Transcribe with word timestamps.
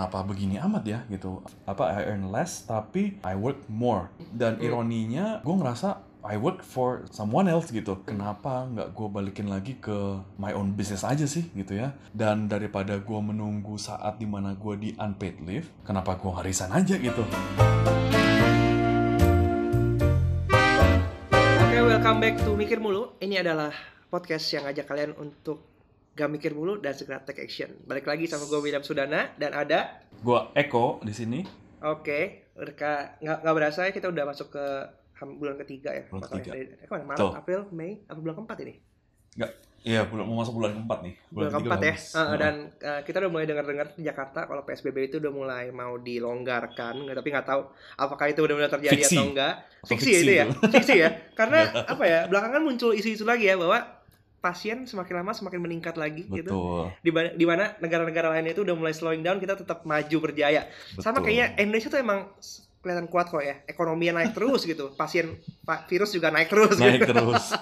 kenapa 0.00 0.24
begini 0.24 0.56
amat 0.56 0.84
ya 0.88 1.04
gitu. 1.12 1.44
Apa 1.68 1.92
I 1.92 2.08
earn 2.08 2.32
less 2.32 2.64
tapi 2.64 3.20
I 3.20 3.36
work 3.36 3.68
more. 3.68 4.08
Dan 4.32 4.56
ironinya 4.56 5.44
gue 5.44 5.52
ngerasa 5.52 6.00
I 6.24 6.40
work 6.40 6.64
for 6.64 7.04
someone 7.12 7.52
else 7.52 7.68
gitu. 7.68 8.00
Kenapa 8.08 8.64
nggak 8.64 8.96
gue 8.96 9.08
balikin 9.12 9.52
lagi 9.52 9.76
ke 9.76 10.24
my 10.40 10.56
own 10.56 10.72
business 10.72 11.04
aja 11.04 11.28
sih 11.28 11.52
gitu 11.52 11.76
ya. 11.76 11.92
Dan 12.16 12.48
daripada 12.48 12.96
gue 12.96 13.20
menunggu 13.20 13.76
saat 13.76 14.16
di 14.16 14.24
mana 14.24 14.56
gue 14.56 14.72
di 14.80 14.96
unpaid 14.96 15.44
leave 15.44 15.68
kenapa 15.84 16.16
gue 16.16 16.32
nggak 16.32 16.48
resign 16.48 16.72
aja 16.72 16.96
gitu. 16.96 17.20
Oke, 21.60 21.76
welcome 21.76 22.24
back 22.24 22.40
to 22.40 22.56
Mikir 22.56 22.80
Mulu. 22.80 23.20
Ini 23.20 23.44
adalah 23.44 23.76
podcast 24.08 24.48
yang 24.48 24.64
ngajak 24.64 24.88
kalian 24.88 25.12
untuk 25.20 25.79
gak 26.12 26.28
mikir 26.28 26.52
mulu 26.52 26.76
dan 26.76 26.92
segera 26.92 27.18
take 27.18 27.40
action. 27.40 27.70
Balik 27.82 28.04
lagi 28.04 28.24
sama 28.24 28.44
gue 28.44 28.58
William 28.58 28.80
Sudana 28.80 29.32
dan 29.34 29.52
ada 29.52 30.02
gue 30.12 30.40
Eko 30.54 31.00
di 31.00 31.10
sini 31.10 31.40
Oke, 31.80 32.52
Reka 32.52 33.16
nggak 33.18 33.38
nggak 33.40 33.54
berasa 33.54 33.80
ya 33.82 33.90
kita 33.90 34.06
udah 34.06 34.24
masuk 34.26 34.50
ke 34.50 34.64
bulan 35.32 35.56
ketiga 35.58 35.90
ya. 35.90 36.04
Bulan 36.06 36.28
ketiga. 36.30 36.50
dari- 36.50 36.68
eh, 36.74 36.84
ke 36.84 36.90
mana? 36.90 37.04
Maret, 37.06 37.16
Betul. 37.16 37.30
April, 37.34 37.60
Mei, 37.70 37.90
apa 38.04 38.18
bulan 38.18 38.34
keempat 38.36 38.58
ini? 38.60 38.74
nggak 39.30 39.52
iya 39.80 40.02
bulan 40.04 40.26
mau 40.26 40.36
masuk 40.36 40.58
bulan 40.58 40.74
keempat 40.74 40.98
nih 41.00 41.14
Bulan 41.30 41.48
ketiga 41.48 41.56
keempat 41.62 41.78
udah 41.78 41.88
ya. 41.88 41.96
Heeh. 42.12 42.36
dan 42.36 42.54
eh, 42.76 43.00
kita 43.00 43.16
udah 43.16 43.30
mulai 43.30 43.46
dengar-dengar 43.46 43.86
di 43.94 44.02
Jakarta 44.02 44.40
kalau 44.44 44.62
PSBB 44.62 44.96
itu 45.04 45.16
udah 45.16 45.32
mulai 45.32 45.64
mau 45.70 45.96
dilonggarkan, 45.96 46.94
nggak- 47.00 47.16
tapi 47.16 47.28
nggak 47.30 47.46
tahu 47.46 47.62
apakah 47.96 48.26
itu 48.26 48.40
benar-benar 48.40 48.68
terjadi 48.70 48.96
Fiksi. 48.98 49.16
atau 49.16 49.24
enggak. 49.26 49.54
Fiksi, 49.82 49.94
fiksi 50.04 50.10
itu 50.20 50.32
ya, 50.34 50.44
fiksi 50.68 50.94
ya. 50.98 51.08
Karena 51.38 51.58
apa 51.86 52.04
ya? 52.04 52.20
Belakangan 52.26 52.60
muncul 52.60 52.92
isu-isu 52.92 53.22
lagi 53.22 53.46
ya 53.46 53.56
bahwa 53.56 53.78
pasien 54.40 54.84
semakin 54.84 55.20
lama 55.20 55.30
semakin 55.30 55.60
meningkat 55.60 55.94
lagi 55.94 56.24
gitu. 56.24 56.48
betul 56.48 56.84
Di 57.00 57.10
mana, 57.10 57.28
di 57.30 57.44
mana 57.44 57.64
negara-negara 57.76 58.32
lain 58.32 58.48
itu 58.48 58.60
udah 58.60 58.72
mulai 58.72 58.90
slowing 58.90 59.20
down, 59.20 59.36
kita 59.36 59.54
tetap 59.54 59.84
maju 59.84 60.16
berjaya. 60.18 60.64
Sama 60.96 61.20
Betul. 61.20 61.24
kayaknya 61.28 61.46
Indonesia 61.60 61.88
tuh 61.88 62.00
emang 62.00 62.20
kelihatan 62.80 63.06
kuat 63.06 63.28
kok 63.28 63.40
ya. 63.40 63.60
Ekonominya 63.64 64.18
naik 64.18 64.32
terus 64.32 64.64
gitu. 64.64 64.90
Pasien 64.92 65.36
pa- 65.62 65.84
virus 65.84 66.10
juga 66.10 66.32
naik 66.32 66.48
terus 66.48 66.80
naik 66.80 67.04
gitu. 67.04 67.12
terus 67.12 67.52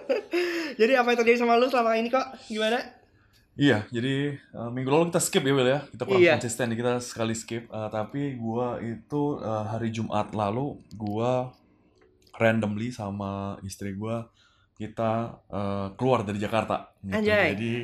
Jadi 0.80 0.92
apa 0.92 1.08
yang 1.08 1.18
terjadi 1.18 1.38
sama 1.40 1.56
lu 1.56 1.66
selama 1.66 1.96
ini 1.96 2.06
kok? 2.06 2.22
Gimana? 2.46 2.78
Iya, 3.56 3.88
jadi 3.88 4.36
uh, 4.52 4.68
minggu 4.68 4.84
lalu 4.86 5.08
kita 5.08 5.18
skip 5.18 5.40
ya 5.40 5.50
Will 5.50 5.64
ya. 5.64 5.80
Kita 5.88 6.04
kurang 6.04 6.20
Iya. 6.20 6.32
konsisten, 6.36 6.68
kita 6.70 7.00
sekali 7.00 7.32
skip. 7.32 7.64
Uh, 7.66 7.88
tapi 7.88 8.36
gua 8.36 8.76
itu 8.78 9.40
uh, 9.40 9.64
hari 9.64 9.88
Jumat 9.88 10.28
lalu 10.30 10.76
gua 10.92 11.56
randomly 12.36 12.92
sama 12.92 13.56
istri 13.64 13.96
gua 13.96 14.28
kita 14.76 15.40
uh, 15.50 15.88
keluar 15.96 16.22
dari 16.22 16.36
Jakarta. 16.36 16.92
gitu. 17.02 17.16
Anjay. 17.16 17.56
Jadi 17.56 17.74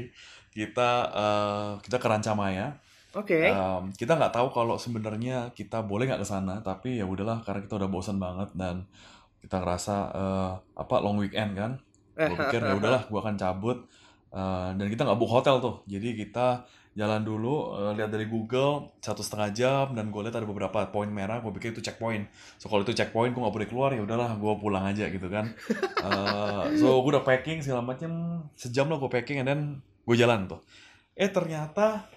kita 0.52 0.90
uh, 1.10 1.70
kita 1.80 1.96
ke 1.96 2.06
Rancamaya. 2.06 2.76
Oke. 3.12 3.48
Um, 3.52 3.92
kita 3.92 4.16
nggak 4.16 4.32
tahu 4.32 4.48
kalau 4.52 4.76
sebenarnya 4.76 5.52
kita 5.52 5.84
boleh 5.84 6.08
nggak 6.08 6.20
ke 6.20 6.28
sana, 6.28 6.60
tapi 6.60 7.00
ya 7.00 7.04
udahlah 7.08 7.40
karena 7.44 7.64
kita 7.64 7.76
udah 7.80 7.88
bosan 7.88 8.16
banget 8.16 8.52
dan 8.56 8.88
kita 9.40 9.60
ngerasa 9.60 9.96
uh, 10.12 10.52
apa 10.76 10.94
long 11.00 11.20
weekend 11.20 11.56
kan. 11.56 11.72
Gue 12.12 12.36
pikir 12.36 12.60
ya 12.60 12.76
udahlah, 12.76 13.08
gue 13.08 13.18
akan 13.18 13.36
cabut 13.40 13.88
Uh, 14.32 14.72
dan 14.80 14.88
kita 14.88 15.04
nggak 15.04 15.20
book 15.20 15.28
hotel 15.28 15.60
tuh. 15.60 15.84
Jadi 15.84 16.16
kita 16.16 16.64
jalan 16.92 17.24
dulu, 17.24 17.72
uh, 17.72 17.92
lihat 17.96 18.12
dari 18.12 18.28
Google 18.28 18.92
satu 19.00 19.24
setengah 19.24 19.50
jam 19.56 19.84
dan 19.96 20.12
gue 20.12 20.20
lihat 20.20 20.36
ada 20.36 20.44
beberapa 20.44 20.84
poin 20.92 21.08
merah. 21.08 21.40
Gue 21.40 21.52
pikir 21.56 21.72
itu 21.72 21.80
checkpoint. 21.80 22.28
So 22.60 22.68
kalau 22.68 22.84
itu 22.84 22.92
checkpoint, 22.92 23.32
gue 23.32 23.40
nggak 23.40 23.54
boleh 23.56 23.68
keluar 23.68 23.90
ya 23.96 24.04
udahlah, 24.04 24.36
gue 24.36 24.52
pulang 24.60 24.84
aja 24.84 25.08
gitu 25.08 25.28
kan. 25.32 25.52
Uh, 26.04 26.68
so 26.80 27.00
gue 27.00 27.10
udah 27.16 27.24
packing 27.24 27.64
segala 27.64 27.80
macam 27.80 28.44
sejam 28.54 28.88
lah 28.92 29.00
gue 29.00 29.10
packing, 29.10 29.40
and 29.40 29.48
then 29.48 29.60
gue 29.80 30.16
jalan 30.16 30.44
tuh. 30.48 30.60
Eh 31.16 31.32
ternyata 31.32 32.08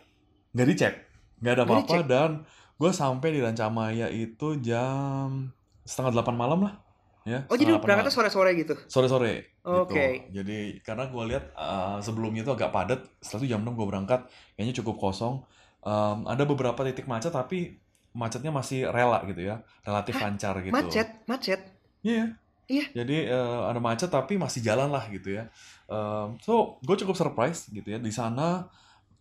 nggak 0.52 0.68
dicek, 0.68 0.94
nggak 1.40 1.54
ada 1.56 1.64
apa-apa 1.64 1.98
dan 2.04 2.32
gue 2.76 2.92
sampai 2.92 3.32
di 3.32 3.40
Rancamaya 3.40 4.12
itu 4.12 4.60
jam 4.60 5.52
setengah 5.88 6.20
delapan 6.20 6.36
malam 6.36 6.60
lah. 6.68 6.85
Ya, 7.26 7.42
Oh 7.50 7.58
jadi 7.58 7.74
berangkatnya 7.82 8.14
sore-sore 8.14 8.54
gitu? 8.54 8.78
sore-sore 8.86 9.58
Oke. 9.66 10.30
gitu. 10.30 10.42
Jadi 10.42 10.78
karena 10.86 11.10
gue 11.10 11.24
lihat 11.34 11.58
uh, 11.58 11.98
sebelumnya 11.98 12.46
itu 12.46 12.54
agak 12.54 12.70
padat, 12.70 13.02
setelah 13.18 13.42
itu 13.42 13.48
jam 13.50 13.66
6 13.66 13.74
gue 13.74 13.88
berangkat, 13.90 14.30
kayaknya 14.54 14.78
cukup 14.78 15.10
kosong. 15.10 15.42
Um, 15.82 16.30
ada 16.30 16.46
beberapa 16.46 16.78
titik 16.86 17.10
macet 17.10 17.34
tapi 17.34 17.82
macetnya 18.14 18.54
masih 18.54 18.86
rela 18.94 19.26
gitu 19.26 19.42
ya, 19.42 19.66
relatif 19.82 20.14
Hah? 20.22 20.24
lancar 20.30 20.54
gitu. 20.62 20.70
Macet, 20.70 21.08
macet. 21.26 21.62
Iya. 22.06 22.38
Iya. 22.66 22.86
Jadi 22.94 23.30
uh, 23.30 23.70
ada 23.70 23.78
macet 23.78 24.10
tapi 24.10 24.42
masih 24.42 24.62
jalan 24.62 24.90
lah 24.90 25.06
gitu 25.10 25.38
ya. 25.38 25.50
Um, 25.86 26.38
so 26.42 26.82
gue 26.82 26.96
cukup 26.98 27.14
surprise 27.14 27.70
gitu 27.70 27.86
ya 27.86 28.02
di 28.02 28.10
sana. 28.10 28.66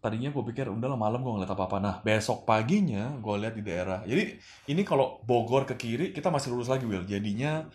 Tadinya 0.01 0.29
gue 0.29 0.45
pikir 0.53 0.69
udahlah 0.69 0.97
malam 1.01 1.21
gue 1.25 1.33
ngeliat 1.33 1.53
apa-apa. 1.53 1.77
Nah 1.81 1.95
besok 2.05 2.45
paginya 2.49 3.17
gue 3.21 3.35
lihat 3.41 3.57
di 3.57 3.65
daerah. 3.65 4.01
Jadi 4.05 4.37
ini 4.73 4.85
kalau 4.85 5.21
Bogor 5.25 5.69
ke 5.69 5.77
kiri 5.77 6.13
kita 6.13 6.29
masih 6.33 6.53
lurus 6.57 6.73
lagi 6.73 6.89
Will. 6.89 7.05
Jadinya 7.05 7.69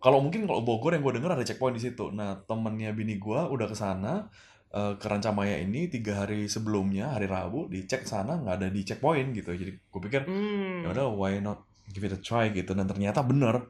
kalau 0.00 0.22
mungkin 0.24 0.44
kalau 0.44 0.62
Bogor 0.62 0.94
yang 0.94 1.02
gue 1.02 1.18
dengar 1.18 1.36
ada 1.36 1.44
checkpoint 1.46 1.76
di 1.76 1.82
situ. 1.82 2.12
Nah 2.12 2.40
temennya 2.44 2.92
bini 2.92 3.16
gue 3.16 3.40
udah 3.40 3.66
ke 3.66 3.76
sana 3.76 4.28
eh, 4.74 4.94
ke 5.00 5.06
Rancamaya 5.08 5.58
ini 5.60 5.88
tiga 5.88 6.24
hari 6.24 6.46
sebelumnya 6.46 7.16
hari 7.16 7.26
Rabu 7.26 7.68
dicek 7.72 8.04
sana 8.04 8.38
nggak 8.38 8.54
ada 8.62 8.68
di 8.70 8.80
checkpoint 8.84 9.32
gitu. 9.34 9.52
Jadi 9.56 9.72
gue 9.72 10.00
pikir 10.08 10.22
Hmm. 10.28 10.86
ya 10.86 10.94
udah 10.94 11.06
why 11.12 11.38
not 11.40 11.64
give 11.92 12.04
it 12.04 12.12
a 12.12 12.20
try 12.20 12.50
gitu 12.50 12.74
dan 12.76 12.84
ternyata 12.90 13.22
bener 13.24 13.66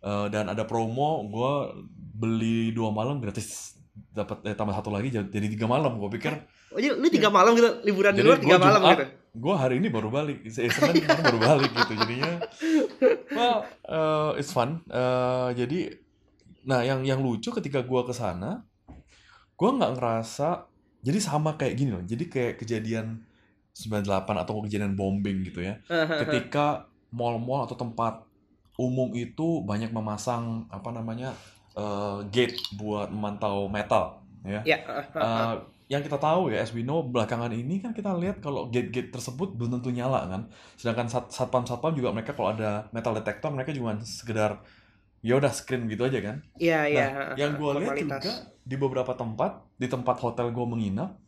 Eh, 0.00 0.26
dan 0.32 0.48
ada 0.48 0.64
promo 0.64 1.28
gue 1.28 1.52
beli 1.92 2.72
dua 2.72 2.88
malam 2.88 3.20
gratis 3.20 3.76
dapat 4.16 4.40
eh, 4.48 4.56
tambah 4.56 4.72
satu 4.72 4.88
lagi 4.88 5.12
jadi 5.12 5.44
tiga 5.44 5.68
malam 5.68 6.00
gue 6.00 6.08
pikir 6.16 6.40
jadi 6.70 6.94
lu 6.94 7.06
tiga 7.08 7.28
malam 7.28 7.52
gitu, 7.54 7.82
liburan 7.82 8.12
di 8.14 8.22
Jadi 8.22 8.28
luar 8.28 8.38
tiga 8.38 8.56
gua 8.56 8.62
malam 8.62 8.80
Jumat, 8.80 8.94
gitu? 8.94 9.06
gue 9.30 9.54
hari 9.54 9.74
ini 9.78 9.88
baru 9.88 10.08
balik. 10.08 10.38
Se- 10.46 10.66
senin 10.66 11.02
kemarin 11.02 11.22
baru 11.22 11.38
balik 11.38 11.70
gitu 11.72 11.92
jadinya. 11.96 12.32
Well 13.36 13.58
eh, 13.86 14.30
it's 14.38 14.50
fun. 14.50 14.82
Eh, 14.86 15.48
jadi 15.56 15.80
nah 16.62 16.82
yang 16.82 17.02
yang 17.02 17.18
lucu 17.18 17.50
ketika 17.50 17.80
gue 17.80 18.00
ke 18.04 18.12
sana 18.12 18.62
gue 19.56 19.70
nggak 19.70 19.92
ngerasa 19.96 20.68
jadi 21.00 21.18
sama 21.18 21.56
kayak 21.56 21.74
gini 21.74 21.90
loh. 21.90 22.04
Jadi 22.04 22.24
kayak 22.26 22.54
kejadian 22.60 23.24
98 23.72 24.04
atau 24.36 24.60
kejadian 24.62 24.94
bombing 24.94 25.42
gitu 25.42 25.64
ya. 25.64 25.80
Ketika 25.88 26.86
mall-mall 27.10 27.64
atau 27.64 27.74
tempat 27.74 28.22
umum 28.76 29.10
itu 29.12 29.60
banyak 29.62 29.90
memasang 29.90 30.68
apa 30.68 30.90
namanya 30.90 31.34
eh, 31.74 32.18
gate 32.30 32.56
buat 32.76 33.08
memantau 33.10 33.66
metal 33.66 34.19
ya 34.44 34.60
ya. 34.64 34.78
Eh, 35.16 35.54
yang 35.90 36.06
kita 36.06 36.22
tahu 36.22 36.54
ya 36.54 36.62
as 36.62 36.70
we 36.70 36.86
know 36.86 37.02
belakangan 37.02 37.50
ini 37.50 37.82
kan 37.82 37.90
kita 37.90 38.14
lihat 38.14 38.38
kalau 38.38 38.70
gate-gate 38.70 39.10
tersebut 39.10 39.58
belum 39.58 39.82
tentu 39.82 39.90
nyala 39.90 40.22
kan 40.30 40.42
sedangkan 40.78 41.10
sat 41.10 41.34
satpam-satpam 41.34 41.92
juga 41.98 42.14
mereka 42.14 42.32
kalau 42.32 42.54
ada 42.54 42.86
metal 42.94 43.10
detector 43.18 43.50
mereka 43.50 43.74
cuma 43.74 43.98
sekedar 44.06 44.62
ya 45.20 45.36
udah 45.36 45.52
screen 45.52 45.90
gitu 45.90 46.06
aja 46.08 46.18
kan 46.22 46.36
Iya, 46.56 46.80
iya. 46.88 47.06
Nah, 47.10 47.34
yang 47.36 47.58
gue 47.60 47.70
lihat 47.82 47.92
formalitas. 47.92 48.22
juga 48.24 48.32
di 48.64 48.76
beberapa 48.78 49.12
tempat, 49.18 49.52
di 49.76 49.86
tempat 49.90 50.16
hotel 50.22 50.48
gue 50.54 50.66
menginap, 50.68 51.18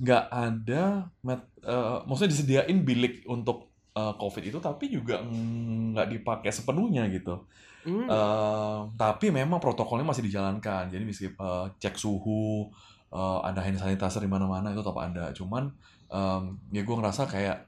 nggak 0.00 0.24
ada, 0.28 1.08
met, 1.24 1.40
eh, 1.64 1.98
maksudnya 2.04 2.32
disediain 2.34 2.78
bilik 2.84 3.24
untuk 3.30 3.72
eh, 3.96 4.14
COVID 4.16 4.42
itu, 4.44 4.58
tapi 4.60 4.90
juga 4.92 5.22
nggak 5.24 6.08
dipakai 6.18 6.50
sepenuhnya 6.52 7.08
gitu. 7.08 7.46
Hmm. 7.84 8.06
Eh, 8.06 8.80
tapi 9.00 9.32
memang 9.32 9.56
protokolnya 9.56 10.04
masih 10.04 10.24
dijalankan, 10.26 10.92
jadi 10.92 11.02
mesti 11.04 11.32
eh, 11.32 11.66
cek 11.80 11.96
suhu, 11.96 12.68
eh, 13.12 13.38
ada 13.44 13.60
hand 13.64 13.80
sanitizer 13.80 14.20
di 14.20 14.30
mana-mana 14.30 14.72
itu 14.72 14.84
tetap 14.84 14.98
ada. 15.00 15.32
Cuman 15.32 15.72
em, 16.12 16.42
ya 16.74 16.82
gue 16.84 16.96
ngerasa 16.96 17.24
kayak, 17.30 17.64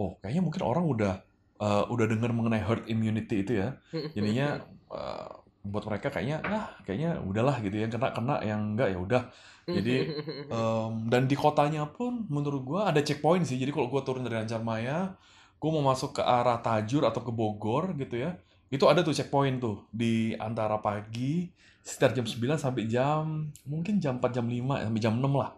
oh 0.00 0.18
kayaknya 0.20 0.42
mungkin 0.44 0.62
orang 0.64 0.84
udah 0.84 1.14
eh, 1.58 1.84
udah 1.88 2.06
dengar 2.06 2.30
mengenai 2.36 2.62
herd 2.62 2.84
immunity 2.92 3.44
itu 3.46 3.52
ya. 3.64 3.76
Jadinya 4.12 4.60
eh, 4.92 5.30
buat 5.68 5.84
mereka 5.84 6.08
kayaknya 6.08 6.40
ah 6.48 6.72
kayaknya 6.84 7.20
udahlah 7.24 7.56
gitu 7.64 7.76
ya. 7.80 7.86
Kena 7.88 8.12
kena 8.12 8.36
yang 8.44 8.76
enggak 8.76 8.92
ya 8.92 8.98
udah. 9.00 9.22
Jadi, 9.68 9.96
em, 10.56 10.92
dan 11.12 11.28
di 11.28 11.36
kotanya 11.36 11.88
pun 11.88 12.24
menurut 12.28 12.62
gua 12.64 12.80
ada 12.92 13.00
checkpoint 13.00 13.48
sih. 13.48 13.56
Jadi 13.60 13.72
kalau 13.72 13.88
gua 13.88 14.04
turun 14.04 14.24
dari 14.24 14.40
Rancamaya 14.40 15.16
gua 15.58 15.70
mau 15.80 15.90
masuk 15.90 16.20
ke 16.20 16.22
arah 16.22 16.60
Tajur 16.62 17.02
atau 17.08 17.20
ke 17.24 17.32
Bogor 17.34 17.96
gitu 17.98 18.20
ya 18.20 18.38
itu 18.68 18.84
ada 18.84 19.00
tuh 19.00 19.16
checkpoint 19.16 19.58
tuh 19.60 19.88
di 19.88 20.36
antara 20.36 20.76
pagi 20.84 21.48
sekitar 21.80 22.12
jam 22.12 22.28
9 22.28 22.60
sampai 22.60 22.84
jam 22.84 23.48
mungkin 23.64 23.96
jam 23.96 24.20
4 24.20 24.28
jam 24.28 24.44
5 24.44 24.84
sampai 24.84 25.00
jam 25.00 25.14
6 25.16 25.24
lah. 25.32 25.50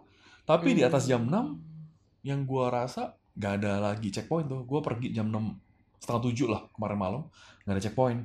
Tapi 0.47 0.69
di 0.71 0.81
atas 0.83 1.07
jam 1.07 1.27
6 1.27 2.23
yang 2.23 2.47
gua 2.47 2.71
rasa 2.71 3.19
nggak 3.35 3.53
ada 3.59 3.83
lagi 3.83 4.09
checkpoint 4.15 4.47
tuh. 4.47 4.63
Gua 4.63 4.79
pergi 4.79 5.11
jam 5.11 5.27
6 5.27 5.99
setengah 5.99 6.21
tujuh 6.31 6.47
lah 6.49 6.65
kemarin 6.71 6.97
malam 6.97 7.21
nggak 7.67 7.75
ada 7.75 7.83
checkpoint. 7.83 8.21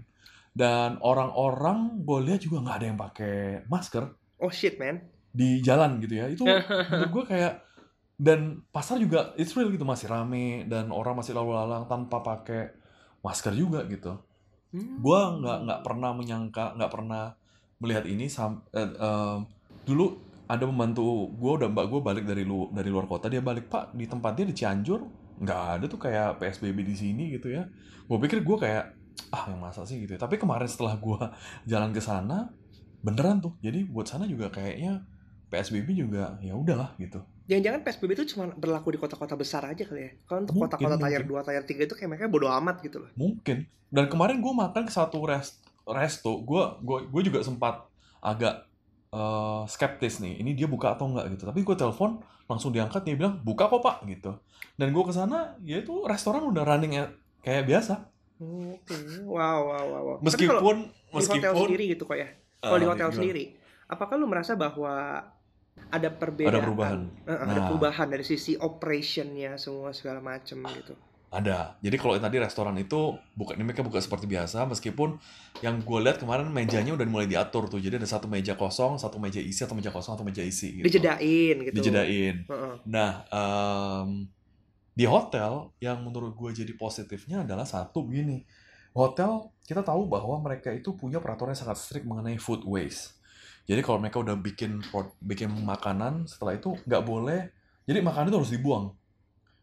Dan 0.57 0.97
orang-orang 1.05 2.01
gue 2.01 2.19
lihat 2.25 2.41
juga 2.41 2.65
nggak 2.65 2.77
ada 2.81 2.87
yang 2.89 2.97
pakai 2.97 3.37
masker. 3.69 4.09
Oh 4.41 4.49
shit 4.49 4.81
man. 4.81 5.05
di 5.37 5.61
jalan 5.61 6.01
gitu 6.01 6.17
ya. 6.17 6.33
Itu 6.33 6.49
menurut 6.89 7.13
gue 7.13 7.25
kayak 7.29 7.61
dan 8.17 8.65
pasar 8.73 8.97
juga 8.97 9.37
it's 9.37 9.53
real 9.53 9.69
gitu 9.69 9.85
masih 9.85 10.09
rame 10.09 10.65
dan 10.65 10.89
orang 10.89 11.21
masih 11.21 11.37
lalu 11.37 11.53
lalang 11.53 11.85
tanpa 11.85 12.25
pakai 12.25 12.73
masker 13.21 13.53
juga 13.53 13.85
gitu 13.85 14.17
Hmm. 14.75 14.99
gue 14.99 15.21
nggak 15.41 15.59
nggak 15.63 15.81
pernah 15.87 16.11
menyangka 16.11 16.75
nggak 16.75 16.91
pernah 16.91 17.33
melihat 17.79 18.05
ini 18.09 18.27
sam 18.27 18.67
eh, 18.75 18.83
eh, 18.83 19.37
dulu 19.87 20.19
ada 20.47 20.63
pembantu 20.67 21.31
gue 21.35 21.53
udah 21.63 21.69
mbak 21.71 21.87
gue 21.91 22.01
balik 22.03 22.25
dari 22.27 22.43
lu 22.43 22.71
dari 22.71 22.91
luar 22.91 23.07
kota 23.11 23.27
dia 23.27 23.43
balik 23.43 23.71
pak 23.71 23.95
di 23.95 24.07
tempat 24.07 24.35
dia 24.39 24.47
di 24.47 24.55
Cianjur 24.55 25.01
nggak 25.43 25.61
ada 25.79 25.85
tuh 25.87 26.01
kayak 26.01 26.43
PSBB 26.43 26.83
di 26.87 26.97
sini 26.97 27.25
gitu 27.35 27.51
ya 27.53 27.67
gue 28.07 28.19
pikir 28.23 28.43
gue 28.43 28.57
kayak 28.59 28.85
ah 29.33 29.45
yang 29.51 29.61
masa 29.61 29.83
sih 29.83 30.03
gitu 30.03 30.15
ya 30.15 30.21
tapi 30.21 30.39
kemarin 30.39 30.69
setelah 30.71 30.97
gue 30.97 31.21
jalan 31.71 31.91
ke 31.91 32.01
sana 32.01 32.51
beneran 33.03 33.43
tuh 33.43 33.55
jadi 33.61 33.85
buat 33.87 34.07
sana 34.07 34.25
juga 34.27 34.51
kayaknya 34.51 35.03
PSBB 35.47 35.89
juga 35.95 36.37
ya 36.41 36.55
udahlah 36.55 36.93
gitu 36.99 37.23
Jangan-jangan 37.47 37.81
PSBB 37.87 38.11
itu 38.19 38.35
cuma 38.35 38.51
berlaku 38.51 38.91
di 38.91 38.99
kota-kota 38.99 39.39
besar 39.39 39.63
aja 39.71 39.87
kali 39.87 40.03
ya. 40.03 40.11
Kalau 40.27 40.43
untuk 40.43 40.67
kota-kota 40.67 40.99
tier 40.99 41.23
mungkin. 41.23 41.47
2, 41.47 41.47
tier 41.47 41.63
3 41.63 41.87
itu 41.87 41.95
kayak 41.95 42.11
mereka 42.11 42.27
bodo 42.27 42.51
amat 42.51 42.83
gitu 42.83 43.07
loh. 43.07 43.11
mungkin 43.15 43.71
dan 43.87 44.11
kemarin 44.11 44.43
gue 44.43 44.51
makan 44.51 44.83
ke 44.83 44.91
satu 44.91 45.23
rest 45.23 45.63
resto 45.87 46.43
gue 46.43 46.63
gue 46.83 46.99
gue 47.07 47.23
juga 47.23 47.47
sempat 47.47 47.87
agak 48.19 48.67
eh, 49.15 49.63
skeptis 49.71 50.19
nih 50.19 50.43
ini 50.43 50.59
dia 50.59 50.67
buka 50.67 50.99
atau 50.99 51.07
enggak 51.07 51.39
gitu 51.39 51.47
tapi 51.47 51.63
gue 51.63 51.77
telepon 51.79 52.19
langsung 52.47 52.75
diangkat 52.75 53.07
dia 53.07 53.15
bilang 53.15 53.39
buka 53.39 53.71
kok 53.71 53.79
pak 53.79 54.03
gitu 54.11 54.35
dan 54.75 54.91
gue 54.91 55.05
ke 55.07 55.15
sana 55.15 55.55
ya 55.63 55.79
itu 55.79 56.03
restoran 56.03 56.43
udah 56.43 56.67
running 56.67 56.99
ya- 56.99 57.15
kayak 57.41 57.63
biasa 57.65 58.11
Oke, 58.37 58.93
wow, 59.25 59.65
wow, 59.65 59.85
wow. 59.89 60.03
wow. 60.05 60.17
Tapi 60.21 60.45
kalau 60.45 60.61
meskipun 60.61 60.77
di 60.85 60.93
hotel 60.93 61.17
meskipun 61.17 61.57
sendiri 61.65 61.85
gitu 61.89 62.05
kok 62.05 62.19
ya. 62.19 62.29
Kalau 62.61 62.77
di 62.77 62.85
eh, 62.85 62.91
hotel 62.93 63.09
gimana? 63.09 63.17
sendiri, 63.17 63.45
apakah 63.89 64.15
lu 64.21 64.27
merasa 64.29 64.53
bahwa 64.53 64.93
ada 65.91 66.09
perbedaan? 66.11 66.53
ada 66.55 66.61
perubahan 66.63 67.01
ada 67.27 67.47
Nah. 67.47 67.67
perubahan 67.71 68.09
dari 68.11 68.25
sisi 68.27 68.59
operationnya 68.59 69.55
semua 69.61 69.95
segala 69.95 70.19
macem 70.25 70.61
gitu. 70.67 70.95
Ada. 71.27 71.75
Jadi 71.83 71.97
kalau 71.99 72.15
tadi 72.17 72.39
restoran 72.39 72.79
itu 72.79 73.19
buka 73.35 73.59
ini 73.59 73.67
mereka 73.67 73.83
buka 73.83 73.99
seperti 73.99 74.31
biasa 74.31 74.63
meskipun 74.71 75.19
yang 75.59 75.83
gue 75.83 75.99
lihat 76.01 76.23
kemarin 76.23 76.49
mejanya 76.49 76.95
udah 76.95 77.03
mulai 77.11 77.27
diatur 77.27 77.67
tuh. 77.67 77.83
Jadi 77.83 77.99
ada 77.99 78.07
satu 78.07 78.31
meja 78.31 78.55
kosong, 78.55 78.97
satu 78.97 79.19
meja 79.19 79.43
isi, 79.43 79.61
atau 79.67 79.75
meja 79.75 79.91
kosong, 79.91 80.15
atau 80.17 80.25
meja 80.25 80.41
isi 80.41 80.81
gitu. 80.81 80.87
Dijedain 80.87 81.57
gitu. 81.67 81.75
Dijedain. 81.83 82.47
Heeh. 82.47 82.75
Nah, 82.87 83.27
em, 83.27 84.31
di 84.97 85.05
hotel 85.05 85.75
yang 85.83 85.99
menurut 86.07 86.33
gue 86.33 86.63
jadi 86.63 86.73
positifnya 86.79 87.43
adalah 87.43 87.67
satu 87.67 88.07
begini. 88.07 88.47
Hotel 88.95 89.51
kita 89.67 89.83
tahu 89.83 90.07
bahwa 90.09 90.41
mereka 90.41 90.73
itu 90.73 90.95
punya 90.97 91.19
peraturan 91.19 91.53
yang 91.53 91.61
sangat 91.69 91.77
strict 91.83 92.07
mengenai 92.07 92.39
food 92.39 92.65
waste. 92.65 93.16
Jadi 93.67 93.81
kalau 93.83 93.99
mereka 93.99 94.23
udah 94.23 94.39
bikin 94.39 94.79
bikin 95.19 95.51
makanan, 95.51 96.31
setelah 96.31 96.55
itu 96.55 96.79
nggak 96.87 97.03
boleh. 97.03 97.51
Jadi 97.87 97.99
makanan 97.99 98.31
itu 98.31 98.39
harus 98.39 98.55
dibuang. 98.55 98.95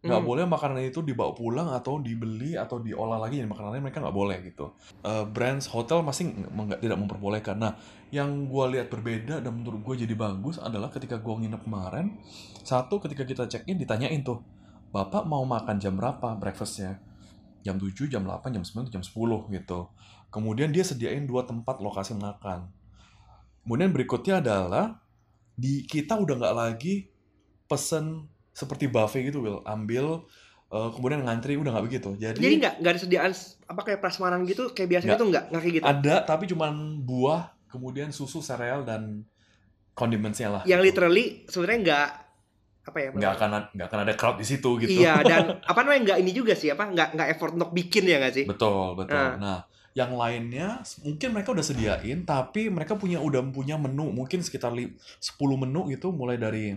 Nggak 0.03 0.19
Hmm. 0.19 0.27
boleh 0.27 0.43
makanan 0.43 0.83
itu 0.83 0.99
dibawa 0.99 1.31
pulang 1.31 1.71
atau 1.71 1.95
dibeli 1.95 2.59
atau 2.59 2.83
diolah 2.83 3.15
lagi 3.15 3.39
jadi 3.39 3.47
makanannya 3.47 3.79
mereka 3.79 4.03
nggak 4.03 4.11
boleh 4.11 4.37
gitu. 4.43 4.75
Eh, 4.99 5.23
brands 5.31 5.71
hotel 5.71 6.03
masih 6.03 6.35
nggak- 6.35 6.83
tidak 6.83 6.99
memperbolehkan. 6.99 7.55
Nah 7.55 7.79
yang 8.11 8.51
gue 8.51 8.65
lihat 8.75 8.91
berbeda 8.91 9.39
dan 9.39 9.51
menurut 9.55 9.79
gue 9.79 10.03
jadi 10.03 10.11
bagus 10.11 10.59
adalah 10.59 10.91
ketika 10.91 11.15
gue 11.23 11.35
nginep 11.47 11.63
kemarin 11.63 12.19
satu 12.67 12.99
ketika 12.99 13.23
kita 13.23 13.47
check 13.47 13.63
in 13.71 13.79
ditanyain 13.79 14.19
tuh 14.27 14.43
bapak 14.91 15.23
mau 15.23 15.47
makan 15.47 15.79
jam 15.79 15.95
berapa 15.95 16.35
breakfastnya? 16.35 16.99
Jam 17.63 17.79
7, 17.79 18.11
jam 18.11 18.27
8, 18.27 18.51
jam 18.51 18.67
9, 18.67 18.91
jam 18.91 18.99
10 18.99 19.47
gitu. 19.47 19.87
Kemudian 20.27 20.75
dia 20.75 20.83
sediain 20.83 21.23
dua 21.23 21.47
tempat 21.47 21.79
lokasi 21.79 22.11
makan 22.11 22.67
kemudian 23.63 23.89
berikutnya 23.89 24.39
adalah 24.39 24.99
di 25.53 25.83
kita 25.83 26.15
udah 26.15 26.35
nggak 26.35 26.55
lagi 26.55 27.07
pesen 27.65 28.27
seperti 28.51 28.85
buffet 28.85 29.27
gitu 29.27 29.39
Will 29.39 29.59
ambil 29.63 30.25
eh, 30.69 30.89
kemudian 30.91 31.23
ngantri 31.23 31.55
udah 31.55 31.71
nggak 31.71 31.85
begitu 31.85 32.09
jadi, 32.15 32.35
Jadi 32.35 32.55
nggak 32.59 32.73
nggak 32.79 32.91
ada 32.91 33.01
sediaan 33.01 33.31
apa 33.65 33.81
kayak 33.81 33.99
prasmanan 33.99 34.43
gitu 34.43 34.69
kayak 34.71 34.89
biasanya 34.91 35.15
tuh 35.15 35.27
nggak 35.29 35.43
nggak 35.49 35.61
kayak 35.61 35.75
gitu. 35.79 35.85
ada 35.85 36.15
tapi 36.21 36.43
cuman 36.45 36.73
buah 37.01 37.41
kemudian 37.69 38.09
susu 38.09 38.37
sereal 38.39 38.83
dan 38.83 39.25
condimentsnya 39.93 40.49
lah 40.49 40.61
Yang 40.65 40.81
literally 40.83 41.25
sebenarnya 41.47 41.79
nggak 41.81 42.07
apa 42.83 42.97
ya? 42.99 43.07
nggak 43.15 43.33
akan 43.39 43.49
nggak 43.73 43.87
akan 43.87 43.99
ada 44.03 44.13
crowd 44.13 44.37
di 44.37 44.45
situ 44.45 44.69
gitu 44.77 44.91
Iya 44.99 45.23
dan 45.23 45.43
apa 45.71 45.79
namanya 45.81 46.01
nggak 46.11 46.17
ini 46.19 46.31
juga 46.33 46.53
sih 46.53 46.67
apa 46.67 46.83
nggak 46.83 47.15
nggak 47.15 47.27
effort 47.31 47.55
untuk 47.55 47.71
bikin 47.71 48.03
ya 48.03 48.19
nggak 48.19 48.33
sih? 48.33 48.45
betul 48.45 48.93
betul 48.93 49.15
Ah. 49.15 49.33
nah 49.39 49.57
yang 49.93 50.13
lainnya 50.13 50.81
mungkin 50.99 51.29
mereka 51.31 51.53
udah 51.53 51.61
sediain 51.61 52.25
tapi 52.25 52.65
mereka 52.67 52.93
punya 52.93 53.17
udah 53.17 53.45
punya 53.47 53.77
menu. 53.77 54.09
Mungkin 54.09 54.41
sekitar 54.41 54.71
li- 54.71 54.89
10 55.19 55.37
menu 55.55 55.85
gitu 55.87 56.09
mulai 56.09 56.35
dari 56.35 56.73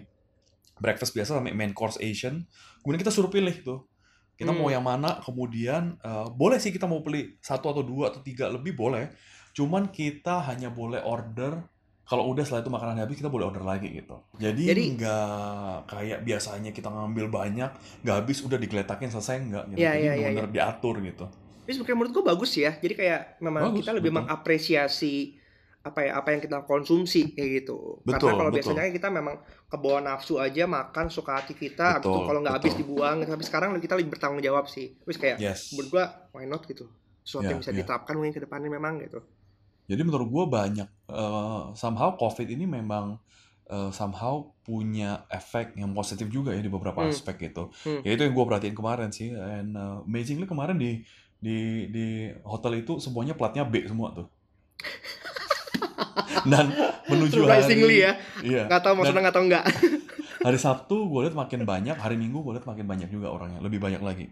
breakfast 0.77 1.17
biasa 1.17 1.35
sampai 1.35 1.53
main 1.53 1.73
course 1.73 1.97
Asian. 1.99 2.45
Kemudian 2.81 3.01
kita 3.01 3.11
suruh 3.11 3.29
pilih 3.29 3.57
tuh. 3.59 3.81
Kita 4.37 4.53
Hmm. 4.53 4.61
mau 4.61 4.69
yang 4.69 4.85
mana 4.85 5.17
kemudian 5.19 5.97
eh, 5.99 6.27
boleh 6.31 6.61
sih 6.61 6.69
kita 6.69 6.85
mau 6.85 7.01
pilih 7.01 7.41
satu 7.41 7.73
atau 7.73 7.81
dua 7.81 8.13
atau 8.13 8.21
tiga 8.21 8.47
lebih 8.47 8.77
boleh. 8.77 9.09
Cuman 9.53 9.89
kita 9.89 10.45
hanya 10.45 10.69
boleh 10.69 11.01
order 11.01 11.65
kalau 12.05 12.29
udah 12.29 12.45
setelah 12.45 12.61
itu 12.61 12.71
makanan 12.71 13.01
habis 13.01 13.17
kita 13.17 13.27
boleh 13.27 13.49
order 13.49 13.65
lagi 13.65 13.89
gitu. 13.91 14.21
Jadi 14.37 14.63
Jadi- 14.69 14.87
nggak 14.95 15.89
kayak 15.89 16.19
biasanya 16.23 16.71
kita 16.71 16.87
ngambil 16.87 17.33
banyak 17.33 17.71
nggak 18.05 18.15
habis 18.15 18.45
udah 18.45 18.55
digeletakin 18.55 19.09
selesai 19.09 19.41
nggak 19.43 19.65
gitu. 19.73 19.79
Iya, 19.81 19.91
jadi 19.91 20.05
iya, 20.05 20.13
iya, 20.15 20.29
bener 20.37 20.53
diatur 20.53 21.01
gitu 21.01 21.27
Tapi 21.67 21.75
sebenarnya 21.75 21.99
menurut 21.99 22.13
gua 22.15 22.25
bagus 22.31 22.55
ya. 22.55 22.79
Jadi 22.79 22.95
kayak 22.95 23.43
memang 23.43 23.75
Bagus, 23.75 23.83
kita 23.83 23.91
lebih 23.99 24.15
betul. 24.15 24.19
mengapresiasi 24.23 25.15
apa 25.83 26.03
ya 26.03 26.19
apa 26.19 26.29
yang 26.31 26.43
kita 26.43 26.63
konsumsi 26.63 27.35
kayak 27.35 27.51
gitu. 27.63 27.99
Betul, 28.03 28.31
Karena 28.31 28.39
kalau 28.39 28.51
betul. 28.55 28.75
biasanya 28.75 28.91
kita 28.95 29.09
memang 29.11 29.37
kebawa 29.67 29.99
nafsu 30.03 30.39
aja 30.39 30.67
makan 30.67 31.07
suka 31.11 31.43
hati 31.43 31.55
kita, 31.55 31.99
habis 31.99 32.07
itu 32.07 32.15
Betul, 32.15 32.27
kalau 32.31 32.41
nggak 32.43 32.57
habis 32.59 32.73
betul. 32.75 32.81
dibuang. 32.87 33.17
Tapi 33.23 33.43
sekarang 33.43 33.69
kita 33.79 33.95
lebih 33.99 34.11
bertanggung 34.15 34.43
jawab 34.43 34.67
sih. 34.67 34.95
Terus 35.03 35.19
kayak 35.19 35.37
yes 35.39 35.75
menurut 35.75 35.91
gua 35.91 36.05
why 36.31 36.47
not 36.47 36.63
gitu. 36.65 36.87
Sesuatu 37.27 37.47
Iya, 37.47 37.51
yang 37.51 37.61
bisa 37.63 37.73
iya. 37.75 37.79
diterapkan 37.83 38.15
mungkin 38.15 38.35
ke 38.35 38.43
depannya 38.43 38.71
memang 38.71 39.03
gitu. 39.03 39.19
Jadi 39.87 40.03
menurut 40.03 40.27
gue 40.27 40.45
banyak 40.47 40.89
eh, 41.11 41.63
somehow 41.75 42.15
COVID 42.15 42.47
ini 42.47 42.67
memang 42.67 43.19
eh, 43.67 43.91
somehow 43.91 44.51
punya 44.63 45.27
efek 45.31 45.75
yang 45.75 45.91
positif 45.91 46.27
juga 46.27 46.51
ya 46.51 46.59
di 46.59 46.67
beberapa 46.67 47.03
Hmm. 47.03 47.11
aspek 47.11 47.51
gitu. 47.51 47.71
Hmm. 47.83 48.03
Ya 48.03 48.15
itu 48.15 48.23
yang 48.27 48.35
gue 48.35 48.47
perhatiin 48.47 48.75
kemarin 48.75 49.11
sih. 49.11 49.31
And 49.31 49.75
uh, 49.75 50.03
amazingly 50.03 50.47
kemarin 50.47 50.79
di 50.79 51.03
di 51.47 51.59
di 51.87 52.07
hotel 52.43 52.83
itu 52.83 52.99
semuanya 52.99 53.39
platnya 53.39 53.63
B 53.63 53.87
semua 53.87 54.11
tuh. 54.11 54.27
Dan 56.51 56.71
menuju 57.07 57.43
Surprisingly 57.43 58.03
hari 58.03 58.07
ya, 58.07 58.13
iya 58.43 58.63
nggak 58.67 58.83
tahu 58.83 58.95
mau 58.99 59.07
seneng 59.07 59.27
atau 59.27 59.43
enggak. 59.43 59.63
hari 60.43 60.59
Sabtu 60.59 61.07
gue 61.07 61.21
lihat 61.27 61.35
makin 61.35 61.63
banyak, 61.63 61.95
hari 61.95 62.15
Minggu 62.15 62.43
gue 62.43 62.55
lihat 62.55 62.67
makin 62.67 62.87
banyak 62.87 63.09
juga 63.11 63.31
orangnya, 63.31 63.59
lebih 63.59 63.79
banyak 63.79 64.03
lagi. 64.03 64.27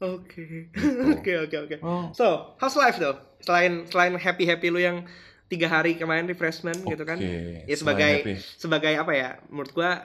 Oke, 0.00 0.72
Gitu. 0.72 0.80
oke, 1.12 1.32
oke, 1.44 1.56
oke. 1.60 1.76
Oh, 1.80 2.08
So, 2.12 2.56
how's 2.56 2.72
life 2.74 2.96
though? 2.96 3.20
Selain 3.40 3.84
selain 3.86 4.16
happy 4.16 4.48
happy 4.48 4.68
lu 4.68 4.80
yang 4.80 5.04
tiga 5.48 5.68
hari 5.68 5.96
kemarin 5.96 6.24
refreshment 6.24 6.80
gitu 6.82 7.04
kan? 7.04 7.20
Ya, 7.20 7.68
sebagai- 7.76 8.24
happy. 8.24 8.34
Sebagai 8.56 8.92
apa 8.96 9.12
ya? 9.12 9.28
Menurut 9.48 9.72
gua, 9.72 10.00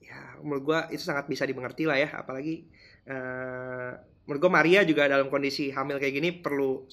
ya 0.00 0.40
menurut 0.40 0.64
gua 0.64 0.78
itu 0.88 1.04
sangat 1.04 1.28
bisa 1.28 1.44
dimengerti 1.44 1.84
lah 1.84 2.00
ya. 2.00 2.16
Apalagi 2.16 2.64
eh 3.04 3.92
menurut 4.26 4.40
gua 4.42 4.52
Maria 4.58 4.82
juga 4.82 5.06
dalam 5.06 5.30
kondisi 5.30 5.70
hamil 5.70 6.02
kayak 6.02 6.14
gini 6.18 6.30
perlu 6.34 6.84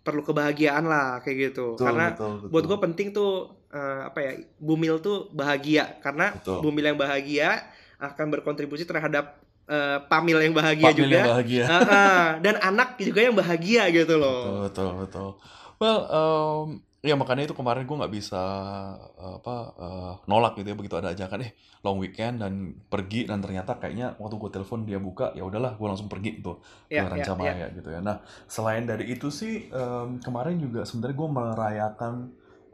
perlu 0.00 0.24
kebahagiaan 0.24 0.84
lah 0.88 1.20
kayak 1.22 1.52
gitu. 1.52 1.76
Betul, 1.76 1.86
Karena 1.86 2.06
betul, 2.12 2.32
betul. 2.40 2.48
buat 2.50 2.64
gue 2.66 2.78
penting 2.90 3.08
tuh 3.12 3.32
eh, 3.70 4.00
apa 4.08 4.18
ya 4.20 4.32
bumil 4.58 4.98
tuh 5.04 5.28
bahagia 5.30 6.00
karena 6.00 6.34
Betul. 6.34 6.58
bumil 6.64 6.84
yang 6.90 6.98
bahagia 6.98 7.68
akan 8.00 8.26
berkontribusi 8.32 8.88
terhadap 8.88 9.38
eh, 9.68 9.98
pamil 10.08 10.40
yang 10.40 10.56
bahagia 10.56 10.88
Pak 10.88 10.96
Mil 10.96 11.04
juga 11.04 11.16
yang 11.20 11.30
bahagia. 11.36 11.64
Ah, 11.68 11.80
ah. 11.84 12.24
dan 12.40 12.54
anak 12.64 12.96
juga 12.96 13.20
yang 13.20 13.36
bahagia 13.36 13.82
gitu 13.92 14.16
Betul, 14.16 14.24
loh 14.24 14.64
betul, 14.66 14.90
betul. 15.04 15.28
Well, 15.80 16.00
um, 16.12 16.66
ya 17.00 17.16
makanya 17.16 17.48
itu 17.48 17.56
kemarin 17.56 17.88
gue 17.88 17.96
nggak 17.96 18.12
bisa 18.12 18.42
uh, 19.16 19.40
apa 19.40 19.54
uh, 19.80 20.14
nolak 20.28 20.52
gitu 20.60 20.68
ya 20.68 20.76
begitu 20.76 21.00
ada 21.00 21.16
ajakan 21.16 21.48
eh 21.48 21.56
long 21.80 21.96
weekend 21.96 22.44
dan 22.44 22.76
pergi 22.92 23.24
dan 23.24 23.40
ternyata 23.40 23.80
kayaknya 23.80 24.20
waktu 24.20 24.36
gue 24.36 24.50
telepon 24.52 24.84
dia 24.84 25.00
buka 25.00 25.32
ya 25.32 25.40
udahlah 25.40 25.80
gue 25.80 25.88
langsung 25.88 26.12
pergi 26.12 26.44
tuh 26.44 26.60
ke 26.92 27.00
ya, 27.00 27.08
ya, 27.08 27.08
ya. 27.08 27.12
Rancamaya 27.16 27.66
gitu 27.72 27.88
ya. 27.88 28.00
Nah 28.04 28.20
selain 28.44 28.84
dari 28.84 29.16
itu 29.16 29.32
sih 29.32 29.72
um, 29.72 30.20
kemarin 30.20 30.60
juga 30.60 30.84
sebenarnya 30.84 31.16
gue 31.16 31.28
merayakan 31.32 32.14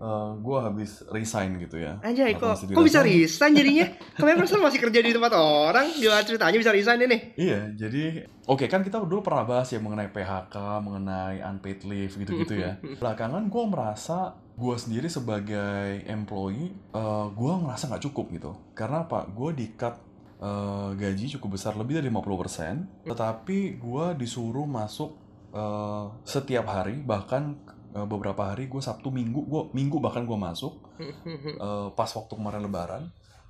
uh, 0.01 0.37
gue 0.37 0.59
habis 0.61 1.05
resign 1.13 1.57
gitu 1.61 1.81
ya. 1.81 1.99
Anjay, 2.05 2.37
kok, 2.37 2.57
kok 2.69 2.85
bisa 2.85 3.01
resign 3.01 3.53
jadinya? 3.57 3.87
Kemarin 4.17 4.37
perasaan 4.41 4.63
masih 4.65 4.81
kerja 4.81 5.01
di 5.01 5.11
tempat 5.13 5.33
orang, 5.37 5.87
gimana 5.97 6.23
ceritanya 6.25 6.59
bisa 6.61 6.73
resign 6.73 7.01
ini? 7.05 7.19
Iya, 7.37 7.61
jadi 7.77 8.29
oke 8.49 8.65
kan 8.69 8.85
kita 8.85 9.01
dulu 9.03 9.25
pernah 9.25 9.45
bahas 9.49 9.69
ya 9.73 9.81
mengenai 9.81 10.13
PHK, 10.13 10.57
mengenai 10.85 11.41
unpaid 11.45 11.81
leave 11.89 12.15
gitu-gitu 12.17 12.55
ya. 12.61 12.77
Belakangan 13.01 13.49
gue 13.49 13.65
merasa 13.69 14.37
gue 14.57 14.77
sendiri 14.77 15.09
sebagai 15.13 16.05
employee, 16.09 16.73
eh 16.73 17.27
gue 17.33 17.53
ngerasa 17.65 17.93
nggak 17.93 18.05
cukup 18.09 18.27
gitu. 18.33 18.53
Karena 18.73 19.05
apa? 19.05 19.29
Gue 19.29 19.53
di 19.53 19.73
cut 19.77 19.97
eh, 20.41 20.91
gaji 20.97 21.37
cukup 21.37 21.57
besar, 21.57 21.77
lebih 21.77 22.01
dari 22.01 22.09
50%. 22.09 23.05
Tetapi 23.09 23.59
gue 23.77 24.07
disuruh 24.17 24.65
masuk 24.65 25.13
eh, 25.53 26.05
setiap 26.25 26.73
hari, 26.73 26.97
bahkan 27.05 27.61
eh, 27.97 28.05
beberapa 28.05 28.53
hari 28.53 28.69
gue 28.69 28.79
Sabtu 28.79 29.09
Minggu, 29.09 29.41
gue 29.43 29.63
Minggu 29.73 29.97
bahkan 29.99 30.29
gue 30.29 30.37
masuk 30.37 30.85
eh, 31.65 31.89
pas 31.97 32.11
waktu 32.13 32.33
kemarin 32.37 32.61
lebaran. 32.61 33.05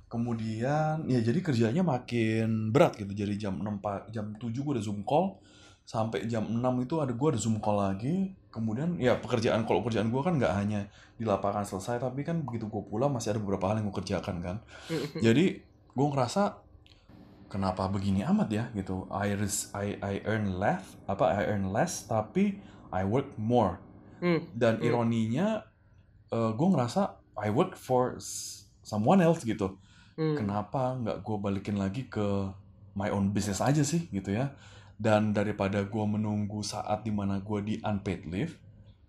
Kemudian 0.07 1.03
ya 1.03 1.19
jadi 1.19 1.43
kerjanya 1.43 1.83
makin 1.83 2.71
berat 2.71 2.95
gitu. 2.95 3.11
Jadi 3.11 3.35
jam 3.35 3.59
6 3.59 3.83
pa- 3.83 4.07
jam 4.07 4.31
7 4.33 4.47
gue 4.55 4.73
ada 4.73 4.83
zoom 4.83 5.03
call. 5.03 5.35
Sampai 5.83 6.27
jam 6.27 6.47
6 6.47 6.59
itu 6.83 6.95
ada 6.99 7.11
gue 7.11 7.27
ada 7.27 7.35
zoom 7.35 7.59
call 7.59 7.75
lagi. 7.83 8.31
Kemudian 8.47 8.95
ya 8.95 9.19
pekerjaan 9.19 9.67
kalau 9.67 9.83
pekerjaan 9.83 10.07
gue 10.07 10.21
kan 10.23 10.39
nggak 10.39 10.53
hanya 10.55 10.87
di 11.19 11.27
lapangan 11.27 11.67
selesai 11.67 11.99
tapi 11.99 12.23
kan 12.23 12.39
begitu 12.39 12.71
gue 12.71 12.83
pulang 12.87 13.11
masih 13.11 13.35
ada 13.35 13.39
beberapa 13.43 13.67
hal 13.67 13.83
yang 13.83 13.91
gue 13.91 13.97
kerjakan 13.99 14.39
kan. 14.39 14.57
Jadi 15.25 15.59
gue 15.91 16.07
ngerasa 16.07 16.55
kenapa 17.47 17.87
begini 17.87 18.23
amat 18.23 18.47
ya 18.47 18.63
gitu. 18.71 19.11
I 19.11 19.35
I 19.75 19.87
I 19.99 20.13
earn 20.23 20.55
less 20.55 20.95
apa 21.03 21.35
I 21.35 21.51
earn 21.51 21.71
less 21.75 22.07
tapi 22.07 22.63
I 22.91 23.03
work 23.03 23.35
more 23.35 23.79
Hmm. 24.19 24.41
dan 24.53 24.77
Hmm. 24.77 24.85
ironinya 24.85 25.47
gue 26.29 26.67
ngerasa 26.67 27.01
I 27.39 27.49
work 27.49 27.77
for 27.77 28.17
someone 28.81 29.21
else 29.21 29.43
gitu 29.43 29.77
Hmm. 30.17 30.33
kenapa 30.33 30.97
nggak 30.97 31.17
gue 31.21 31.37
balikin 31.37 31.77
lagi 31.77 32.09
ke 32.09 32.25
my 32.97 33.13
own 33.13 33.29
business 33.29 33.61
aja 33.61 33.85
sih 33.85 34.09
gitu 34.09 34.33
ya 34.33 34.57
dan 34.97 35.29
daripada 35.29 35.85
gue 35.85 36.05
menunggu 36.09 36.65
saat 36.65 37.05
di 37.05 37.13
mana 37.13 37.37
gue 37.37 37.59
di 37.61 37.75
unpaid 37.79 38.25
leave 38.25 38.57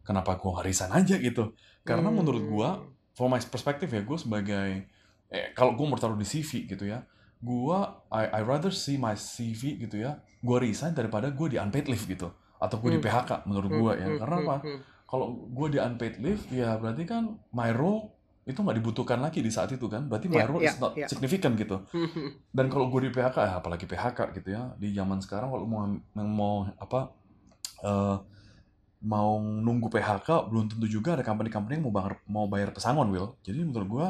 kenapa 0.04 0.36
gue 0.36 0.52
resign 0.60 0.92
aja 0.92 1.16
gitu 1.16 1.56
karena 1.80 2.12
Hmm. 2.12 2.20
menurut 2.20 2.44
gue 2.44 2.68
from 3.16 3.32
my 3.32 3.40
perspective 3.40 3.88
ya 3.88 4.04
gue 4.04 4.18
sebagai 4.20 4.84
eh, 5.28 5.48
kalau 5.56 5.72
gue 5.72 5.84
mau 5.88 5.96
taruh 5.96 6.14
di 6.14 6.28
CV 6.28 6.68
gitu 6.68 6.84
ya 6.84 7.00
gue 7.40 7.78
I, 8.12 8.24
I 8.28 8.40
rather 8.44 8.68
see 8.68 9.00
my 9.00 9.16
CV 9.16 9.80
gitu 9.80 9.96
ya 9.96 10.20
gue 10.38 10.56
resign 10.60 10.92
daripada 10.92 11.32
gue 11.32 11.48
di 11.48 11.56
unpaid 11.56 11.88
leave 11.88 12.04
gitu 12.04 12.28
atau 12.60 12.76
gue 12.78 12.90
di 12.92 13.00
Hmm. 13.00 13.08
PHK 13.08 13.30
menurut 13.48 13.70
gue 13.72 13.92
ya 13.96 14.08
Hmm, 14.12 14.18
karena 14.20 14.36
hmm, 14.36 14.44
apa 14.44 14.56
hmm, 14.60 14.78
kalau 15.08 15.48
gue 15.48 15.72
di 15.72 15.78
unpaid 15.80 16.20
leave 16.20 16.44
ya 16.52 16.76
berarti 16.76 17.08
kan 17.08 17.24
my 17.50 17.72
role 17.72 18.12
itu 18.44 18.60
nggak 18.60 18.80
dibutuhkan 18.80 19.20
lagi 19.20 19.44
di 19.44 19.52
saat 19.52 19.68
itu 19.72 19.88
kan. 19.88 20.08
Berarti 20.08 20.28
my 20.28 20.40
Ya, 20.40 20.44
role 20.48 20.62
ya, 20.64 20.72
is 20.72 20.80
not 20.80 20.92
ya. 20.96 21.04
significant 21.04 21.56
gitu. 21.56 21.84
Dan 22.56 22.68
kalau 22.68 22.88
gue 22.88 23.08
di 23.08 23.10
PHK 23.12 23.36
ya 23.44 23.54
apalagi 23.60 23.84
PHK 23.84 24.18
gitu 24.36 24.48
ya 24.52 24.72
di 24.76 24.92
zaman 24.92 25.20
sekarang 25.20 25.52
kalau 25.52 25.68
mau 25.68 25.84
mau 26.16 26.54
apa 26.76 27.12
eh, 27.84 28.16
mau 29.04 29.36
nunggu 29.38 29.88
PHK 29.88 30.48
belum 30.48 30.64
tentu 30.72 30.88
juga 30.88 31.14
ada 31.14 31.22
company-company 31.22 31.76
yang 31.78 31.84
mau 31.86 31.94
bayar 31.94 32.14
mau 32.26 32.46
bayar 32.48 32.72
pesangon 32.72 33.12
Will 33.12 33.36
jadi 33.44 33.62
menurut 33.62 33.86
gue 33.86 34.06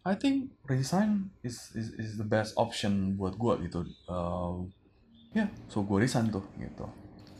I 0.00 0.14
think 0.14 0.52
resign 0.64 1.28
is 1.40 1.72
is, 1.72 1.92
is 1.96 2.10
the 2.16 2.24
best 2.24 2.54
option 2.56 3.16
buat 3.16 3.34
gue 3.36 3.64
gitu. 3.64 3.80
Eh, 3.88 4.56
ya 5.34 5.48
so 5.72 5.82
gue 5.82 5.98
resign 5.98 6.28
tuh 6.28 6.44
gitu 6.60 6.84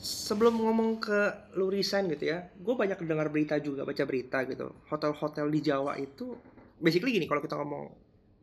Sebelum 0.00 0.56
ngomong 0.56 0.96
ke 0.96 1.52
lu 1.60 1.68
resign 1.68 2.08
gitu 2.08 2.32
ya, 2.32 2.48
gue 2.56 2.74
banyak 2.74 2.96
dengar 3.04 3.28
berita 3.28 3.60
juga, 3.60 3.84
baca 3.84 4.04
berita 4.08 4.48
gitu. 4.48 4.72
Hotel-hotel 4.88 5.46
di 5.52 5.60
Jawa 5.60 6.00
itu, 6.00 6.32
basically 6.80 7.20
gini, 7.20 7.28
kalau 7.28 7.44
kita 7.44 7.60
ngomong 7.60 7.84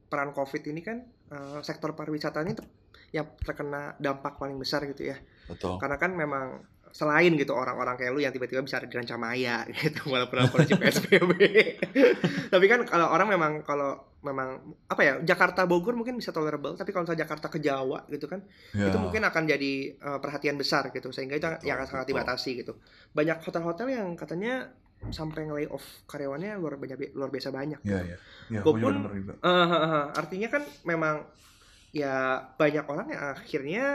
peran 0.05 0.31
COVID 0.37 0.61
ini 0.69 0.81
kan, 0.85 1.01
eh, 1.33 1.59
sektor 1.65 1.97
pariwisata 1.97 2.45
ini 2.45 2.53
ter- 2.53 2.69
yang 3.09 3.25
terkena 3.41 3.97
dampak 3.97 4.37
paling 4.37 4.61
besar 4.61 4.85
gitu 4.85 5.09
ya. 5.09 5.17
betul 5.49 5.81
Karena 5.81 5.97
kan 5.97 6.11
memang 6.13 6.45
selain 6.97 7.29
gitu 7.37 7.53
orang-orang 7.53 7.93
kayak 7.93 8.09
lu 8.09 8.17
yang 8.17 8.33
tiba-tiba 8.33 8.65
bisa 8.65 8.81
ada 8.81 8.89
di 8.89 8.97
Ranca 8.97 9.21
Maya 9.21 9.61
gitu 9.77 10.09
walaupun 10.09 10.49
kondisi 10.49 10.73
PSBB. 10.81 11.31
tapi 12.53 12.65
kan 12.65 12.81
kalau 12.83 13.13
orang 13.13 13.29
memang 13.29 13.61
kalau 13.61 14.17
memang 14.25 14.57
apa 14.89 15.01
ya 15.05 15.13
Jakarta 15.21 15.69
Bogor 15.69 15.93
mungkin 15.93 16.17
bisa 16.17 16.33
tolerable 16.33 16.73
tapi 16.73 16.89
kalau 16.89 17.05
misalnya 17.05 17.21
Jakarta 17.21 17.47
ke 17.47 17.61
Jawa 17.61 18.01
gitu 18.09 18.25
kan 18.25 18.41
ya. 18.73 18.89
itu 18.89 18.97
mungkin 18.97 19.21
akan 19.21 19.43
jadi 19.45 19.73
uh, 20.01 20.17
perhatian 20.17 20.57
besar 20.57 20.89
gitu 20.89 21.13
sehingga 21.13 21.37
itu 21.37 21.45
Betul, 21.45 21.69
yang 21.69 21.77
sangat 21.85 22.03
betul. 22.03 22.17
dibatasi 22.17 22.49
gitu. 22.57 22.73
Banyak 23.13 23.45
hotel-hotel 23.45 23.87
yang 23.93 24.17
katanya 24.17 24.73
sampai 25.13 25.45
nge 25.45 25.69
off 25.69 25.85
karyawannya 26.09 26.57
luar 26.57 26.81
banyak 26.81 27.13
luar 27.13 27.29
biasa 27.29 27.53
banyak 27.53 27.77
ya 27.85 28.01
ya. 28.01 28.17
Ya 28.49 28.59
Gua 28.65 28.73
gue 28.73 28.81
juga 28.81 28.87
pun- 28.89 28.95
denger 28.97 29.13
juga. 29.13 29.33
Eh, 29.37 29.53
eh, 29.53 29.79
eh, 29.85 30.05
artinya 30.17 30.47
kan 30.49 30.63
memang 30.81 31.15
ya 31.93 32.15
banyak 32.57 32.85
orang 32.89 33.07
yang 33.13 33.21
akhirnya 33.37 33.85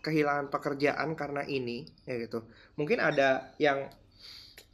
kehilangan 0.00 0.48
pekerjaan 0.48 1.12
karena 1.12 1.42
ini 1.42 1.86
ya 2.04 2.16
gitu. 2.16 2.44
Mungkin 2.74 2.98
ada 2.98 3.52
yang 3.56 3.86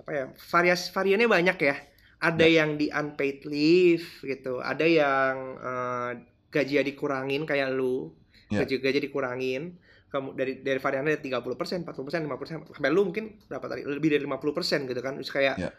apa 0.00 0.10
ya 0.10 0.24
varias 0.50 0.88
variannya 0.88 1.26
banyak 1.26 1.58
ya. 1.58 1.76
Ada 2.18 2.46
yang 2.46 2.76
di 2.76 2.88
unpaid 2.88 3.44
leave 3.44 4.06
gitu. 4.20 4.58
Ada 4.58 4.84
yang 4.84 5.34
eh, 5.58 6.10
gajinya 6.48 6.82
dikurangin 6.82 7.42
kayak 7.44 7.70
lu 7.70 8.14
Ya. 8.52 8.60
gaji 8.62 8.78
gaji 8.78 9.00
dikurangin. 9.02 9.80
Kamu 10.08 10.36
dari 10.36 10.62
dari 10.62 10.78
variannya 10.78 11.18
30 11.18 11.58
persen 11.58 11.82
40 11.82 12.06
persen 12.06 12.20
50 12.22 12.38
persen. 12.38 12.56
Sampai 12.70 12.92
lu 12.92 13.08
mungkin 13.08 13.40
berapa 13.44 13.66
tadi? 13.66 13.82
Lebih 13.82 14.14
dari 14.14 14.22
50 14.22 14.54
persen 14.54 14.86
gitu 14.86 15.00
kan. 15.00 15.16
Terus 15.18 15.32
kayak 15.32 15.56
Ya. 15.58 15.70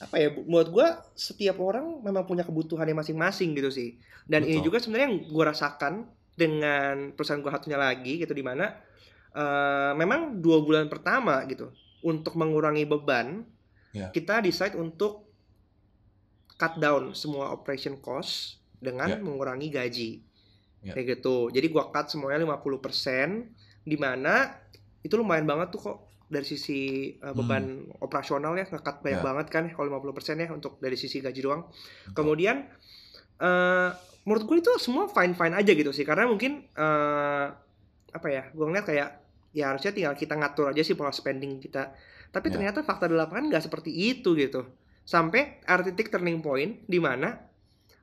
apa 0.00 0.16
ya 0.16 0.28
bu- 0.30 0.46
buat 0.46 0.68
gua 0.70 0.86
setiap 1.12 1.58
orang 1.58 2.00
memang 2.00 2.24
punya 2.24 2.40
kebutuhannya 2.40 2.94
masing-masing 2.94 3.52
gitu 3.52 3.68
sih. 3.68 3.98
Dan 4.24 4.46
ini 4.46 4.60
Betul. 4.60 4.66
juga 4.70 4.78
sebenarnya 4.80 5.06
yang 5.10 5.18
gua 5.28 5.44
rasakan 5.50 6.06
dengan 6.32 7.12
perusahaan 7.12 7.38
gua 7.38 7.52
satunya 7.52 7.76
lagi 7.76 8.18
gitu 8.18 8.30
di 8.30 8.40
mana 8.40 8.70
eh, 9.30 9.92
memang 9.94 10.38
dua 10.38 10.58
bulan 10.60 10.86
pertama 10.86 11.42
gitu 11.46 11.70
untuk 12.02 12.34
mengurangi 12.34 12.84
beban 12.84 13.46
Ya. 13.90 14.06
kita 14.08 14.38
decide 14.38 14.74
untuk 14.74 15.26
cut 16.54 16.76
down 16.76 17.10
semua 17.12 17.50
operation 17.50 17.98
cost 17.98 18.58
dengan 18.76 19.08
Ya. 19.08 19.18
mengurangi 19.18 19.66
gaji 19.68 20.10
Ya. 20.80 20.94
kayak 20.94 21.18
gitu 21.18 21.50
jadi 21.50 21.66
gua 21.68 21.90
cut 21.90 22.06
semuanya 22.06 22.38
50% 22.40 23.50
di 23.82 23.94
mana 23.94 24.54
itu 25.00 25.12
lumayan 25.14 25.44
banget 25.44 25.70
tuh 25.70 25.80
kok 25.82 25.98
dari 26.26 26.46
sisi 26.46 26.80
uh, 27.18 27.34
beban 27.34 27.64
operasional 27.98 28.54
ya 28.54 28.64
ngekat 28.64 29.00
banyak 29.00 29.18
Hmm. 29.18 29.20
Ya. 29.20 29.26
banget 29.26 29.46
kan 29.48 29.62
ya, 29.66 29.72
kalau 29.74 29.88
50% 29.90 30.38
ya 30.38 30.48
untuk 30.48 30.78
dari 30.78 30.94
sisi 30.94 31.18
gaji 31.18 31.40
doang 31.40 31.66
Betul. 31.66 32.14
kemudian 32.14 32.56
eh 33.38 33.90
menurut 34.30 34.46
gue 34.46 34.56
itu 34.62 34.70
semua 34.78 35.10
fine 35.10 35.34
fine 35.34 35.58
aja 35.58 35.72
gitu 35.74 35.90
sih 35.90 36.06
karena 36.06 36.30
mungkin 36.30 36.62
eh 36.70 37.46
apa 38.10 38.26
ya 38.30 38.46
gue 38.50 38.62
ngeliat 38.62 38.86
kayak 38.86 39.08
ya 39.50 39.74
harusnya 39.74 39.90
tinggal 39.90 40.14
kita 40.14 40.38
ngatur 40.38 40.70
aja 40.70 40.86
sih 40.86 40.94
pola 40.94 41.10
spending 41.10 41.58
kita 41.58 41.90
tapi 42.30 42.46
Ya. 42.46 42.54
ternyata 42.54 42.86
fakta 42.86 43.10
di 43.10 43.18
lapangan 43.18 43.50
nggak 43.50 43.66
seperti 43.66 43.90
itu 43.90 44.38
gitu 44.38 44.62
sampai 45.02 45.58
ada 45.66 45.82
titik 45.82 46.14
turning 46.14 46.38
point 46.38 46.78
di 46.86 47.02
mana 47.02 47.34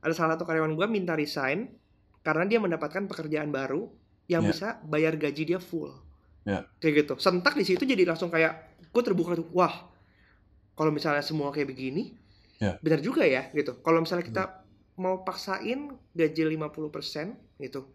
ada 0.04 0.12
salah 0.12 0.36
satu 0.36 0.44
karyawan 0.44 0.76
gue 0.76 0.84
minta 0.86 1.16
resign 1.16 1.72
karena 2.20 2.44
dia 2.44 2.60
mendapatkan 2.60 3.08
pekerjaan 3.08 3.48
baru 3.50 3.88
yang 4.28 4.44
Ya. 4.44 4.52
bisa 4.52 4.68
bayar 4.84 5.16
gaji 5.16 5.48
dia 5.48 5.60
full 5.64 5.96
Ya. 6.44 6.68
kayak 6.80 7.08
gitu 7.08 7.14
sentak 7.18 7.56
di 7.56 7.64
situ 7.64 7.88
jadi 7.88 8.04
langsung 8.04 8.28
kayak 8.28 8.68
gue 8.92 9.02
terbuka 9.02 9.40
tuh 9.40 9.48
wah 9.56 9.88
kalau 10.76 10.92
misalnya 10.92 11.24
semua 11.24 11.56
kayak 11.56 11.72
begini 11.72 12.12
Ya. 12.60 12.76
benar 12.84 13.00
juga 13.00 13.24
ya 13.24 13.48
gitu 13.54 13.80
kalau 13.80 14.04
misalnya 14.04 14.28
kita 14.28 14.44
mau 14.98 15.22
paksain 15.22 15.94
gaji 16.12 16.42
50% 16.50 17.62
gitu. 17.62 17.86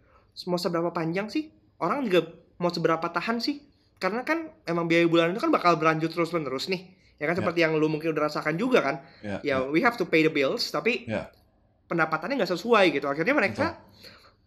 Mau 0.47 0.57
seberapa 0.57 0.89
panjang 0.91 1.27
sih? 1.29 1.51
Orang 1.77 2.07
juga 2.07 2.31
mau 2.57 2.71
seberapa 2.71 3.03
tahan 3.05 3.43
sih? 3.43 3.59
Karena 3.99 4.23
kan 4.23 4.51
emang 4.65 4.87
biaya 4.87 5.07
bulanan 5.07 5.35
itu 5.35 5.43
kan 5.43 5.51
bakal 5.51 5.77
berlanjut 5.77 6.11
terus 6.11 6.31
menerus 6.31 6.67
nih. 6.67 6.87
Ya 7.19 7.27
kan 7.27 7.35
Ya. 7.35 7.41
seperti 7.43 7.59
yang 7.63 7.75
lu 7.75 7.87
mungkin 7.87 8.11
udah 8.11 8.27
rasakan 8.27 8.55
juga 8.55 8.83
kan? 8.83 8.97
Ya, 9.23 9.39
ya 9.43 9.57
we 9.67 9.79
have 9.79 9.95
to 9.95 10.07
pay 10.07 10.23
the 10.23 10.31
bills 10.31 10.71
tapi 10.71 11.07
Ya. 11.07 11.31
pendapatannya 11.87 12.39
nggak 12.39 12.51
sesuai 12.51 12.85
gitu. 12.95 13.07
Akhirnya 13.07 13.35
mereka 13.35 13.79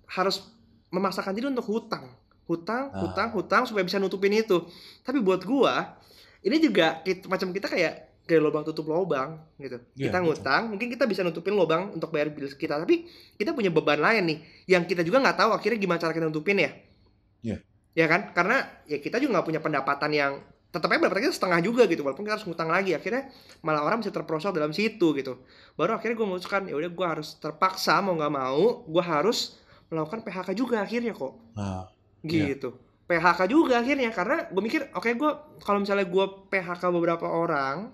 harus 0.09 0.43
memaksakan 0.91 1.35
diri 1.35 1.47
untuk 1.47 1.67
hutang. 1.67 2.07
Hutang 2.45 2.91
Ah. 2.91 2.99
hutang 3.03 3.29
hutang 3.31 3.63
supaya 3.63 3.83
bisa 3.83 3.99
nutupin 3.99 4.31
itu. 4.31 4.63
Tapi 5.03 5.19
buat 5.19 5.43
gua 5.43 5.95
ini 6.39 6.59
juga 6.59 6.99
macam 7.25 7.51
kita 7.51 7.67
kayak 7.67 7.93
kayak 8.25 8.41
lubang 8.41 8.63
tutup 8.63 8.85
lubang 8.85 9.37
gitu 9.55 9.77
Iya, 9.93 10.09
kita 10.09 10.17
betul. 10.17 10.25
ngutang 10.33 10.61
mungkin 10.67 10.87
kita 10.89 11.03
bisa 11.05 11.21
nutupin 11.21 11.53
lubang 11.53 11.93
untuk 11.93 12.09
bayar 12.09 12.29
bill 12.29 12.49
kita 12.49 12.77
tapi 12.77 13.05
kita 13.35 13.53
punya 13.53 13.69
beban 13.69 13.97
lain 13.97 14.23
nih 14.25 14.37
yang 14.67 14.83
kita 14.83 15.01
juga 15.01 15.21
nggak 15.21 15.37
tahu 15.37 15.49
akhirnya 15.53 15.77
gimana 15.77 15.97
cara 15.97 16.11
kita 16.11 16.25
nutupin 16.25 16.57
ya 16.57 16.71
Iya. 17.41 17.57
ya 17.93 18.05
kan 18.05 18.33
karena 18.33 18.57
ya 18.83 18.97
kita 18.97 19.17
juga 19.17 19.37
nggak 19.37 19.45
punya 19.45 19.61
pendapatan 19.61 20.09
yang 20.09 20.33
tetap 20.67 20.91
aja 20.91 20.99
pendapatan 20.99 21.23
kita 21.23 21.35
setengah 21.37 21.59
juga 21.61 21.83
gitu 21.85 22.03
walaupun 22.03 22.25
kita 22.25 22.35
harus 22.35 22.45
ngutang 22.45 22.67
lagi 22.67 22.91
akhirnya 22.91 23.31
malah 23.61 23.79
orang 23.79 24.01
bisa 24.01 24.11
terperosok 24.11 24.51
dalam 24.51 24.73
situ 24.73 25.13
gitu 25.13 25.39
baru 25.73 25.95
akhirnya 25.95 26.19
gue 26.19 26.27
memutuskan 26.27 26.67
ya 26.67 26.75
udah 26.75 26.91
gue 26.91 27.07
harus 27.07 27.37
terpaksa 27.37 28.01
mau 28.01 28.11
nggak 28.11 28.33
mau 28.33 28.83
gue 28.83 29.03
harus 29.05 29.55
melakukan 29.87 30.19
PHK 30.21 30.49
juga 30.51 30.81
akhirnya 30.81 31.13
kok 31.13 31.33
nah 31.55 31.87
Iya. 32.25 32.57
gitu 32.57 32.75
PHK 33.05 33.39
juga 33.47 33.79
akhirnya 33.79 34.09
karena 34.09 34.49
gue 34.49 34.59
mikir 34.59 34.89
oke 34.91 35.07
gue 35.07 35.31
kalau 35.61 35.79
misalnya 35.79 36.03
gue 36.03 36.25
PHK 36.49 36.83
beberapa 36.89 37.23
orang 37.23 37.93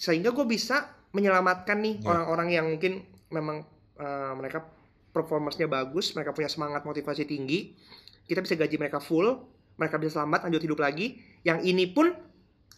sehingga 0.00 0.32
gue 0.32 0.48
bisa 0.48 0.88
menyelamatkan 1.12 1.76
nih 1.76 2.00
Iya. 2.00 2.08
orang-orang 2.08 2.48
yang 2.48 2.66
mungkin 2.72 3.04
memang 3.28 3.68
eh, 4.00 4.32
mereka 4.32 4.64
performance-nya 5.12 5.68
bagus 5.68 6.16
mereka 6.16 6.32
punya 6.32 6.48
semangat 6.48 6.88
motivasi 6.88 7.28
tinggi 7.28 7.76
kita 8.24 8.40
bisa 8.40 8.56
gaji 8.56 8.80
mereka 8.80 8.96
full 8.96 9.44
mereka 9.76 10.00
bisa 10.00 10.22
selamat 10.22 10.48
lanjut 10.48 10.62
hidup 10.64 10.80
lagi 10.80 11.20
yang 11.44 11.60
ini 11.60 11.84
pun 11.90 12.08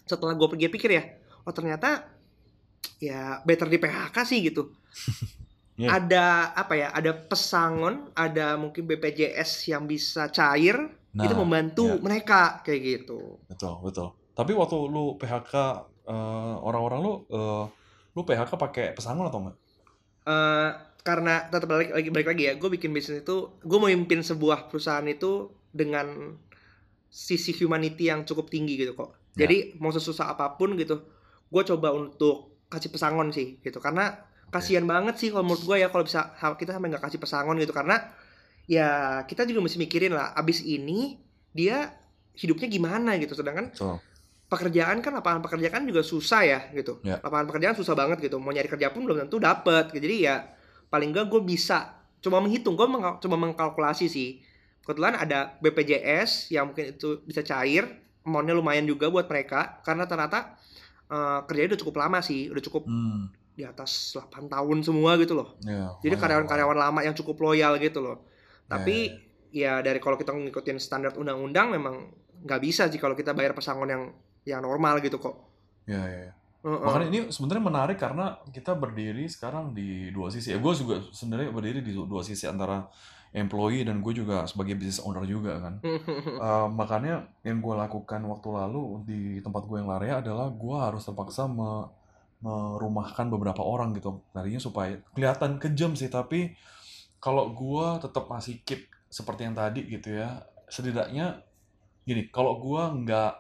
setelah 0.03 0.35
gue 0.35 0.49
pergi 0.51 0.67
pikir 0.67 0.91
ya 0.91 1.05
oh 1.47 1.55
ternyata 1.55 2.11
ya 2.99 3.39
better 3.47 3.71
di 3.71 3.79
PHK 3.79 4.17
sih 4.27 4.43
gitu 4.43 4.73
Iya. 5.79 5.89
ada 6.03 6.53
apa 6.53 6.75
ya 6.75 6.89
ada 6.91 7.15
pesangon 7.15 8.11
ada 8.19 8.59
mungkin 8.59 8.83
BPJS 8.83 9.71
yang 9.71 9.87
bisa 9.87 10.27
cair 10.35 10.99
Nah, 11.13 11.29
itu 11.29 11.37
membantu 11.37 11.93
iya. 11.93 12.01
mereka 12.01 12.65
kayak 12.65 12.81
gitu 12.81 13.37
betul 13.45 13.85
betul 13.85 14.17
tapi 14.33 14.57
waktu 14.57 14.77
lu 14.89 15.21
PHK 15.21 15.53
eh, 16.09 16.55
orang-orang 16.63 16.99
lu 17.03 17.13
eh, 17.31 17.65
lu 18.13 18.21
PHK 18.23 18.53
pakai 18.57 18.87
pesangon 18.93 19.29
atau 19.29 19.39
enggak? 19.43 19.57
Eh, 20.23 20.71
karena 21.03 21.51
tetap 21.51 21.67
balik 21.67 21.91
lagi 21.91 22.09
balik 22.15 22.29
lagi 22.31 22.43
ya 22.47 22.53
gue 22.55 22.71
bikin 22.71 22.95
bisnis 22.95 23.27
itu 23.27 23.59
gue 23.59 23.79
memimpin 23.83 24.23
sebuah 24.23 24.71
perusahaan 24.71 25.03
itu 25.11 25.51
dengan 25.75 26.39
sisi 27.11 27.51
humanity 27.59 28.07
yang 28.07 28.23
cukup 28.23 28.49
tinggi 28.49 28.79
gitu 28.79 28.95
kok. 28.95 29.19
Ya. 29.33 29.49
jadi 29.49 29.81
mau 29.81 29.89
sesusah 29.89 30.37
apa 30.37 30.61
pun 30.61 30.77
gitu 30.77 31.09
gue 31.49 31.63
coba 31.65 31.97
untuk 31.97 32.65
kasih 32.73 32.89
pesangon 32.89 33.29
sih 33.29 33.61
gitu. 33.61 33.77
Karena 33.83 34.17
kasihan 34.49 34.89
banget 34.89 35.21
sih 35.21 35.29
kalau 35.29 35.45
menurut 35.45 35.65
gue 35.69 35.77
ya 35.85 35.89
kalau 35.93 36.09
bisa 36.09 36.33
kita 36.57 36.73
sampai 36.73 36.89
nggak 36.89 37.05
kasih 37.05 37.21
pesangon 37.21 37.61
gitu. 37.61 37.77
Karena 37.77 38.01
ya 38.65 39.21
kita 39.29 39.45
juga 39.45 39.61
mesti 39.61 39.77
mikirin 39.77 40.17
lah 40.17 40.33
abis 40.33 40.65
ini 40.65 41.21
dia 41.53 41.93
hidupnya 42.33 42.73
gimana 42.73 43.21
gitu. 43.21 43.37
Sedangkan 43.37 43.77
Betul. 43.77 44.01
Pekerjaan 44.53 45.01
kan 45.01 45.13
lapangan 45.13 45.41
pekerjaan 45.41 45.83
juga 45.83 46.05
susah 46.05 46.43
ya 46.43 46.61
gitu. 46.71 47.01
Ya. 47.01 47.17
lapangan 47.19 47.49
pekerjaan 47.49 47.73
susah 47.73 47.93
banget 47.93 48.21
gitu. 48.21 48.37
Mau 48.37 48.51
nyari 48.51 48.69
kerja 48.69 48.93
pun 48.93 49.03
belum 49.03 49.25
tentu 49.25 49.41
dapet 49.41 49.89
gitu. 49.91 50.03
jadi 50.03 50.17
ya 50.21 50.35
paling 50.87 51.09
enggak 51.09 51.27
gue 51.27 51.41
bisa 51.41 51.91
coba 52.19 52.39
menghitung 52.39 52.75
gue 52.75 52.85
mengal- 52.85 53.17
coba 53.19 53.37
mengkalkulasi 53.37 54.07
sih. 54.07 54.45
Kebetulan 54.81 55.15
ada 55.15 55.57
BPJS 55.59 56.51
yang 56.51 56.69
mungkin 56.69 56.93
itu 56.93 57.23
bisa 57.23 57.41
cair 57.41 57.89
amountnya 58.23 58.53
lumayan 58.53 58.85
juga 58.85 59.09
buat 59.09 59.25
mereka 59.25 59.81
karena 59.81 60.05
ternyata 60.05 60.55
eh, 61.09 61.39
kerjanya 61.45 61.73
udah 61.73 61.81
cukup 61.81 61.97
lama 61.99 62.19
sih 62.21 62.49
udah 62.49 62.63
cukup 62.63 62.85
Hmm. 62.85 63.29
di 63.53 63.63
atas 63.63 64.11
8 64.11 64.47
tahun 64.47 64.81
semua 64.81 65.17
gitu 65.17 65.35
loh. 65.35 65.61
Ya, 65.61 65.93
jadi 66.01 66.17
karyawan-karyawan 66.17 66.73
lama 66.75 67.01
yang 67.01 67.13
cukup 67.13 67.37
loyal 67.43 67.77
gitu 67.77 68.01
loh. 68.01 68.25
Tapi 68.65 69.13
Ya, 69.53 69.77
ya 69.77 69.85
dari 69.85 69.99
kalau 69.99 70.17
kita 70.17 70.33
ngikutin 70.33 70.81
standar 70.81 71.13
undang-undang 71.13 71.69
memang 71.69 72.09
nggak 72.41 72.59
bisa 72.59 72.89
sih 72.89 72.97
kalau 72.97 73.13
kita 73.13 73.31
bayar 73.31 73.53
pesangon 73.53 73.85
yang 73.87 74.03
yang 74.49 74.63
normal 74.65 74.99
gitu 75.03 75.19
kok 75.19 75.53
Ya, 75.83 75.99
ya, 76.07 76.21
ya. 76.31 76.33
Heeh. 76.63 76.79
Makanya 76.87 77.07
ini 77.11 77.21
sebenarnya 77.35 77.65
menarik 77.67 77.99
karena 77.99 78.39
kita 78.55 78.79
berdiri 78.79 79.27
sekarang 79.27 79.75
di 79.75 80.15
dua 80.15 80.31
sisi. 80.31 80.55
Ya, 80.55 80.63
gue 80.63 80.73
juga 80.79 81.03
sebenarnya 81.11 81.51
berdiri 81.51 81.83
di 81.83 81.91
dua 81.91 82.23
sisi 82.23 82.47
antara 82.47 82.87
employee 83.35 83.83
dan 83.83 83.99
gue 83.99 84.15
juga 84.15 84.47
sebagai 84.47 84.79
business 84.79 85.03
owner 85.03 85.27
juga 85.27 85.59
kan. 85.59 85.75
Eh, 86.43 86.69
makanya 86.75 87.27
yang 87.47 87.59
gue 87.63 87.75
lakukan 87.75 88.23
waktu 88.27 88.49
lalu 88.51 88.83
di 89.07 89.21
tempat 89.43 89.63
gue 89.67 89.79
yang 89.79 89.91
Larea 89.91 90.23
adalah 90.23 90.51
gue 90.51 90.77
harus 90.79 91.03
terpaksa 91.03 91.47
me- 91.51 91.91
merumahkan 92.43 93.27
beberapa 93.31 93.63
orang 93.63 93.95
gitu. 93.95 94.23
Tadinya 94.35 94.59
supaya 94.59 94.99
kelihatan 95.15 95.59
kejam 95.63 95.95
sih, 95.95 96.11
tapi 96.11 96.55
kalau 97.23 97.55
gue 97.55 97.87
tetap 98.03 98.27
masih 98.27 98.59
keep 98.67 98.91
seperti 99.07 99.47
yang 99.47 99.55
tadi 99.55 99.87
gitu 99.87 100.19
ya, 100.19 100.43
setidaknya 100.67 101.43
gini, 102.03 102.27
kalau 102.35 102.59
gue 102.59 102.83
nggak 103.07 103.33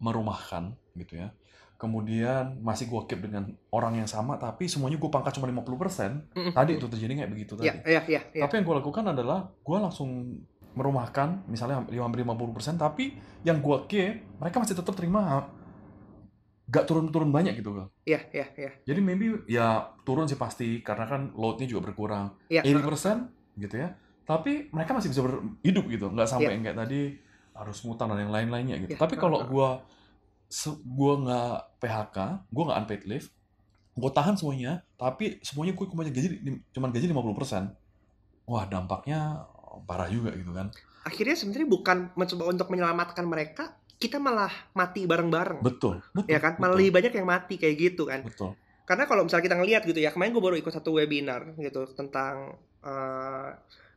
merumahkan 0.00 0.72
gitu 0.96 1.20
ya, 1.20 1.28
kemudian 1.76 2.60
masih 2.60 2.88
gue 2.88 3.00
keep 3.04 3.20
dengan 3.20 3.48
orang 3.70 3.96
yang 3.96 4.08
sama, 4.08 4.36
tapi 4.36 4.64
semuanya 4.66 4.96
gue 4.96 5.08
pangkat 5.08 5.36
cuma 5.36 5.48
50%, 5.48 6.52
tadi 6.52 6.70
itu 6.76 6.86
terjadi 6.88 7.12
kayak 7.20 7.30
begitu 7.30 7.52
tadi. 7.54 7.68
ya 7.68 7.74
ya 7.84 8.00
ya 8.04 8.20
ya 8.32 8.42
Tapi 8.44 8.52
yang 8.60 8.64
gue 8.64 8.76
lakukan 8.80 9.04
adalah 9.06 9.48
gue 9.48 9.78
langsung 9.78 10.40
merumahkan 10.70 11.44
misalnya 11.46 11.82
hampir 11.82 12.20
50%, 12.22 12.76
tapi 12.76 13.16
yang 13.42 13.60
gue 13.60 13.76
keep 13.86 14.24
mereka 14.36 14.56
masih 14.58 14.76
tetap 14.76 14.92
terima 14.92 15.48
gak 16.70 16.86
turun-turun 16.86 17.34
banyak 17.34 17.58
gitu 17.58 17.74
loh. 17.74 17.90
ya 18.06 18.22
ya 18.30 18.46
ya 18.54 18.70
Jadi 18.86 19.00
maybe 19.02 19.42
ya 19.50 19.90
turun 20.06 20.30
sih 20.30 20.38
pasti 20.38 20.78
karena 20.80 21.02
kan 21.04 21.34
loadnya 21.34 21.66
juga 21.66 21.90
berkurang. 21.90 22.38
ya 22.46 22.62
80% 22.62 23.26
gitu 23.58 23.74
ya. 23.74 23.90
Tapi 24.22 24.70
mereka 24.70 24.94
masih 24.94 25.10
bisa 25.10 25.26
hidup 25.66 25.90
gitu, 25.90 26.06
nggak 26.06 26.28
sampai 26.30 26.46
Iya. 26.46 26.54
yang 26.54 26.62
kayak 26.62 26.78
tadi 26.86 27.00
harus 27.60 27.84
ngutang 27.84 28.08
dan 28.08 28.24
yang 28.24 28.32
lain-lainnya 28.32 28.80
gitu. 28.80 28.96
Iya, 28.96 29.00
Tapi 29.00 29.20
kalau 29.20 29.44
gue 29.44 29.68
gue 30.80 31.12
nggak 31.28 31.54
PHK, 31.78 32.16
gue 32.48 32.62
nggak 32.64 32.78
unpaid 32.80 33.02
leave, 33.06 33.28
gue 33.94 34.10
tahan 34.10 34.34
semuanya, 34.34 34.80
tapi 34.96 35.38
semuanya 35.44 35.76
gue 35.76 35.86
cuma 35.86 36.02
gaji 36.02 36.28
cuma 36.72 36.88
gaji 36.88 37.06
50%. 37.06 38.48
Wah, 38.48 38.64
dampaknya 38.66 39.44
parah 39.86 40.10
juga 40.10 40.34
gitu 40.34 40.50
kan. 40.50 40.68
akhirnya 41.00 41.32
sebenarnya 41.32 41.64
bukan 41.64 41.96
mencoba 42.12 42.44
untuk 42.52 42.68
menyelamatkan 42.68 43.24
mereka 43.24 43.72
kita 43.96 44.20
malah 44.20 44.52
mati 44.72 45.08
bareng-bareng 45.08 45.64
Betul, 45.64 46.04
betul. 46.12 46.28
ya 46.28 46.36
kan 46.36 46.60
malah 46.60 46.76
betul, 46.76 46.80
lebih 46.84 46.92
banyak 46.92 47.12
yang 47.16 47.24
mati 47.24 47.54
kayak 47.56 47.76
gitu 47.78 48.04
kan 48.04 48.20
betul. 48.20 48.52
karena 48.84 49.08
kalau 49.08 49.24
misalnya 49.24 49.44
kita 49.48 49.56
ngelihat 49.56 49.82
gitu 49.88 49.96
ya 49.96 50.12
kemarin 50.12 50.36
gue 50.36 50.44
baru 50.44 50.56
ikut 50.60 50.72
satu 50.72 50.92
webinar 50.92 51.56
gitu 51.56 51.88
tentang 51.96 52.52
eh, 52.84 53.48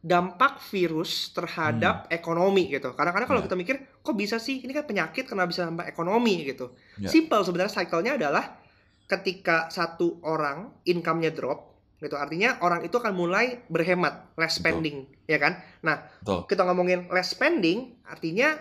dampak 0.04 0.60
virus 0.68 1.32
terhadap 1.32 2.12
ekonomi 2.12 2.68
gitu 2.68 2.92
karena 2.92 3.10
karena 3.10 3.24
kalau 3.24 3.40
Hmm. 3.40 3.48
Ya. 3.48 3.50
kita 3.50 3.58
mikir 3.58 3.76
kok 3.98 4.16
bisa 4.16 4.36
sih 4.36 4.60
ini 4.60 4.70
kan 4.70 4.84
penyakit 4.84 5.24
karena 5.24 5.48
bisa 5.48 5.64
sampai 5.64 5.88
ekonomi 5.88 6.44
gitu 6.44 6.76
Ya. 7.00 7.08
simple 7.08 7.40
sebenarnya 7.40 7.72
cycle-nya 7.74 8.20
adalah 8.20 8.60
ketika 9.06 9.68
satu 9.70 10.20
orang 10.22 10.76
income-nya 10.84 11.32
drop 11.32 11.72
gitu 11.98 12.14
artinya 12.14 12.60
orang 12.60 12.84
itu 12.84 12.92
akan 12.94 13.16
mulai 13.16 13.64
berhemat 13.66 14.36
less 14.36 14.60
Betul. 14.60 14.76
spending 14.76 14.98
ya 15.24 15.40
kan 15.40 15.56
nah 15.80 16.04
Betul. 16.20 16.52
kita 16.52 16.62
ngomongin 16.64 17.08
less 17.08 17.32
spending 17.32 17.96
artinya 18.04 18.60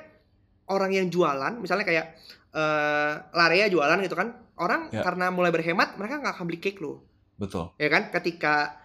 orang 0.69 0.95
yang 0.95 1.11
jualan 1.11 1.59
misalnya 1.59 1.83
kayak 1.83 2.07
eh 2.53 3.12
Larea 3.33 3.67
jualan 3.67 3.99
gitu 3.99 4.14
kan 4.14 4.31
orang 4.57 4.95
Ya. 4.95 5.03
karena 5.03 5.35
mulai 5.35 5.51
berhemat 5.51 5.99
mereka 5.99 6.23
nggak 6.23 6.38
akan 6.38 6.47
beli 6.47 6.61
cake 6.61 6.79
lu 6.79 7.03
Betul. 7.35 7.75
ya 7.77 7.88
kan 7.88 8.14
ketika 8.14 8.79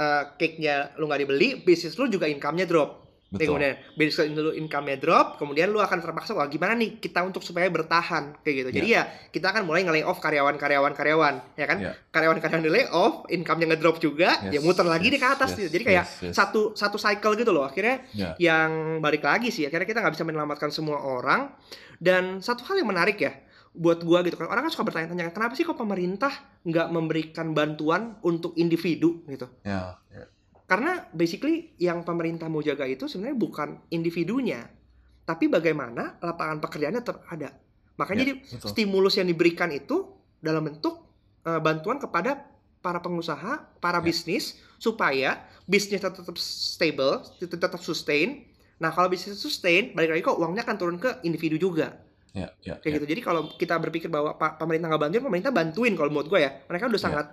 eh, 0.00 0.22
cake-nya 0.34 0.96
lu 0.96 1.04
nggak 1.04 1.20
dibeli 1.20 1.48
bisnis 1.60 1.92
lu 1.94 2.08
juga 2.08 2.24
income-nya 2.24 2.64
drop 2.64 2.90
Betul. 3.30 3.54
kemudian 3.54 3.78
bisnis 3.94 4.34
lu 4.34 4.50
income-nya 4.50 4.98
drop 4.98 5.38
kemudian 5.38 5.70
lu 5.70 5.78
akan 5.78 6.02
terpaksa 6.02 6.34
wah 6.34 6.50
gimana 6.50 6.74
nih 6.74 6.98
kita 6.98 7.22
untuk 7.22 7.46
supaya 7.46 7.70
bertahan 7.70 8.34
kayak 8.42 8.54
gitu 8.58 8.70
jadi 8.74 8.88
ya 8.90 9.02
kita 9.30 9.54
akan 9.54 9.62
mulai 9.62 9.86
nge-lay 9.86 10.02
off 10.02 10.18
karyawan-karyawan 10.18 10.90
karyawan 10.90 11.34
ya 11.54 11.66
kan 11.70 11.78
Ya. 11.78 11.92
karyawan-karyawan 12.10 12.64
di 12.64 12.72
lay 12.72 12.90
off 12.90 13.30
income-nya 13.30 13.70
ngedrop 13.70 14.02
juga 14.02 14.34
Yes, 14.42 14.58
ya 14.58 14.60
muter 14.64 14.82
lagi 14.82 15.06
deh 15.06 15.20
ke 15.20 15.28
yes, 15.30 15.36
atas 15.38 15.48
yes, 15.54 15.58
gitu. 15.62 15.70
jadi 15.78 15.84
kayak 15.86 16.04
yes, 16.10 16.22
yes. 16.26 16.34
satu 16.34 16.74
satu 16.74 16.98
cycle 16.98 17.38
gitu 17.38 17.54
loh 17.54 17.70
akhirnya 17.70 18.02
Ya. 18.10 18.34
yang 18.40 18.98
balik 18.98 19.22
lagi 19.22 19.54
sih 19.54 19.62
akhirnya 19.62 19.86
kita 19.86 20.02
nggak 20.02 20.14
bisa 20.18 20.26
menyelamatkan 20.26 20.74
semua 20.74 20.98
orang 20.98 21.54
dan 22.02 22.42
satu 22.42 22.66
hal 22.66 22.82
yang 22.82 22.90
menarik 22.90 23.20
ya 23.20 23.30
buat 23.70 24.02
gua 24.02 24.26
gitu 24.26 24.34
kan 24.34 24.50
orang 24.50 24.66
kan 24.66 24.72
suka 24.72 24.82
bertanya-tanya 24.82 25.30
kenapa 25.30 25.54
sih 25.54 25.62
kok 25.62 25.78
pemerintah 25.78 26.30
nggak 26.66 26.88
memberikan 26.90 27.54
bantuan 27.54 28.18
untuk 28.20 28.54
individu 28.54 29.22
gitu 29.26 29.46
Ya. 29.62 29.94
ya. 30.10 30.26
karena 30.66 31.06
basically 31.10 31.70
yang 31.78 32.02
pemerintah 32.02 32.50
mau 32.50 32.60
jaga 32.60 32.82
itu 32.84 33.06
sebenarnya 33.06 33.38
bukan 33.38 33.68
individunya 33.88 34.66
tapi 35.22 35.46
bagaimana 35.46 36.18
lapangan 36.18 36.58
pekerjaannya 36.58 37.02
tetap 37.02 37.22
ada 37.30 37.54
makanya 37.94 38.18
Ya, 38.18 38.22
jadi 38.26 38.34
betul. 38.42 38.68
stimulus 38.74 39.14
yang 39.16 39.28
diberikan 39.28 39.70
itu 39.70 40.10
dalam 40.38 40.66
bentuk 40.66 41.06
eh, 41.40 41.56
bantuan 41.56 41.96
kepada 41.96 42.50
para 42.80 42.98
pengusaha, 42.98 43.76
para 43.78 44.00
Ya. 44.00 44.04
bisnis 44.04 44.56
supaya 44.76 45.44
bisnis 45.68 46.00
tetap 46.00 46.36
stable, 46.36 47.20
tetap 47.36 47.60
tetap 47.60 47.80
sustain. 47.80 48.48
Nah, 48.80 48.88
kalau 48.88 49.12
bisnis 49.12 49.36
sustain, 49.36 49.92
balik 49.92 50.16
lagi 50.16 50.22
kok 50.24 50.40
uangnya 50.40 50.64
akan 50.64 50.76
turun 50.80 50.96
ke 50.96 51.20
individu 51.22 51.60
juga. 51.60 52.00
Ya, 52.30 52.46
ya, 52.62 52.78
Kayak 52.78 52.86
ya. 52.86 52.96
gitu. 53.02 53.06
Jadi 53.10 53.20
kalau 53.20 53.42
kita 53.58 53.74
berpikir 53.76 54.06
bahwa 54.06 54.34
pemerintah 54.34 54.86
nggak 54.86 55.02
bantuin, 55.02 55.22
pemerintah 55.22 55.50
bantuin 55.50 55.92
kalau 55.98 56.10
menurut 56.14 56.28
gue 56.30 56.40
ya. 56.40 56.50
Mereka 56.70 56.86
udah 56.86 57.00
Ya. 57.00 57.06
sangat 57.10 57.26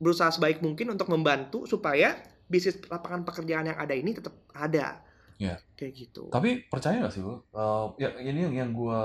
berusaha 0.00 0.32
sebaik 0.32 0.64
mungkin 0.64 0.96
untuk 0.96 1.12
membantu 1.12 1.68
supaya 1.68 2.16
bisnis 2.48 2.80
lapangan 2.88 3.22
pekerjaan 3.22 3.68
yang 3.68 3.76
ada 3.76 3.92
ini 3.92 4.16
tetap 4.16 4.32
ada. 4.50 5.04
Ya. 5.36 5.60
Kayak 5.76 5.92
gitu. 5.96 6.28
Tapi 6.28 6.64
percaya 6.68 7.04
gak 7.04 7.12
sih 7.12 7.20
lo? 7.20 7.44
Eh, 7.52 7.86
ya 8.00 8.08
ini 8.18 8.48
yang 8.48 8.54
yang 8.56 8.70
gue 8.72 9.00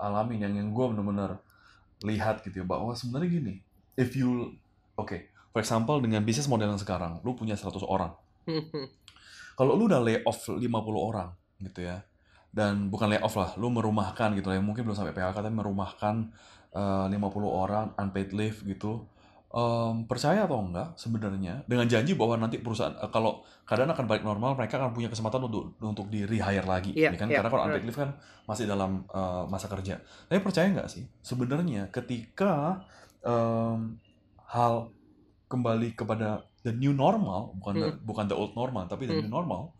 alamin, 0.00 0.42
yang 0.42 0.54
yang 0.54 0.68
gue 0.70 0.84
bener-bener 0.90 1.38
lihat 2.02 2.42
gitu 2.42 2.62
ya 2.62 2.66
bahwa 2.66 2.92
sebenarnya 2.92 3.30
gini, 3.30 3.54
if 3.94 4.12
you, 4.12 4.52
oke, 4.94 5.14
for 5.50 5.58
example 5.58 5.98
dengan 5.98 6.20
bisnis 6.20 6.46
model 6.46 6.70
yang 6.70 6.82
sekarang, 6.82 7.22
lu 7.22 7.32
punya 7.32 7.54
100 7.54 7.78
orang, 7.80 8.10
kalau 9.58 9.72
lu 9.74 9.86
udah 9.86 10.02
lay 10.02 10.18
off 10.22 10.42
50 10.44 10.60
orang 10.94 11.30
gitu 11.62 11.80
ya, 11.80 12.02
dan 12.54 12.86
bukan 12.88 13.10
lay 13.10 13.18
off 13.18 13.34
lah, 13.34 13.50
lu 13.58 13.66
merumahkan 13.68 14.38
gitu 14.38 14.54
ya, 14.54 14.62
mungkin 14.62 14.86
belum 14.86 14.94
sampai 14.94 15.10
PHK 15.10 15.42
tapi 15.42 15.50
merumahkan 15.50 16.14
eh, 16.70 17.06
50 17.10 17.18
orang 17.50 17.90
unpaid 17.98 18.30
leave 18.30 18.62
gitu, 18.62 19.10
Em, 19.54 20.02
percaya 20.10 20.50
atau 20.50 20.58
enggak 20.66 20.98
sebenarnya 20.98 21.62
dengan 21.70 21.86
janji 21.86 22.18
bahwa 22.18 22.34
nanti 22.42 22.58
perusahaan 22.58 22.90
eh, 22.98 23.06
kalau 23.14 23.46
keadaan 23.62 23.94
akan 23.94 24.10
balik 24.10 24.26
normal 24.26 24.58
mereka 24.58 24.82
akan 24.82 24.90
punya 24.90 25.06
kesempatan 25.06 25.46
untuk 25.46 25.78
untuk 25.78 26.10
di 26.10 26.26
rehire 26.26 26.66
lagi 26.66 26.90
Iya, 26.90 27.14
ya 27.14 27.18
kan? 27.22 27.30
iya, 27.30 27.38
karena 27.38 27.50
kalau 27.54 27.62
unpaid 27.70 27.86
leave 27.86 27.94
kan 27.94 28.10
masih 28.50 28.66
dalam 28.66 29.06
eh, 29.06 29.44
masa 29.46 29.70
kerja. 29.70 30.02
Tapi 30.26 30.42
percaya 30.42 30.66
nggak 30.74 30.90
sih 30.90 31.06
sebenarnya 31.22 31.86
ketika 31.94 32.82
em, 33.22 33.94
hal 34.50 34.90
kembali 35.46 35.94
kepada 35.94 36.42
the 36.66 36.74
new 36.74 36.90
normal 36.90 37.54
bukan 37.54 37.74
the, 37.78 37.88
bukan 38.02 38.26
the 38.26 38.34
old 38.34 38.58
normal 38.58 38.90
tapi 38.90 39.06
the 39.06 39.14
Hmm. 39.14 39.22
new 39.22 39.30
normal 39.30 39.70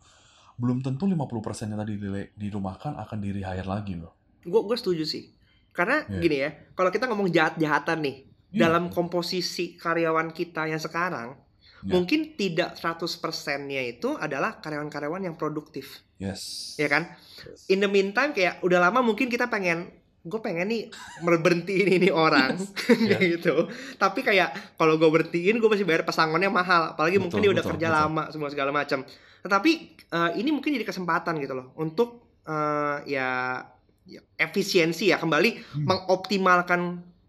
belum 0.55 0.79
tentu 0.79 1.03
50% 1.05 1.71
yang 1.71 1.79
tadi 1.79 1.93
di, 1.99 2.07
dirumahkan 2.35 2.95
akan 2.95 3.17
di 3.19 3.29
rehire 3.35 3.67
lagi 3.67 3.99
loh 3.99 4.15
Gue 4.45 4.61
gue 4.61 4.77
setuju 4.77 5.03
sih. 5.09 5.33
Karena 5.73 6.05
Iya. 6.07 6.21
gini 6.21 6.37
ya, 6.37 6.49
kalau 6.77 6.93
kita 6.93 7.09
ngomong 7.09 7.33
jahat-jahatan 7.33 7.97
nih, 7.99 8.17
Iya. 8.53 8.69
dalam 8.69 8.87
komposisi 8.87 9.75
karyawan 9.75 10.31
kita 10.31 10.69
yang 10.69 10.77
sekarang, 10.79 11.35
Ya. 11.81 11.91
mungkin 11.97 12.37
tidak 12.37 12.77
100%-nya 12.77 13.81
itu 13.83 14.13
adalah 14.15 14.61
karyawan-karyawan 14.61 15.25
yang 15.25 15.35
produktif, 15.35 16.05
yes 16.21 16.73
ya 16.77 16.87
kan? 16.87 17.09
Yes. 17.41 17.67
In 17.67 17.81
the 17.81 17.89
meantime 17.89 18.31
kayak 18.31 18.61
udah 18.63 18.79
lama 18.79 19.01
mungkin 19.01 19.27
kita 19.27 19.49
pengen 19.49 19.89
gue 20.25 20.39
pengen 20.41 20.65
nih 20.65 20.89
berhentiin 21.21 22.01
ini 22.01 22.09
orang 22.09 22.57
kayak 23.09 23.37
gitu. 23.37 23.69
Tapi 24.01 24.25
kayak 24.25 24.75
kalau 24.75 24.97
gue 24.97 25.05
berhentiin 25.05 25.61
gue 25.61 25.69
masih 25.69 25.85
bayar 25.85 26.01
pesangonnya 26.01 26.49
mahal, 26.49 26.97
apalagi 26.97 27.21
mungkin 27.21 27.37
Betul, 27.39 27.45
dia 27.45 27.51
udah 27.53 27.63
betul, 27.63 27.73
kerja 27.77 27.87
betul. 27.93 27.99
lama 28.01 28.23
semua 28.33 28.49
segala 28.49 28.71
macam. 28.73 28.99
Tetapi 29.45 29.71
eh, 30.09 30.31
ini 30.41 30.49
mungkin 30.49 30.73
jadi 30.73 30.85
kesempatan 30.89 31.37
gitu 31.37 31.53
loh 31.53 31.77
untuk 31.77 32.41
eh, 32.49 32.97
ya, 33.05 33.61
ya 34.09 34.21
efisiensi 34.41 35.13
ya 35.13 35.21
kembali 35.21 35.77
Hmm. 35.77 35.85
mengoptimalkan 35.85 36.81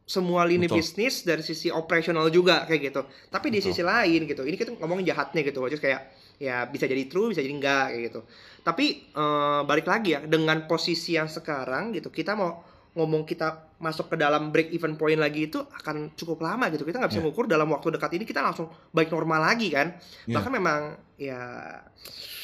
semua 0.07 0.47
lini 0.47 0.65
Betul. 0.71 0.81
bisnis 0.81 1.27
dari 1.27 1.43
sisi 1.43 1.69
operasional 1.69 2.33
juga 2.33 2.65
kayak 2.65 2.81
gitu. 2.81 3.03
Tapi 3.29 3.53
di 3.53 3.61
Betul. 3.61 3.77
sisi 3.77 3.83
lain 3.85 4.25
gitu, 4.25 4.41
ini 4.47 4.57
kita 4.57 4.73
ngomongin 4.81 5.13
jahatnya 5.13 5.45
gitu, 5.45 5.61
is 5.69 5.83
kayak 5.83 6.15
ya 6.37 6.69
bisa 6.69 6.85
jadi 6.85 7.09
true 7.09 7.33
bisa 7.33 7.41
jadi 7.41 7.55
enggak 7.57 7.85
kayak 7.97 8.03
gitu 8.13 8.21
tapi 8.61 9.09
eh, 9.09 9.61
balik 9.65 9.89
lagi 9.89 10.13
ya 10.17 10.21
dengan 10.21 10.69
posisi 10.69 11.17
yang 11.17 11.33
sekarang 11.33 11.97
gitu 11.97 12.13
kita 12.13 12.37
mau 12.37 12.61
ngomong 12.97 13.23
kita 13.23 13.77
masuk 13.77 14.09
ke 14.09 14.17
dalam 14.17 14.49
break 14.49 14.73
even 14.73 14.97
point 14.97 15.21
lagi 15.21 15.47
itu 15.47 15.61
akan 15.61 16.17
cukup 16.17 16.41
lama 16.41 16.73
gitu 16.73 16.83
kita 16.83 16.97
nggak 16.97 17.13
bisa 17.13 17.21
ngukur 17.21 17.45
dalam 17.45 17.69
waktu 17.69 17.93
dekat 17.93 18.17
ini 18.17 18.25
kita 18.25 18.41
langsung 18.41 18.67
baik 18.91 19.13
normal 19.13 19.45
lagi 19.45 19.69
kan 19.69 20.01
Iya. 20.25 20.35
bahkan 20.35 20.49
memang 20.51 20.81
ya 21.15 21.41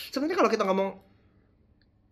sebenarnya 0.09 0.37
kalau 0.37 0.51
kita 0.53 0.65
ngomong 0.65 0.89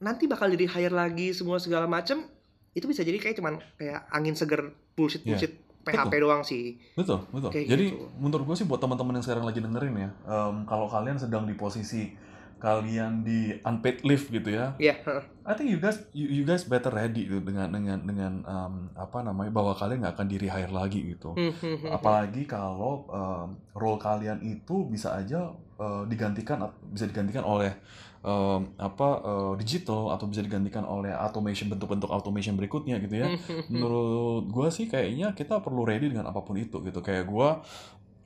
nanti 0.01 0.25
bakal 0.25 0.49
jadi 0.49 0.65
hire 0.67 0.95
lagi 0.95 1.37
semua 1.37 1.61
segala 1.61 1.85
macam 1.85 2.25
itu 2.73 2.87
bisa 2.89 3.05
jadi 3.05 3.21
kayak 3.21 3.37
cuman 3.37 3.61
kayak 3.77 4.09
angin 4.09 4.33
seger 4.33 4.73
bullshit 4.95 5.21
bullshit 5.23 5.53
PHP 5.81 6.13
doang 6.17 6.41
sih 6.41 6.77
Betul, 6.93 7.25
betul. 7.29 7.49
Kayak 7.51 7.67
Jadi 7.73 7.85
gitu. 7.89 8.05
menurut 8.17 8.45
gue 8.47 8.57
sih 8.57 8.65
buat 8.65 8.79
teman-teman 8.79 9.17
yang 9.17 9.25
sekarang 9.25 9.49
lagi 9.49 9.65
dengerin 9.65 9.97
ya, 9.97 10.11
em, 10.29 10.69
kalau 10.69 10.85
kalian 10.87 11.17
sedang 11.17 11.49
di 11.49 11.57
posisi 11.57 12.13
kalian 12.61 13.25
di 13.25 13.57
unpaid 13.65 14.05
leave 14.05 14.29
gitu 14.29 14.53
ya, 14.53 14.77
ya 14.77 14.93
heeh. 14.93 15.25
I 15.49 15.57
think 15.57 15.73
you 15.73 15.81
guys 15.81 15.99
you, 16.13 16.29
you 16.29 16.45
guys 16.45 16.69
better 16.69 16.93
ready 16.93 17.25
gitu 17.27 17.41
dengan 17.41 17.73
dengan 17.73 17.99
dengan 18.05 18.33
em, 18.45 18.75
apa 18.95 19.25
namanya 19.25 19.51
bahwa 19.51 19.73
kalian 19.73 20.05
nggak 20.05 20.15
akan 20.15 20.29
di 20.29 20.37
rehire 20.37 20.71
lagi 20.71 21.01
gitu. 21.17 21.33
Hmm, 21.33 21.51
hmm, 21.51 21.77
hmm, 21.83 21.91
Apalagi 21.91 22.45
kalau 22.45 23.09
em, 23.09 23.57
role 23.73 23.99
kalian 23.99 24.45
itu 24.45 24.85
bisa 24.87 25.17
aja 25.17 25.51
eh, 25.81 26.03
digantikan 26.07 26.69
bisa 26.93 27.09
digantikan 27.09 27.43
oleh 27.43 27.73
em, 28.21 28.61
apa 28.77 29.09
eh, 29.25 29.53
digital 29.59 30.13
atau 30.13 30.29
bisa 30.29 30.45
digantikan 30.45 30.85
oleh 30.85 31.11
automation 31.17 31.73
bentuk-bentuk 31.73 32.13
automation 32.13 32.55
berikutnya 32.61 33.01
gitu 33.01 33.25
ya. 33.25 33.33
Menurut 33.73 34.47
gue 34.53 34.69
sih 34.69 34.87
kayaknya 34.87 35.33
kita 35.33 35.65
perlu 35.65 35.89
ready 35.89 36.13
dengan 36.13 36.29
apa 36.29 36.45
pun 36.45 36.61
itu 36.61 36.79
gitu. 36.85 37.01
Kayak 37.01 37.27
gue 37.27 37.49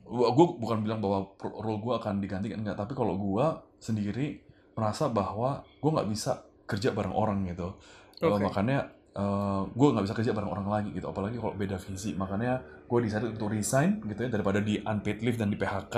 gue 0.05 0.45
bukan 0.61 0.85
bilang 0.85 1.01
bahwa 1.01 1.33
role 1.41 1.81
gue 1.81 1.93
akan 1.97 2.21
digantikan 2.21 2.61
enggak. 2.61 2.77
Tapi 2.77 2.93
kalau 2.93 3.17
gue 3.17 3.45
sendiri 3.85 4.41
merasa 4.73 5.05
bahwa 5.07 5.61
gue 5.61 5.91
nggak 5.93 6.09
bisa 6.09 6.41
kerja 6.65 6.89
bareng 6.91 7.13
orang 7.13 7.45
gitu. 7.45 7.77
Eh, 8.19 8.27
Oke. 8.27 8.41
makanya 8.41 8.89
gue 9.71 9.87
nggak 9.95 10.03
bisa 10.03 10.11
kerja 10.11 10.35
bareng 10.35 10.51
orang 10.51 10.67
lagi 10.67 10.89
gitu 10.91 11.07
apalagi 11.07 11.39
kalau 11.39 11.55
beda 11.55 11.79
visi. 11.79 12.17
Makanya 12.19 12.59
gue 12.83 12.99
decided 12.99 13.31
untuk 13.31 13.47
resign 13.47 14.03
gitu 14.03 14.27
ya 14.27 14.29
daripada 14.33 14.59
di 14.59 14.81
unpaid 14.83 15.23
leave 15.23 15.39
dan 15.39 15.47
di 15.47 15.55
PHK 15.55 15.95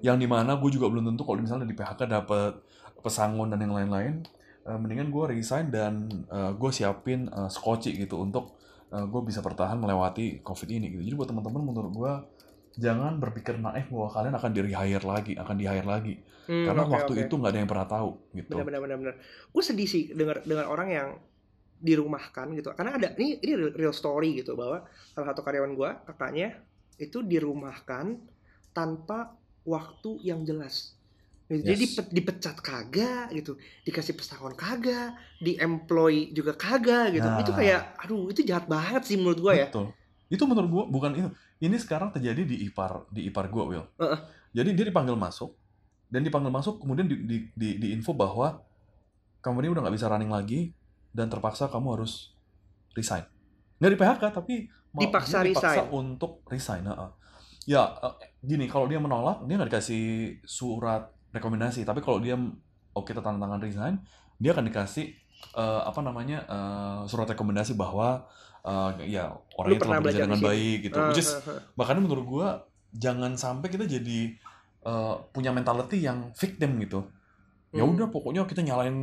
yang 0.00 0.16
di 0.16 0.24
mana 0.24 0.56
gue 0.56 0.70
juga 0.72 0.88
belum 0.88 1.12
tentu 1.12 1.28
kalau 1.28 1.44
misalnya 1.44 1.68
di 1.68 1.76
PHK 1.76 2.08
dapat 2.08 2.56
pesangon 3.04 3.52
dan 3.52 3.60
yang 3.60 3.76
lain-lain 3.76 4.24
Eh, 4.64 4.78
mendingan 4.80 5.12
gue 5.12 5.24
resign 5.36 5.68
dan 5.68 6.08
gue 6.56 6.70
siapin 6.72 7.28
eh, 7.28 7.50
skoci 7.52 7.92
gitu 8.00 8.24
untuk 8.24 8.56
gue 8.94 9.22
bisa 9.26 9.42
bertahan 9.42 9.74
melewati 9.74 10.38
covid 10.46 10.70
ini 10.70 10.86
gitu. 10.94 11.02
Jadi 11.02 11.14
buat 11.18 11.26
teman-teman 11.26 11.66
menurut 11.66 11.90
gue 11.90 12.12
jangan 12.76 13.18
berpikir 13.22 13.54
naif 13.56 13.86
bahwa 13.90 14.08
kalian 14.10 14.34
akan 14.34 14.50
di 14.50 14.60
rehire 14.66 15.04
lagi 15.04 15.32
akan 15.34 15.54
di 15.56 15.64
hire 15.66 15.86
lagi 15.86 16.14
Hmm, 16.44 16.68
karena 16.68 16.84
oke, 16.84 16.92
waktu 16.92 17.12
oke. 17.16 17.22
itu 17.24 17.34
nggak 17.40 17.52
ada 17.56 17.60
yang 17.64 17.70
pernah 17.72 17.88
tahu 17.88 18.10
gitu 18.36 18.52
benar 18.52 18.80
benar 18.84 18.98
benar 19.00 19.14
gue 19.48 19.62
sedih 19.64 19.88
sih 19.88 20.12
dengar 20.12 20.44
dengar 20.44 20.68
orang 20.68 20.88
yang 20.92 21.08
dirumahkan 21.80 22.52
gitu 22.52 22.68
karena 22.76 22.96
ada 22.96 23.08
ini 23.16 23.40
ini 23.40 23.52
real, 23.72 23.92
story 23.92 24.40
gitu 24.40 24.52
bahwa 24.52 24.84
salah 25.12 25.32
satu 25.32 25.40
karyawan 25.40 25.72
gue 25.72 25.90
kakaknya 26.04 26.48
itu 26.96 27.24
dirumahkan 27.24 28.20
tanpa 28.72 29.32
waktu 29.64 30.20
yang 30.20 30.44
jelas 30.44 30.96
jadi 31.48 31.84
Yes. 31.84 32.08
dipecat 32.08 32.56
kagak 32.60 33.28
gitu 33.32 33.56
dikasih 33.84 34.16
pesangon 34.16 34.56
kagak 34.56 35.12
di 35.38 35.60
employ 35.60 36.32
juga 36.32 36.56
kagak 36.56 37.12
gitu 37.12 37.28
Nah. 37.28 37.40
itu 37.40 37.52
kayak 37.52 38.00
aduh 38.00 38.32
itu 38.32 38.40
jahat 38.44 38.64
banget 38.64 39.04
sih 39.04 39.16
menurut 39.20 39.40
gue 39.40 39.54
ya 39.54 39.68
Betul. 39.68 39.92
Itu 40.34 40.50
menurut 40.50 40.68
gua 40.70 40.84
bukan 40.90 41.10
itu. 41.14 41.28
Ini 41.62 41.78
sekarang 41.78 42.10
terjadi 42.10 42.42
di 42.42 42.66
ipar 42.66 43.06
di 43.14 43.30
ipar 43.30 43.46
gua, 43.46 43.64
Will. 43.70 43.86
Heeh. 44.02 44.18
Jadi 44.50 44.70
dia 44.74 44.84
dipanggil 44.90 45.14
masuk 45.14 45.54
dan 46.10 46.26
dipanggil 46.26 46.50
masuk 46.50 46.82
kemudian 46.82 47.06
di 47.06 47.16
di 47.22 47.36
di, 47.54 47.68
di 47.78 47.88
info 47.94 48.10
bahwa 48.10 48.58
company 49.38 49.70
udah 49.70 49.86
nggak 49.86 49.94
bisa 49.94 50.10
running 50.10 50.34
lagi 50.34 50.74
dan 51.14 51.30
terpaksa 51.30 51.70
kamu 51.70 51.94
harus 52.02 52.34
resign. 52.98 53.22
Nggak 53.78 53.90
di 53.94 53.98
PHK 53.98 54.22
tapi 54.34 54.54
Dipaksa 54.94 55.42
dia 55.42 55.50
dipaksa 55.50 55.70
resign. 55.82 55.90
untuk 55.90 56.32
resign. 56.46 56.82
heeh. 56.86 57.10
Ya 57.66 57.82
eh, 57.98 58.14
gini 58.44 58.66
kalau 58.70 58.86
dia 58.86 59.02
menolak 59.02 59.42
dia 59.46 59.54
nggak 59.58 59.70
dikasih 59.70 60.04
surat 60.46 61.10
rekomendasi 61.34 61.82
tapi 61.82 61.98
kalau 61.98 62.22
dia 62.22 62.38
oke 62.94 63.10
kita 63.10 63.18
tanda 63.18 63.42
tangan 63.42 63.58
resign 63.58 63.94
dia 64.38 64.54
akan 64.54 64.70
dikasih 64.70 65.10
eh, 65.52 65.82
apa 65.84 66.00
namanya 66.00 66.48
eh, 66.48 67.00
surat 67.04 67.28
rekomendasi 67.28 67.76
bahwa 67.76 68.24
eh, 68.64 69.12
ya 69.12 69.28
orangnya 69.60 69.80
telah 69.84 70.00
bekerja 70.00 70.24
dengan 70.24 70.40
baik 70.40 70.78
gitu. 70.88 70.96
Ah, 70.96 71.08
Which 71.12 71.20
is 71.20 71.30
ah, 71.36 71.44
ah. 71.52 71.60
makanya 71.76 72.00
menurut 72.00 72.24
gua 72.24 72.46
jangan 72.94 73.36
sampai 73.36 73.68
kita 73.68 73.84
jadi 73.84 74.32
eh, 74.84 75.14
punya 75.30 75.52
mentality 75.52 76.00
yang 76.00 76.32
victim 76.32 76.80
gitu. 76.80 77.04
Ya 77.74 77.82
Hmm. 77.82 77.98
udah 77.98 78.06
pokoknya 78.06 78.46
kita 78.46 78.62
nyalain 78.62 78.94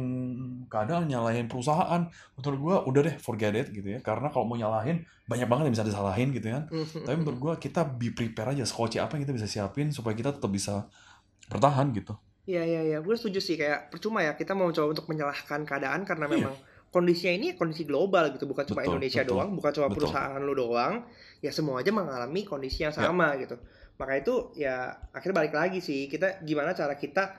keadaan, 0.71 1.12
nyalain 1.12 1.43
perusahaan. 1.51 2.08
Menurut 2.39 2.60
gua 2.63 2.75
udah 2.88 3.01
deh 3.04 3.15
forget 3.19 3.51
it 3.51 3.67
gitu 3.75 3.84
ya. 3.84 3.99
Karena 3.99 4.32
kalau 4.32 4.47
mau 4.47 4.56
nyalahin 4.56 5.04
banyak 5.27 5.43
banget 5.51 5.63
yang 5.67 5.75
bisa 5.75 5.88
disalahin 5.91 6.32
gitu 6.32 6.47
kan. 6.47 6.71
Hmm, 6.71 6.88
Tapi 7.04 7.15
menurut 7.19 7.39
gua 7.39 7.54
kita 7.60 7.84
be 7.84 8.15
prepare 8.15 8.56
aja 8.56 8.63
skoci 8.63 8.95
apa 8.95 9.19
yang 9.19 9.27
kita 9.27 9.36
bisa 9.36 9.47
siapin 9.51 9.91
supaya 9.91 10.15
kita 10.15 10.32
tetap 10.32 10.47
bisa 10.47 10.88
bertahan 11.51 11.91
gitu. 11.91 12.15
Iya 12.51 12.63
iya 12.67 12.81
iya, 12.83 12.97
gue 12.99 13.15
setuju 13.15 13.39
sih 13.39 13.55
kayak 13.55 13.87
percuma 13.87 14.19
ya 14.19 14.35
kita 14.35 14.51
mau 14.51 14.67
coba 14.67 14.91
untuk 14.91 15.07
menyalahkan 15.07 15.63
keadaan 15.63 16.03
karena 16.03 16.27
Iya. 16.27 16.33
memang 16.35 16.53
kondisinya 16.91 17.31
ini 17.31 17.47
kondisi 17.55 17.87
global 17.87 18.35
gitu, 18.35 18.43
bukan 18.43 18.67
cuma 18.67 18.83
Betul, 18.83 18.99
Indonesia 18.99 19.21
betul, 19.23 19.31
doang, 19.31 19.49
bukan 19.55 19.71
cuma 19.71 19.87
betul. 19.87 19.95
perusahaan 20.03 20.41
lu 20.43 20.53
doang, 20.53 20.93
ya 21.39 21.51
semua 21.55 21.79
aja 21.79 21.91
mengalami 21.95 22.43
kondisi 22.43 22.83
yang 22.83 22.91
Ya. 22.91 23.07
sama 23.07 23.39
gitu. 23.39 23.55
Maka 23.95 24.19
itu 24.19 24.33
ya 24.59 24.75
akhirnya 25.15 25.35
balik 25.39 25.55
lagi 25.55 25.79
sih 25.79 26.11
kita 26.11 26.43
gimana 26.43 26.75
cara 26.75 26.99
kita 26.99 27.31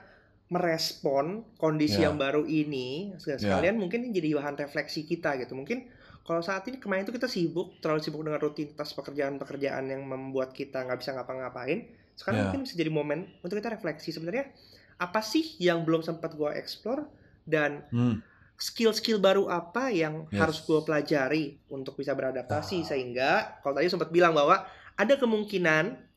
merespon 0.49 1.45
kondisi 1.55 2.01
Ya. 2.01 2.09
yang 2.09 2.17
baru 2.17 2.45
ini 2.45 3.13
dan 3.21 3.37
Ya. 3.37 3.37
sekalian 3.37 3.77
mungkin 3.77 4.05
ini 4.05 4.13
jadi 4.13 4.37
bahan 4.37 4.57
refleksi 4.57 5.01
kita 5.03 5.37
gitu. 5.37 5.53
Mungkin 5.53 5.85
kalau 6.23 6.41
saat 6.41 6.65
ini 6.65 6.77
kemarin 6.77 7.03
itu 7.03 7.13
kita 7.13 7.27
sibuk 7.27 7.77
terlalu 7.77 8.01
sibuk 8.01 8.21
dengan 8.21 8.39
rutinitas 8.39 8.93
pekerjaan-pekerjaan 8.93 9.85
yang 9.85 10.01
membuat 10.01 10.53
kita 10.53 10.81
nggak 10.81 10.97
bisa 10.97 11.13
ngapa-ngapain. 11.13 11.85
Sekarang 12.13 12.37
Ya. 12.37 12.43
mungkin 12.47 12.61
bisa 12.65 12.73
jadi 12.73 12.89
momen 12.89 13.29
untuk 13.41 13.57
kita 13.57 13.69
refleksi 13.69 14.09
sebenarnya 14.09 14.49
apa 14.95 15.19
sih 15.19 15.57
yang 15.57 15.81
belum 15.81 16.01
sempat 16.01 16.33
gue 16.33 16.51
explore 16.53 17.07
dan 17.43 17.83
Hmm. 17.89 18.21
skill-skill 18.55 19.17
baru 19.17 19.47
apa 19.47 19.89
yang 19.89 20.29
Yes. 20.29 20.39
harus 20.39 20.57
gue 20.61 20.79
pelajari 20.79 21.43
untuk 21.67 21.95
bisa 21.95 22.11
Ah. 22.11 22.17
beradaptasi 22.17 22.83
sehingga 22.83 23.29
kalau 23.59 23.75
tadi 23.75 23.87
sempat 23.87 24.09
bilang 24.09 24.31
bahwa 24.31 24.63
ada 24.93 25.13
kemungkinan 25.15 26.13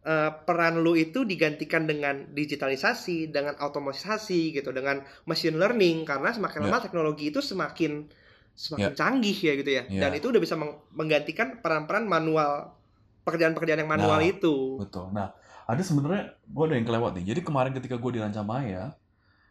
eh, 0.00 0.32
peran 0.48 0.80
lu 0.80 0.96
itu 0.96 1.28
digantikan 1.28 1.84
dengan 1.84 2.32
digitalisasi, 2.32 3.28
dengan 3.28 3.52
otomatisasi 3.60 4.48
gitu, 4.50 4.72
dengan 4.72 5.04
machine 5.24 5.52
learning 5.54 6.08
karena 6.08 6.32
semakin 6.32 6.56
Ya. 6.56 6.66
lama 6.66 6.80
teknologi 6.80 7.28
itu 7.28 7.44
semakin 7.44 8.08
semakin 8.56 8.96
canggih 8.96 9.36
ya 9.36 9.52
gitu 9.54 9.70
ya. 9.70 9.84
Ya. 9.86 10.00
Dan 10.00 10.16
itu 10.16 10.32
udah 10.32 10.40
bisa 10.40 10.56
meng- 10.56 10.80
menggantikan 10.90 11.60
peran-peran 11.60 12.04
manual 12.04 12.72
pekerjaan-pekerjaan 13.20 13.84
yang 13.84 13.92
manual 13.92 14.16
Nah, 14.16 14.24
itu. 14.26 14.80
Betul. 14.80 15.12
Nah, 15.12 15.36
ada 15.70 15.80
sebenarnya 15.80 16.34
gue 16.42 16.64
ada 16.66 16.74
yang 16.74 16.82
kelewat 16.84 17.12
nih. 17.14 17.24
Jadi 17.30 17.40
kemarin 17.40 17.70
ketika 17.70 17.94
gue 17.94 18.10
di 18.10 18.20
Rancamaya, 18.20 18.90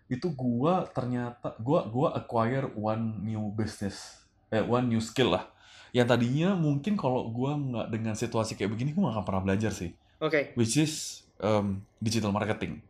itu 0.07 0.27
gue 0.27 0.73
ternyata 0.91 1.55
gue 1.55 1.79
gua 1.87 2.11
acquire 2.13 2.67
one 2.73 3.23
new 3.23 3.53
business, 3.53 4.19
eh 4.49 4.59
one 4.59 4.89
new 4.89 4.99
skill 4.99 5.31
lah. 5.31 5.47
Yang 5.89 6.07
tadinya 6.11 6.53
mungkin 6.53 6.93
kalau 6.93 7.29
gue 7.29 7.51
nggak 7.71 7.87
dengan 7.89 8.13
situasi 8.13 8.53
kayak 8.53 8.69
begini, 8.69 8.91
gue 8.91 8.99
nggak 8.99 9.15
akan 9.15 9.25
pernah 9.25 9.43
belajar 9.45 9.71
sih. 9.71 9.95
Oke, 10.19 10.51
Which 10.53 10.75
is 10.75 10.93
um, 11.39 11.79
digital 11.97 12.29
marketing. 12.29 12.83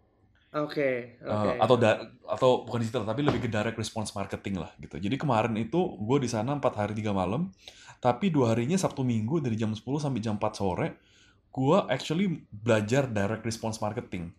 oke, 0.49 0.89
Eh, 1.13 1.29
oke. 1.29 1.61
atau 1.61 1.77
da- 1.77 2.01
atau 2.25 2.65
bukan 2.65 2.81
digital 2.81 3.05
tapi 3.05 3.21
lebih 3.21 3.45
ke 3.45 3.49
direct 3.53 3.77
response 3.77 4.09
marketing 4.17 4.57
lah 4.57 4.73
gitu. 4.81 4.97
Jadi 4.97 5.13
kemarin 5.13 5.53
itu 5.55 5.77
gue 5.77 6.17
di 6.17 6.25
sana 6.25 6.57
4 6.57 6.73
hari 6.73 6.97
3 6.97 7.13
malam, 7.13 7.53
tapi 8.01 8.33
dua 8.33 8.57
harinya 8.57 8.73
Sabtu 8.73 9.05
Minggu 9.05 9.45
dari 9.45 9.53
jam 9.53 9.69
10 9.69 10.01
sampai 10.01 10.17
jam 10.17 10.41
4 10.41 10.57
sore, 10.57 10.97
gue 11.49 11.77
actually 11.89 12.45
belajar 12.51 13.09
direct 13.09 13.43
response 13.45 13.81
marketing. 13.81 14.33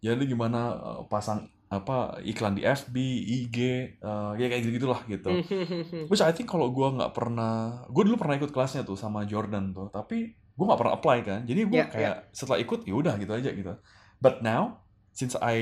Jadi 0.00 0.24
gimana 0.28 0.60
eh, 0.76 1.02
pasang 1.08 1.48
apa 1.66 2.22
iklan 2.22 2.54
di 2.54 2.62
FB, 2.62 2.94
IG, 3.26 3.56
eh, 3.98 4.30
ya 4.38 4.46
kayak 4.46 4.62
gitu 4.66 4.72
gitulah 4.82 5.00
gitu. 5.12 5.42
Which 6.10 6.22
I 6.22 6.30
think 6.34 6.46
kalau 6.50 6.70
gue 6.70 6.88
nggak 6.98 7.12
pernah, 7.16 7.84
gue 7.90 8.02
dulu 8.06 8.16
pernah 8.20 8.38
ikut 8.38 8.50
kelasnya 8.54 8.86
tuh 8.86 8.94
sama 8.98 9.26
Jordan 9.26 9.74
tuh, 9.74 9.90
tapi 9.90 10.32
gue 10.36 10.64
nggak 10.66 10.80
pernah 10.80 10.94
apply 10.96 11.18
kan. 11.26 11.40
Jadi 11.44 11.60
gue 11.66 11.82
Ya, 11.82 11.86
kayak 11.90 12.14
setelah 12.32 12.58
ikut 12.62 12.86
ya 12.86 12.94
udah 12.96 13.14
gitu 13.18 13.32
aja 13.34 13.50
gitu. 13.52 13.72
But 14.22 14.40
now 14.40 14.86
since 15.12 15.34
I 15.40 15.58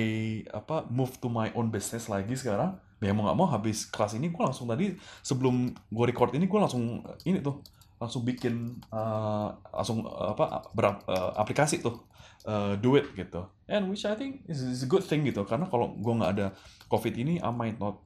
apa 0.51 0.87
move 0.91 1.15
to 1.23 1.31
my 1.31 1.51
own 1.55 1.71
business 1.71 2.11
lagi 2.11 2.35
sekarang, 2.35 2.79
ya 3.01 3.11
mau 3.15 3.27
nggak 3.27 3.39
mau 3.39 3.49
habis 3.49 3.87
kelas 3.89 4.15
ini 4.19 4.31
gue 4.31 4.43
langsung 4.43 4.67
tadi 4.67 4.95
sebelum 5.23 5.73
gue 5.73 6.05
record 6.11 6.35
ini 6.35 6.47
gue 6.47 6.61
langsung 6.61 7.03
ini 7.25 7.39
tuh 7.43 7.63
langsung 8.01 8.23
bikin 8.27 8.55
eh, 8.93 9.49
langsung 9.73 10.05
eh, 10.05 10.29
apa 10.35 10.69
ber, 10.75 10.85
eh, 11.09 11.31
aplikasi 11.41 11.81
tuh 11.81 12.05
eh, 12.47 12.75
do 12.79 12.95
it 12.99 13.11
gitu. 13.17 13.47
And 13.71 13.89
which 13.89 14.05
I 14.05 14.15
think 14.19 14.45
is, 14.51 14.61
is 14.61 14.83
a 14.85 14.91
good 14.91 15.05
thing 15.07 15.25
gitu 15.25 15.43
karena 15.49 15.67
kalau 15.71 15.95
gue 15.97 16.15
nggak 16.19 16.33
ada 16.37 16.47
covid 16.93 17.15
ini 17.17 17.41
I 17.41 17.51
might 17.55 17.79
not 17.81 18.03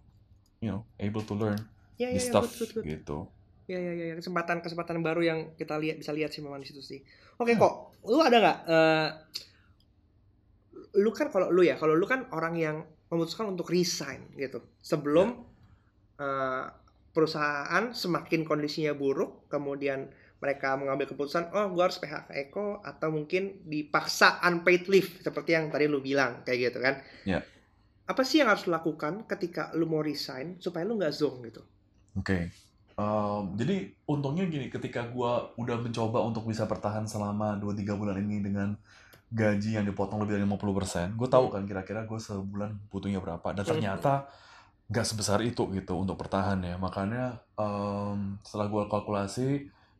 you 0.62 0.70
know 0.70 0.86
able 0.98 1.22
to 1.26 1.34
learn 1.34 1.58
Ya, 1.98 2.14
ya, 2.14 2.14
this 2.14 2.30
ya, 2.30 2.30
stuff 2.30 2.46
good, 2.46 2.70
good, 2.70 2.72
good. 2.78 2.84
gitu. 2.86 3.18
Ya, 3.68 3.76
ya, 3.76 3.92
ya, 3.92 4.04
ya. 4.10 4.14
kesempatan 4.16 4.62
kesempatan 4.64 5.02
baru 5.02 5.20
yang 5.20 5.38
kita 5.58 5.76
lihat 5.76 5.98
bisa 6.00 6.14
lihat 6.14 6.30
sih 6.32 6.40
memang 6.40 6.62
di 6.62 6.70
situ 6.70 6.80
sih. 6.80 7.02
Oke 7.36 7.58
kok, 7.58 8.00
lu 8.06 8.22
ada 8.22 8.38
nggak? 8.38 8.58
eh, 8.70 9.08
lu 11.02 11.10
kan 11.12 11.28
kalau 11.28 11.50
lu 11.52 11.62
ya, 11.66 11.76
kalau 11.76 11.94
lu 11.98 12.06
kan 12.08 12.26
orang 12.32 12.54
yang 12.56 12.76
memutuskan 13.12 13.50
untuk 13.52 13.68
resign 13.68 14.30
gitu. 14.38 14.62
Sebelum 14.80 15.36
eh, 16.22 16.64
perusahaan 17.18 17.90
semakin 17.90 18.46
kondisinya 18.46 18.94
buruk, 18.94 19.50
kemudian 19.50 20.06
mereka 20.38 20.78
mengambil 20.78 21.10
keputusan, 21.10 21.50
oh 21.50 21.66
gue 21.74 21.82
harus 21.82 21.98
PHK 21.98 22.30
Eko 22.46 22.78
atau 22.86 23.10
mungkin 23.10 23.58
dipaksa 23.66 24.38
unpaid 24.46 24.86
leave 24.86 25.18
seperti 25.18 25.58
yang 25.58 25.66
tadi 25.66 25.90
lu 25.90 25.98
bilang 25.98 26.46
kayak 26.46 26.70
gitu 26.70 26.78
kan? 26.78 27.02
Ya. 27.26 27.42
Apa 28.06 28.22
sih 28.22 28.38
yang 28.38 28.54
harus 28.54 28.70
lakukan 28.70 29.26
ketika 29.26 29.74
lu 29.74 29.90
mau 29.90 29.98
resign 29.98 30.62
supaya 30.62 30.86
lu 30.86 30.94
nggak 30.94 31.10
zonk 31.10 31.42
gitu? 31.42 31.66
Oke. 32.14 32.54
Um, 32.94 33.54
jadi 33.58 33.94
untungnya 34.06 34.46
gini, 34.46 34.70
ketika 34.70 35.06
gua 35.10 35.54
udah 35.58 35.78
mencoba 35.78 36.22
untuk 36.22 36.46
bisa 36.46 36.66
bertahan 36.70 37.06
selama 37.06 37.58
2-3 37.58 37.98
bulan 37.98 38.18
ini 38.22 38.42
dengan 38.42 38.78
gaji 39.28 39.76
yang 39.76 39.84
dipotong 39.84 40.24
lebih 40.24 40.40
dari 40.40 40.46
50%, 40.48 41.14
gue 41.14 41.28
tahu 41.28 41.52
kan 41.52 41.68
kira-kira 41.68 42.08
gue 42.08 42.16
sebulan 42.16 42.88
butuhnya 42.88 43.20
berapa. 43.20 43.52
Dan 43.52 43.64
Hmm. 43.68 44.32
Nggak 44.88 45.04
sebesar 45.04 45.44
itu 45.44 45.68
gitu 45.70 45.94
untuk 45.94 46.16
bertahan 46.16 46.58
ya. 46.60 46.76
Makanya 46.76 47.44
um, 47.54 48.40
setelah 48.40 48.66
gue 48.66 48.82
kalkulasi, 48.88 49.48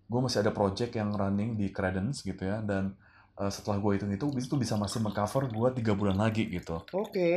gue 0.09 0.21
masih 0.21 0.41
ada 0.41 0.51
project 0.51 0.97
yang 0.97 1.13
running 1.13 1.55
di 1.55 1.69
Credence 1.69 2.25
gitu 2.25 2.41
ya. 2.41 2.65
Dan 2.65 2.97
uh, 3.37 3.53
setelah 3.53 3.77
gue 3.79 3.93
hitung 3.95 4.09
itu, 4.11 4.27
itu 4.35 4.57
bisa 4.57 4.75
masih 4.75 5.01
mengcover 5.01 5.47
gue 5.47 5.69
tiga 5.77 5.93
bulan 5.93 6.17
lagi 6.17 6.49
gitu. 6.49 6.81
Oke. 6.91 7.31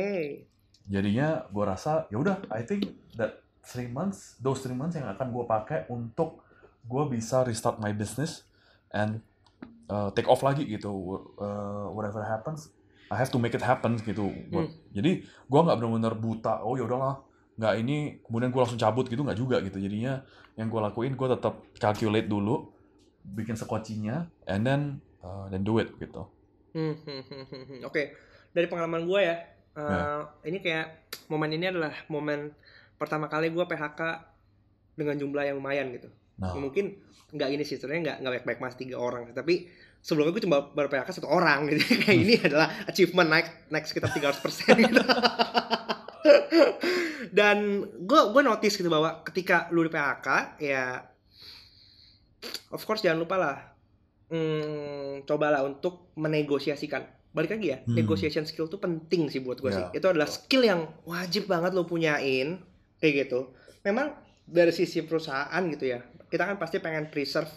Jadinya 0.88 1.46
gue 1.46 1.64
rasa 1.64 2.08
ya 2.08 2.18
udah, 2.18 2.40
I 2.48 2.64
think 2.64 2.88
that 3.14 3.38
three 3.62 3.86
months, 3.86 4.34
those 4.40 4.58
three 4.58 4.74
months 4.74 4.96
yang 4.96 5.06
akan 5.06 5.30
gue 5.30 5.44
pakai 5.44 5.86
untuk 5.86 6.42
gue 6.82 7.04
bisa 7.06 7.46
restart 7.46 7.78
my 7.78 7.94
business 7.94 8.42
and 8.90 9.22
uh, 9.86 10.10
take 10.10 10.26
off 10.26 10.42
lagi 10.42 10.66
gitu. 10.66 10.90
Uh, 11.36 11.86
whatever 11.92 12.24
happens, 12.24 12.72
I 13.06 13.14
have 13.14 13.28
to 13.28 13.38
make 13.38 13.52
it 13.52 13.62
happen 13.62 14.00
gitu. 14.00 14.32
Gua- 14.48 14.66
Jadi 14.90 15.20
gue 15.22 15.60
nggak 15.62 15.76
benar-benar 15.78 16.16
buta. 16.16 16.64
Oh 16.64 16.74
ya 16.74 16.82
udahlah, 16.82 17.22
nggak 17.62 17.74
ini 17.78 18.18
kemudian 18.26 18.50
gue 18.50 18.58
langsung 18.58 18.80
cabut 18.80 19.06
gitu 19.06 19.22
nggak 19.22 19.38
juga 19.38 19.62
gitu. 19.62 19.78
Jadinya 19.78 20.26
yang 20.58 20.66
gue 20.66 20.80
lakuin 20.82 21.14
gue 21.14 21.28
tetap 21.30 21.62
calculate 21.78 22.26
dulu, 22.26 22.74
bikin 23.22 23.54
sekocinya, 23.54 24.26
and 24.50 24.66
then 24.66 24.80
uh, 25.22 25.46
then 25.46 25.62
do 25.62 25.78
it 25.78 25.94
gitu. 26.02 26.26
Hmm, 26.74 26.98
hmm, 26.98 27.22
hmm, 27.22 27.44
hmm. 27.46 27.78
Oke, 27.86 28.18
dari 28.50 28.66
pengalaman 28.66 29.06
gue 29.06 29.20
ya, 29.22 29.36
eh, 29.78 29.78
Ya. 29.78 30.26
ini 30.42 30.58
kayak 30.58 31.14
momen 31.30 31.54
ini 31.54 31.70
adalah 31.70 31.94
momen 32.10 32.50
pertama 32.98 33.30
kali 33.30 33.54
gue 33.54 33.62
PHK 33.62 34.00
dengan 34.98 35.14
jumlah 35.16 35.44
yang 35.46 35.56
lumayan 35.62 35.94
gitu. 35.94 36.10
Nah, 36.42 36.56
mungkin 36.58 36.98
nggak 37.32 37.48
ini 37.48 37.62
sih, 37.62 37.78
sebenarnya 37.78 38.02
nggak 38.02 38.16
nggak 38.24 38.32
baik-baik 38.42 38.58
mas 38.60 38.74
tiga 38.76 38.98
orang, 38.98 39.30
tapi 39.32 39.70
sebelumnya 40.02 40.34
gue 40.34 40.44
cuma 40.44 40.58
baru 40.74 40.90
PHK 40.90 41.22
satu 41.22 41.28
orang, 41.30 41.70
gitu. 41.70 41.80
kayak 42.02 42.18
ini 42.18 42.34
adalah 42.42 42.68
achievement 42.90 43.28
naik 43.30 43.46
naik 43.70 43.86
sekitar 43.86 44.10
300% 44.10 44.42
persen 44.42 44.74
gitu. 44.82 45.00
Dan 47.38 47.58
gue 48.02 48.20
gue 48.30 48.42
notice 48.42 48.74
gitu 48.74 48.88
bahwa 48.88 49.22
ketika 49.22 49.70
lu 49.70 49.82
di 49.82 49.90
PHK 49.90 50.28
ya, 50.58 51.02
of 52.70 52.82
course 52.82 53.00
jangan 53.00 53.20
lupa 53.20 53.36
lah, 53.36 53.56
hmm, 54.28 55.24
cobalah 55.24 55.62
untuk 55.62 56.12
menegosiasikan. 56.16 57.02
Balik 57.32 57.56
lagi 57.56 57.66
ya, 57.72 57.78
Hmm. 57.82 57.96
negotiation 57.96 58.44
skill 58.44 58.68
tuh 58.68 58.76
penting 58.76 59.32
sih 59.32 59.40
buat 59.40 59.56
gue 59.56 59.72
Ya, 59.72 59.88
sih. 59.88 60.00
Itu 60.00 60.06
adalah 60.06 60.28
skill 60.28 60.62
yang 60.62 60.84
wajib 61.04 61.48
banget 61.48 61.72
lo 61.72 61.88
punyain, 61.88 62.60
kayak 63.00 63.26
gitu. 63.26 63.56
Memang 63.82 64.12
dari 64.44 64.68
sisi 64.68 65.00
perusahaan 65.00 65.62
gitu 65.64 65.88
ya, 65.88 66.04
kita 66.28 66.44
kan 66.44 66.60
pasti 66.60 66.76
pengen 66.76 67.08
preserve 67.08 67.48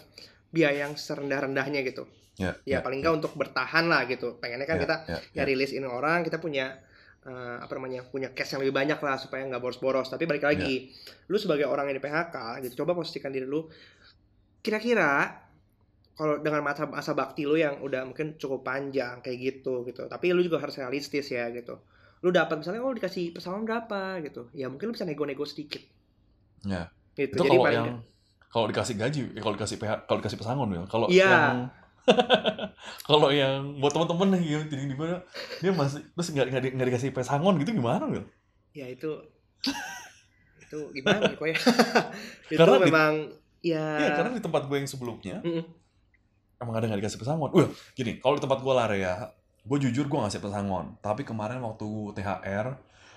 biaya 0.48 0.88
yang 0.88 0.96
serendah-rendahnya 0.96 1.84
gitu. 1.84 2.08
ya, 2.36 2.52
Ya, 2.64 2.80
paling 2.80 3.00
nggak 3.00 3.16
untuk 3.16 3.32
bertahan 3.32 3.88
lah 3.88 4.04
gitu. 4.04 4.36
Pengennya 4.36 4.64
kan 4.64 4.76
ya, 4.76 4.82
kita 4.84 4.96
ya, 5.08 5.18
ya 5.32 5.42
rilis 5.44 5.72
ini 5.72 5.84
orang, 5.84 6.20
kita 6.20 6.36
punya 6.36 6.80
eh, 7.26 7.56
apa 7.58 7.72
namanya 7.74 8.06
punya 8.06 8.30
cash 8.30 8.54
yang 8.54 8.62
lebih 8.62 8.72
banyak 8.72 8.98
lah 9.02 9.18
supaya 9.18 9.42
nggak 9.50 9.58
boros-boros. 9.58 10.06
Tapi 10.08 10.24
balik 10.24 10.46
lagi, 10.46 10.94
lu 11.26 11.36
sebagai 11.36 11.66
orang 11.66 11.90
yang 11.90 11.98
di 11.98 12.04
PHK 12.04 12.36
gitu, 12.62 12.86
coba 12.86 12.94
posisikan 12.94 13.34
diri 13.34 13.44
lu. 13.44 13.66
Kira-kira 14.62 15.42
kalau 16.16 16.40
dengan 16.40 16.64
masa 16.64 16.88
masa 16.88 17.12
bakti 17.12 17.44
lu 17.44 17.60
yang 17.60 17.82
udah 17.84 18.08
mungkin 18.08 18.40
cukup 18.40 18.64
panjang 18.64 19.20
kayak 19.20 19.38
gitu 19.42 19.84
gitu, 19.84 20.08
tapi 20.08 20.32
lu 20.32 20.40
juga 20.40 20.62
harus 20.62 20.78
realistis 20.78 21.28
ya 21.28 21.50
gitu. 21.52 21.76
Lu 22.24 22.32
dapat 22.32 22.62
misalnya 22.62 22.80
oh 22.80 22.94
dikasih 22.94 23.36
pesangon 23.36 23.68
berapa 23.68 24.22
gitu, 24.24 24.48
ya 24.56 24.70
mungkin 24.72 24.88
lu 24.90 24.92
bisa 24.96 25.04
nego-nego 25.04 25.44
sedikit. 25.44 25.84
Ya. 26.64 26.88
Gitu. 27.12 27.36
Itu 27.36 27.44
Jadi 27.44 27.48
kalau 27.52 27.68
yang 27.68 28.00
kalau 28.46 28.66
dikasih 28.72 28.94
gaji, 28.96 29.22
eh, 29.36 29.42
kalau 29.44 29.54
dikasih 29.58 29.76
PH, 29.76 29.92
kalau 30.08 30.18
dikasih 30.24 30.38
pesangon 30.40 30.68
ya. 30.72 30.82
Kalau 30.88 31.06
Iya. 31.12 31.28
yang 31.28 31.58
kalau 33.08 33.28
yang 33.30 33.78
buat 33.78 33.92
teman-teman 33.92 34.38
nih 34.38 34.42
yang 34.56 34.64
di 34.66 34.94
mana 34.94 35.22
dia 35.58 35.70
masih 35.70 36.02
terus 36.12 36.28
nggak 36.30 36.46
nggak 36.50 36.62
di- 36.62 36.74
dikasih 36.90 37.10
pesangon 37.10 37.58
gitu 37.60 37.74
gimana 37.74 38.06
Wil? 38.06 38.24
ya 38.72 38.86
itu 38.86 39.10
itu 40.60 40.78
gimana 40.92 41.30
kok 41.30 41.46
ya? 41.46 41.56
itu 42.52 42.58
Karena 42.58 42.76
di- 42.78 42.84
memang 42.90 43.12
ya 43.62 43.84
Iya, 43.98 44.10
karena 44.18 44.30
di 44.34 44.42
tempat 44.42 44.62
gue 44.66 44.76
yang 44.78 44.90
sebelumnya 44.90 45.38
Mm-mm. 45.40 45.64
emang 46.58 46.74
ada 46.74 46.84
nggak 46.86 47.00
dikasih 47.02 47.20
pesangon. 47.20 47.50
Wah, 47.52 47.68
gini, 47.92 48.18
kalau 48.18 48.34
di 48.34 48.42
tempat 48.42 48.58
gue 48.62 48.72
lah 48.72 48.86
ya, 48.90 49.28
gue 49.62 49.78
jujur 49.78 50.08
gue 50.08 50.18
ngasih 50.18 50.40
pesangon. 50.40 50.96
Tapi 50.98 51.20
kemarin 51.20 51.60
waktu 51.60 51.84
THR, 52.16 52.66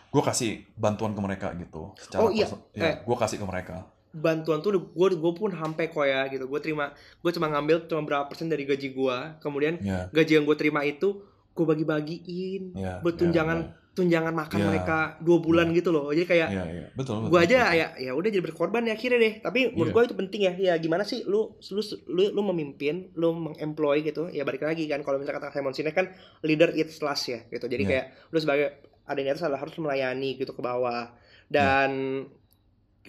gue 0.09 0.21
kasih 0.21 0.51
bantuan 0.75 1.15
ke 1.15 1.21
mereka 1.23 1.47
gitu. 1.55 1.95
Secara 1.95 2.19
Oh, 2.27 2.29
iya. 2.29 2.45
ya, 2.75 2.83
Eh. 2.83 2.95
gue 2.99 3.15
kasih 3.15 3.39
ke 3.39 3.45
mereka. 3.47 3.87
Bantuan 4.11 4.57
tuh 4.59 4.73
gue 4.75 5.07
gue 5.11 5.33
pun 5.33 5.49
sampai 5.49 5.85
kok 5.87 6.01
ya 6.01 6.25
gitu 6.27 6.43
gue 6.43 6.59
terima 6.59 6.89
gue 7.15 7.29
cuma 7.29 7.47
ngambil 7.47 7.85
cuma 7.85 8.01
berapa 8.01 8.25
persen 8.25 8.47
dari 8.47 8.63
gaji 8.63 8.89
gue 8.89 9.17
kemudian 9.37 9.77
Ya, 9.79 10.09
gaji 10.09 10.31
yang 10.35 10.45
gue 10.45 10.55
terima 10.55 10.81
itu 10.81 11.21
gue 11.51 11.65
bagi-bagiin 11.65 12.73
ya. 12.73 12.97
Buat 12.99 13.15
tunjangan 13.17 13.59
tunjangan 13.89 14.31
makan 14.31 14.59
Iya. 14.59 14.67
mereka 14.69 14.97
dua 15.19 15.37
bulan 15.37 15.69
gitu 15.69 15.91
loh 15.91 16.07
jadi 16.09 16.23
kayak 16.23 16.49
Iya, 16.49 16.63
iya, 16.63 16.85
betul. 16.95 17.19
betul, 17.19 17.29
gue 17.29 17.39
aja 17.41 17.57
betul. 17.59 17.75
ya 17.75 17.87
ya 17.99 18.11
udah 18.13 18.29
jadi 18.31 18.43
berkorban 18.45 18.83
ya 18.83 18.93
akhirnya 18.95 19.19
deh 19.19 19.33
tapi 19.39 19.59
menurut 19.69 19.85
Iya. 19.85 19.93
gue 19.93 20.03
itu 20.05 20.15
penting 20.15 20.41
ya 20.41 20.53
ya 20.55 20.73
gimana 20.77 21.03
sih 21.03 21.19
lu 21.23 21.39
lu 21.67 21.81
lu, 22.07 22.23
lu 22.31 22.41
memimpin 22.45 22.95
lu 23.13 23.35
mengemploy 23.35 24.01
gitu 24.01 24.29
ya 24.29 24.41
balik 24.41 24.63
lagi 24.63 24.87
kan 24.87 25.01
kalau 25.01 25.19
misalnya 25.19 25.43
kata 25.43 25.51
Simon 25.51 25.75
Sinek 25.75 25.91
kan 25.91 26.05
leader 26.41 26.71
eats 26.71 26.97
last 26.99 27.27
ya 27.27 27.43
gitu 27.45 27.67
jadi 27.67 27.83
Iya. 27.83 27.89
kayak 27.91 28.05
lu 28.29 28.37
sebagai 28.39 28.67
ada 29.03 29.19
di 29.19 29.27
atas 29.27 29.43
adalah 29.43 29.59
harus 29.59 29.75
melayani 29.75 30.29
gitu 30.33 30.49
ke 30.49 30.61
bawah 30.61 31.11
dan 31.49 32.23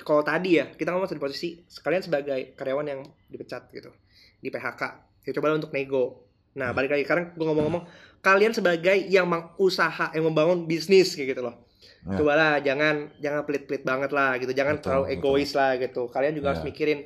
kalau 0.00 0.20
tadi 0.20 0.56
ya 0.56 0.66
kita 0.70 0.90
ngomong 0.90 1.06
di 1.06 1.18
posisi 1.18 1.48
sekalian 1.64 2.00
sebagai 2.00 2.54
karyawan 2.54 2.86
yang 2.86 3.00
dipecat 3.26 3.68
gitu 3.70 3.90
di 4.38 4.48
PHK 4.48 4.82
ya 5.22 5.30
coba 5.32 5.52
untuk 5.52 5.70
nego 5.70 6.24
nah 6.50 6.70
Hmm. 6.70 6.76
balik 6.76 6.90
lagi 6.90 7.04
sekarang 7.04 7.30
gue 7.32 7.44
ngomong-ngomong 7.44 7.84
kalian 8.20 8.50
sebagai 8.50 8.96
yang 9.06 9.24
mengusaha 9.24 10.10
yang 10.12 10.24
membangun 10.24 10.66
bisnis 10.66 11.14
kayak 11.14 11.34
gitu 11.34 11.42
loh 11.42 11.56
Ya. 12.00 12.16
cobalah 12.16 12.52
jangan 12.60 13.12
jangan 13.20 13.44
pelit-pelit 13.44 13.84
banget 13.84 14.08
lah 14.10 14.40
gitu 14.40 14.50
jangan 14.50 14.80
Betul, 14.80 14.84
terlalu 14.88 15.04
betul. 15.04 15.14
egois 15.20 15.50
lah 15.52 15.70
gitu 15.76 16.02
kalian 16.08 16.32
juga 16.32 16.46
harus 16.50 16.64
Ya. 16.64 16.68
mikirin 16.68 17.00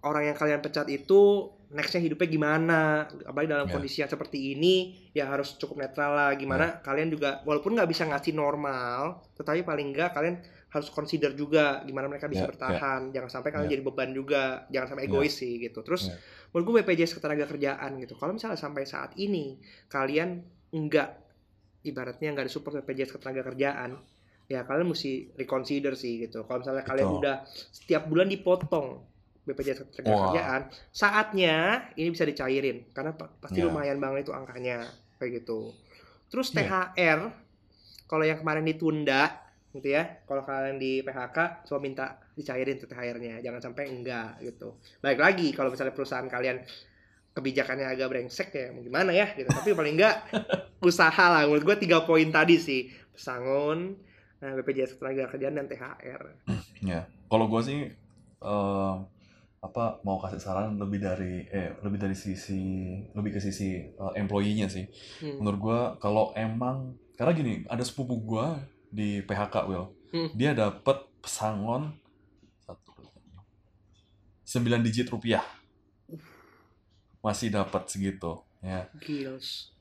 orang 0.00 0.24
yang 0.24 0.36
kalian 0.36 0.60
pecat 0.60 0.88
itu 0.88 1.20
nextnya 1.68 2.00
hidupnya 2.00 2.28
gimana 2.28 2.80
apalagi 3.22 3.44
dalam 3.46 3.68
Ya. 3.68 3.72
kondisi 3.76 4.00
yang 4.00 4.08
seperti 4.08 4.56
ini 4.56 4.74
ya 5.12 5.28
harus 5.28 5.52
cukup 5.54 5.76
netral 5.78 6.16
lah 6.16 6.32
gimana 6.32 6.80
kalian 6.80 7.12
juga 7.12 7.44
walaupun 7.44 7.76
nggak 7.76 7.88
bisa 7.88 8.08
ngasih 8.08 8.32
normal 8.32 9.20
tetapi 9.36 9.62
paling 9.62 9.92
enggak 9.92 10.16
kalian 10.16 10.40
harus 10.68 10.88
consider 10.88 11.32
juga 11.32 11.80
gimana 11.82 12.06
mereka 12.06 12.26
bisa 12.26 12.44
Ya, 12.44 12.48
bertahan. 12.48 13.08
Jangan 13.08 13.30
sampai 13.30 13.50
kalian 13.50 13.68
Ya. 13.68 13.72
jadi 13.74 13.82
beban 13.82 14.10
juga. 14.12 14.68
Jangan 14.68 14.88
sampai 14.92 15.04
egois 15.06 15.32
sih 15.32 15.56
gitu. 15.58 15.80
Terus 15.80 16.08
Ya. 16.08 16.16
menurut 16.50 16.64
gue 16.66 16.74
BPJS 16.84 17.16
ketenagakerjaan 17.16 17.90
gitu. 17.98 18.14
Kalau 18.14 18.32
misalnya 18.32 18.56
sampai 18.56 18.84
saat 18.84 19.16
ini 19.16 19.56
kalian 19.86 20.44
enggak 20.70 21.16
ibaratnya 21.80 22.30
nggak 22.30 22.46
disupport 22.46 22.82
BPJS 22.82 23.14
ketenagakerjaan 23.14 23.96
ya 24.44 24.64
kalian 24.64 24.88
mesti 24.88 25.32
reconsider 25.34 25.92
sih 25.94 26.20
gitu. 26.22 26.44
Kalau 26.44 26.60
misalnya 26.60 26.80
kalian 26.82 27.08
udah 27.14 27.36
setiap 27.48 28.04
bulan 28.04 28.28
dipotong 28.28 29.00
BPJS 29.42 29.88
ketenagakerjaan 29.88 30.68
saatnya 30.90 31.56
ini 31.94 32.08
bisa 32.10 32.24
dicairin. 32.24 32.92
Karena 32.92 33.12
pa- 33.12 33.32
pasti 33.34 33.60
Ya. 33.60 33.66
lumayan 33.66 33.96
banget 33.96 34.28
itu 34.28 34.32
angkanya 34.32 34.84
kayak 35.16 35.40
gitu. 35.40 35.72
Terus 36.28 36.52
Ya. 36.52 36.60
THR 36.92 37.32
kalau 38.04 38.20
yang 38.22 38.36
kemarin 38.36 38.64
ditunda 38.64 39.47
gitu 39.78 39.94
ya. 39.94 40.02
Kalau 40.26 40.42
kalian 40.42 40.76
di 40.76 41.00
PHK 41.06 41.66
coba 41.66 41.78
minta 41.80 42.06
dicairin 42.34 42.76
tuh 42.78 42.90
THR-nya 42.90 43.40
jangan 43.42 43.60
sampai 43.62 43.90
enggak 43.90 44.42
gitu. 44.42 44.78
Baik 45.00 45.18
lagi 45.22 45.54
kalau 45.54 45.70
misalnya 45.70 45.94
perusahaan 45.94 46.26
kalian 46.26 46.62
kebijakannya 47.34 47.86
agak 47.86 48.10
brengsek 48.10 48.50
ya 48.50 48.74
mau 48.74 48.82
gimana 48.82 49.14
ya 49.14 49.30
gitu. 49.38 49.46
Tapi 49.46 49.74
paling 49.74 49.94
enggak 49.94 50.16
usaha 50.90 51.24
lah. 51.30 51.46
Menurut 51.46 51.64
gue 51.74 51.76
tiga 51.86 52.02
poin 52.02 52.26
tadi 52.28 52.58
sih. 52.58 52.90
Pesangon 53.14 53.98
nah, 54.38 54.54
BPJS 54.62 54.98
Ketenagakerjaan 54.98 55.54
dan 55.58 55.66
THR 55.66 56.22
Ya, 56.86 57.10
kalau 57.26 57.50
gue 57.50 57.62
sih 57.66 57.80
eh, 58.38 58.94
apa 59.58 59.98
mau 60.06 60.22
kasih 60.22 60.38
saran 60.38 60.78
lebih 60.78 61.02
dari 61.02 61.42
eh 61.50 61.74
lebih 61.82 61.98
dari 61.98 62.14
sisi 62.14 62.94
lebih 63.10 63.34
ke 63.34 63.40
sisi 63.42 63.90
eh, 63.90 64.12
employee-nya 64.14 64.70
sih. 64.70 64.86
Hmm. 65.22 65.42
Menurut 65.42 65.58
gue 65.58 65.80
kalau 65.98 66.30
emang 66.38 66.94
karena 67.18 67.32
gini 67.34 67.54
ada 67.66 67.82
sepupu 67.82 68.22
gue 68.22 68.46
di 68.88 69.20
PHK 69.22 69.56
Will, 69.68 69.86
Hmm. 70.08 70.32
dia 70.32 70.56
dapat 70.56 71.04
pesangon 71.20 71.92
satu 72.64 72.96
sembilan 74.42 74.80
digit 74.80 75.12
rupiah 75.12 75.44
masih 77.20 77.52
dapat 77.52 77.90
segitu 77.90 78.40
ya. 78.62 78.88
Gils 79.02 79.74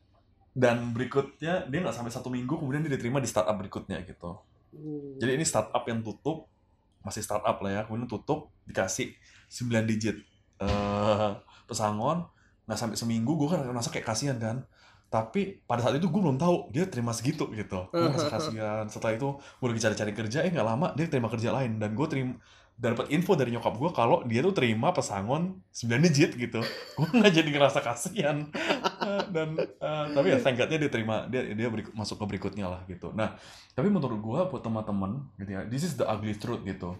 dan 0.51 0.91
berikutnya 0.91 1.69
dia 1.69 1.79
nggak 1.79 1.93
sampai 1.95 2.09
satu 2.09 2.27
minggu 2.27 2.57
kemudian 2.57 2.81
dia 2.83 2.97
diterima 2.97 3.21
di 3.21 3.29
startup 3.29 3.55
berikutnya 3.55 4.01
gitu 4.03 4.41
Uh. 4.67 5.15
jadi 5.15 5.39
ini 5.39 5.47
startup 5.47 5.79
yang 5.87 6.03
tutup 6.03 6.51
masih 6.99 7.23
startup 7.23 7.55
lah 7.63 7.71
ya 7.71 7.81
kemudian 7.87 8.03
tutup 8.03 8.51
dikasih 8.67 9.15
9 9.47 9.87
digit 9.87 10.19
eh 10.59 11.31
pesangon 11.63 12.27
nggak 12.67 12.75
sampai 12.75 12.99
seminggu 12.99 13.31
gue 13.39 13.47
kan 13.47 13.63
ngerasa 13.63 13.95
kayak 13.95 14.11
kasihan 14.11 14.35
kan 14.35 14.67
tapi 15.07 15.63
pada 15.63 15.79
saat 15.87 15.95
itu 15.95 16.11
gue 16.11 16.19
belum 16.19 16.35
tahu 16.35 16.67
dia 16.75 16.83
terima 16.87 17.15
segitu 17.15 17.47
gitu. 17.55 17.87
Gue 17.89 18.11
ngerasa 18.11 18.27
kasihan. 18.35 18.85
Setelah 18.91 19.15
itu 19.15 19.39
gue 19.39 19.67
lagi 19.71 19.81
cari-cari 19.83 20.11
kerja 20.11 20.43
eh 20.43 20.51
nggak 20.51 20.67
lama 20.67 20.87
dia 20.99 21.07
terima 21.07 21.31
kerja 21.31 21.55
lain. 21.55 21.79
Dan 21.79 21.95
gue 21.95 22.07
terima 22.11 22.35
dapat 22.77 23.09
info 23.09 23.33
dari 23.33 23.49
nyokap 23.55 23.73
gue 23.73 23.89
kalau 23.89 24.21
dia 24.29 24.45
tuh 24.45 24.53
terima 24.53 24.93
pesangon 24.93 25.63
9 25.73 26.05
digit 26.11 26.35
gitu. 26.35 26.59
Gue 26.99 27.07
nggak 27.17 27.33
jadi 27.33 27.49
ngerasa 27.49 27.79
kasihan. 27.79 28.51
Dan 29.35 29.55
eh, 29.57 30.05
tapi 30.11 30.27
ya 30.35 30.37
thank 30.43 30.59
dia 30.59 30.91
terima 30.91 31.25
dia 31.31 31.41
dia 31.55 31.67
berikut, 31.71 31.95
masuk 31.95 32.19
ke 32.21 32.25
berikutnya 32.35 32.67
lah 32.67 32.81
gitu. 32.91 33.15
Nah 33.15 33.39
tapi 33.73 33.87
menurut 33.87 34.19
gue 34.19 34.39
buat 34.51 34.61
teman-teman 34.61 35.23
gitu 35.39 35.51
ya 35.55 35.61
this 35.71 35.87
is 35.87 35.95
the 35.95 36.03
ugly 36.03 36.35
truth 36.35 36.61
gitu. 36.67 36.99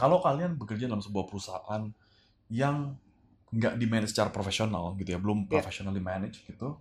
Kalau 0.00 0.24
kalian 0.24 0.56
bekerja 0.56 0.88
dalam 0.88 1.04
sebuah 1.04 1.28
perusahaan 1.28 1.88
yang 2.48 2.96
nggak 3.48 3.80
di 3.80 3.86
manage 3.88 4.12
secara 4.12 4.28
profesional 4.28 4.92
gitu 5.00 5.16
ya 5.16 5.18
belum 5.20 5.48
Ya. 5.48 5.60
professionally 5.60 6.00
manage 6.00 6.44
gitu 6.44 6.76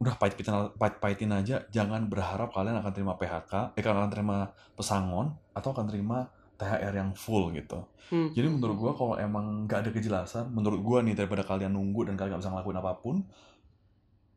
udah 0.00 0.16
pahit-pahitin 0.16 0.80
pahit-pahitin 0.80 1.30
aja. 1.36 1.56
Jangan 1.68 2.08
berharap 2.08 2.56
kalian 2.56 2.80
akan 2.80 2.92
terima 2.96 3.14
PHK 3.20 3.76
eh 3.76 3.82
kalian 3.84 4.00
akan 4.08 4.12
terima 4.12 4.38
pesangon 4.72 5.36
atau 5.52 5.76
akan 5.76 5.86
terima 5.86 6.32
THR 6.60 6.92
yang 6.92 7.10
full 7.16 7.52
gitu. 7.56 7.88
Hmm. 8.12 8.34
jadi 8.34 8.50
menurut 8.50 8.76
gua 8.76 8.92
kalau 8.92 9.14
emang 9.16 9.64
nggak 9.70 9.86
ada 9.86 9.90
kejelasan 9.94 10.50
menurut 10.50 10.82
gua 10.82 10.98
nih 11.00 11.14
daripada 11.14 11.46
kalian 11.46 11.72
nunggu 11.72 12.10
dan 12.10 12.18
kalian 12.18 12.36
nggak 12.36 12.42
bisa 12.42 12.50
ngelakuin 12.50 12.78
apa 12.82 12.92
pun 12.98 13.16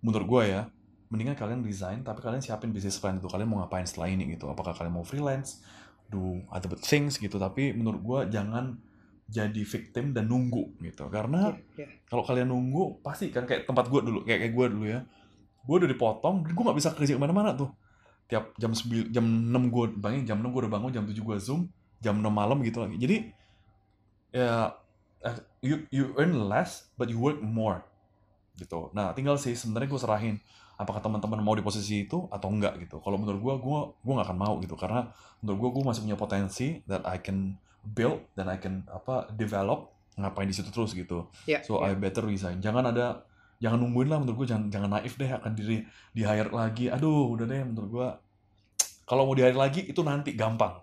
menurut 0.06 0.28
gua 0.30 0.42
ya 0.46 0.62
mendingan 1.10 1.34
kalian 1.34 1.60
resign 1.66 2.06
tapi 2.06 2.22
kalian 2.24 2.40
siapin 2.40 2.72
bisnis 2.72 2.98
plan 2.98 3.20
itu. 3.20 3.28
Kalian 3.28 3.50
mau 3.50 3.62
ngapain 3.62 3.86
setelah 3.86 4.10
ini 4.10 4.34
gitu. 4.34 4.48
Apakah 4.50 4.74
kalian 4.74 4.94
mau 4.94 5.06
freelance 5.06 5.62
do 6.10 6.42
other 6.50 6.74
things 6.80 7.20
gitu. 7.20 7.36
Tapi 7.38 7.76
menurut 7.76 8.02
gua 8.02 8.20
jangan 8.26 8.78
jadi 9.30 9.62
victim 9.66 10.12
dan 10.14 10.30
nunggu 10.30 10.80
gitu. 10.82 11.10
Karena 11.10 11.54
Iya, 11.54 11.86
iya. 11.86 11.88
kalau 12.10 12.24
kalian 12.26 12.50
nunggu 12.50 13.04
pasti 13.06 13.30
kan 13.30 13.46
kayak 13.46 13.68
tempat 13.70 13.90
gua 13.90 14.02
dulu 14.02 14.24
kayak 14.26 14.48
kayak 14.48 14.54
gua 14.54 14.68
dulu 14.70 14.86
ya 14.90 15.02
gua 15.64 15.76
udah 15.84 15.90
dipotong 15.90 16.36
gua 16.54 16.64
nggak 16.72 16.78
bisa 16.78 16.90
kerja 16.94 17.16
ke 17.16 17.22
mana-mana 17.22 17.56
tuh. 17.56 17.72
Tiap 18.28 18.56
jam 18.56 18.72
9, 18.72 19.12
jam 19.12 19.26
6 19.26 19.74
gua 19.74 19.86
bangun 19.92 20.24
jam 20.24 20.38
6 20.40 20.54
gua 20.54 20.62
udah 20.68 20.74
bangun 20.74 20.92
jam 20.92 21.04
7 21.08 21.16
gua 21.24 21.38
zoom 21.40 21.68
jam 22.04 22.20
6 22.20 22.28
malam 22.28 22.60
gitu 22.64 22.84
lagi. 22.84 22.96
Jadi 23.00 23.18
ya 24.34 24.74
eh, 25.24 25.38
you 25.64 25.88
you 25.94 26.12
earn 26.20 26.36
less 26.50 26.92
but 27.00 27.08
you 27.08 27.18
work 27.22 27.40
more 27.40 27.86
gitu. 28.60 28.92
Nah 28.94 29.16
tinggal 29.16 29.40
sih 29.40 29.58
sebenarnya 29.58 29.90
gue 29.90 30.02
serahin 30.02 30.36
apakah 30.78 31.02
teman-teman 31.02 31.42
mau 31.42 31.54
di 31.54 31.66
posisi 31.66 32.06
itu 32.06 32.28
atau 32.30 32.50
enggak 32.50 32.78
gitu. 32.86 33.02
Kalau 33.02 33.18
menurut 33.18 33.40
gue 33.40 33.54
gue 33.62 33.80
gue 34.04 34.14
nggak 34.14 34.28
akan 34.30 34.40
mau 34.40 34.54
gitu 34.62 34.76
karena 34.78 35.10
menurut 35.42 35.58
gue 35.58 35.70
gue 35.80 35.84
masih 35.90 36.02
punya 36.06 36.18
potensi 36.18 36.68
that 36.86 37.06
I 37.06 37.22
can 37.22 37.58
build 37.84 38.26
dan 38.38 38.50
I 38.50 38.58
can 38.58 38.86
apa 38.90 39.30
develop 39.34 39.92
ngapain 40.18 40.46
di 40.46 40.56
situ 40.56 40.70
terus 40.70 40.94
gitu. 40.94 41.30
Ya, 41.50 41.66
so 41.66 41.82
ya. 41.82 41.94
I 41.94 41.98
better 41.98 42.26
resign. 42.26 42.62
Jangan 42.62 42.94
ada 42.94 43.26
jangan 43.62 43.78
nungguin 43.82 44.10
lah 44.10 44.20
menurut 44.22 44.44
gue 44.44 44.48
jangan 44.54 44.70
jangan 44.72 44.90
naif 44.98 45.14
deh 45.20 45.30
akan 45.30 45.52
diri 45.54 45.84
di 46.14 46.22
hire 46.24 46.50
lagi. 46.54 46.90
Aduh 46.90 47.34
udah 47.34 47.46
deh 47.46 47.62
menurut 47.66 47.90
gue 47.90 48.08
kalau 49.04 49.28
mau 49.28 49.36
di 49.36 49.44
hire 49.44 49.58
lagi 49.58 49.84
itu 49.86 50.02
nanti 50.02 50.34
gampang. 50.34 50.80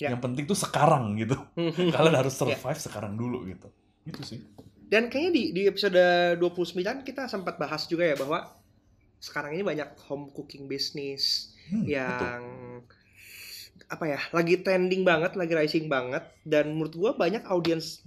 Ya. 0.00 0.10
yang 0.10 0.18
penting 0.18 0.50
tuh 0.50 0.58
sekarang 0.58 1.14
gitu. 1.14 1.38
Kalian 1.94 2.16
harus 2.18 2.34
survive 2.34 2.80
sekarang 2.80 3.14
dulu 3.14 3.46
gitu. 3.46 3.70
Itu 4.02 4.20
sih. 4.26 4.42
Dan 4.90 5.06
kayaknya 5.06 5.30
di 5.30 5.42
di 5.54 5.62
episode 5.70 5.96
29 6.42 7.06
kita 7.06 7.30
sempat 7.30 7.54
bahas 7.54 7.86
juga 7.86 8.10
ya 8.10 8.18
bahwa 8.18 8.50
sekarang 9.22 9.54
ini 9.54 9.62
banyak 9.62 9.94
home 10.10 10.34
cooking 10.34 10.66
business 10.66 11.54
Hmm, 11.62 11.86
betul. 11.86 11.94
yang 11.94 12.42
apa 13.86 14.04
ya 14.08 14.20
lagi 14.32 14.60
trending 14.64 15.06
banget, 15.06 15.38
lagi 15.38 15.54
rising 15.54 15.86
banget. 15.86 16.24
Dan 16.42 16.74
menurut 16.74 16.94
gua 16.98 17.10
banyak 17.14 17.46
audiens 17.46 18.02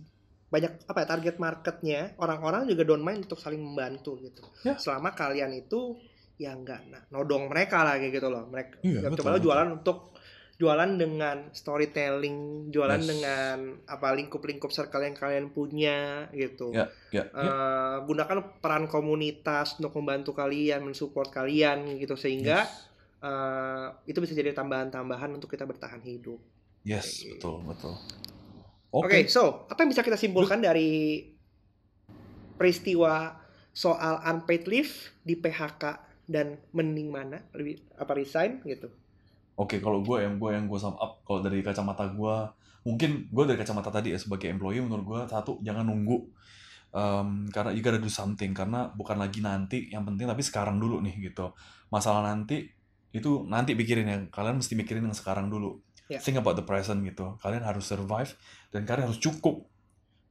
banyak 0.55 0.87
apa 0.87 1.03
ya 1.03 1.07
target 1.11 1.35
marketnya 1.35 1.99
orang-orang 2.15 2.63
juga 2.71 2.87
don't 2.87 3.03
mind 3.03 3.27
untuk 3.27 3.43
saling 3.43 3.59
membantu 3.59 4.15
gitu. 4.23 4.47
Ya. 4.63 4.79
Selama 4.79 5.11
kalian 5.11 5.51
itu 5.51 5.99
ya 6.39 6.55
nggak 6.55 6.81
nah, 6.87 7.03
nodong 7.11 7.51
mereka 7.51 7.83
lah 7.83 7.99
kayak 7.99 8.15
gitu 8.15 8.31
loh. 8.31 8.47
Mereka 8.47 8.79
Iya, 8.79 8.99
ya, 9.03 9.07
betul, 9.11 9.19
coba 9.19 9.29
lo 9.29 9.35
betul. 9.35 9.45
jualan 9.51 9.69
untuk 9.75 9.97
jualan 10.55 10.91
dengan 10.95 11.37
storytelling, 11.51 12.71
jualan 12.71 13.03
Yes. 13.03 13.09
dengan 13.11 13.57
apa 13.91 14.07
lingkup-lingkup 14.15 14.71
circle 14.71 15.03
yang 15.03 15.11
kalian 15.11 15.51
punya 15.51 16.31
gitu. 16.31 16.71
Ya, 16.71 16.87
ya, 17.11 17.27
ya. 17.27 17.43
Eh, 17.43 17.95
gunakan 18.07 18.55
peran 18.63 18.87
komunitas 18.87 19.75
untuk 19.75 19.91
membantu 19.99 20.31
kalian, 20.31 20.79
mensupport 20.87 21.27
kalian 21.27 21.99
gitu 21.99 22.15
sehingga 22.15 22.63
eh, 23.19 23.87
itu 24.07 24.23
bisa 24.23 24.31
jadi 24.31 24.55
tambahan-tambahan 24.55 25.35
untuk 25.35 25.51
kita 25.51 25.67
bertahan 25.67 25.99
hidup. 25.99 26.39
yes 26.85 27.25
Oke. 27.25 27.35
betul 27.35 27.55
betul 27.65 27.95
Oke, 28.95 29.27
oke 29.27 29.31
so 29.31 29.67
apa 29.67 29.83
yang 29.83 29.91
bisa 29.91 30.03
kita 30.05 30.15
simpulkan 30.15 30.63
dari 30.63 31.27
peristiwa 32.55 33.35
soal 33.75 34.23
unpaid 34.23 34.71
leave 34.71 35.11
di 35.19 35.35
PHK 35.35 35.83
dan 36.31 36.55
mending 36.71 37.11
mana 37.11 37.43
lebih 37.51 37.83
apa 37.99 38.15
resign 38.15 38.63
gitu? 38.63 38.87
Oke, 39.59 39.83
kalau 39.83 39.99
gue 39.99 40.23
yang 40.23 40.39
gue 40.39 40.51
yang 40.55 40.65
gue 40.71 40.79
sum 40.79 40.95
up 40.95 41.19
kalau 41.27 41.43
dari 41.43 41.59
kacamata 41.59 42.07
gue, 42.07 42.35
mungkin 42.87 43.27
gue 43.27 43.43
dari 43.43 43.59
kacamata 43.59 43.91
tadi 43.91 44.15
ya 44.15 44.19
sebagai 44.19 44.47
employee 44.47 44.79
menurut 44.79 45.03
gue 45.03 45.19
satu 45.27 45.59
jangan 45.59 45.83
nunggu 45.83 46.31
Em, 46.95 47.51
karena 47.51 47.75
you 47.75 47.83
gotta 47.83 47.99
do 47.99 48.07
something 48.07 48.55
karena 48.55 48.87
bukan 48.95 49.19
lagi 49.19 49.43
nanti 49.43 49.91
yang 49.91 50.07
penting 50.07 50.31
tapi 50.31 50.39
sekarang 50.39 50.79
dulu 50.79 51.03
nih 51.03 51.27
gitu. 51.27 51.51
Masalah 51.91 52.23
nanti 52.23 52.71
itu 53.11 53.43
nanti 53.51 53.75
pikirin 53.75 54.07
ya 54.07 54.17
kalian 54.31 54.63
mesti 54.63 54.79
mikirin 54.79 55.03
yang 55.03 55.11
sekarang 55.11 55.51
dulu. 55.51 55.75
Ya. 56.05 56.21
Think 56.21 56.37
about 56.37 56.55
the 56.59 56.65
present 56.65 57.01
gitu. 57.01 57.37
Kalian 57.41 57.65
harus 57.65 57.89
survive 57.89 58.37
dan 58.69 58.85
kalian 58.85 59.09
harus 59.09 59.17
cukup. 59.17 59.65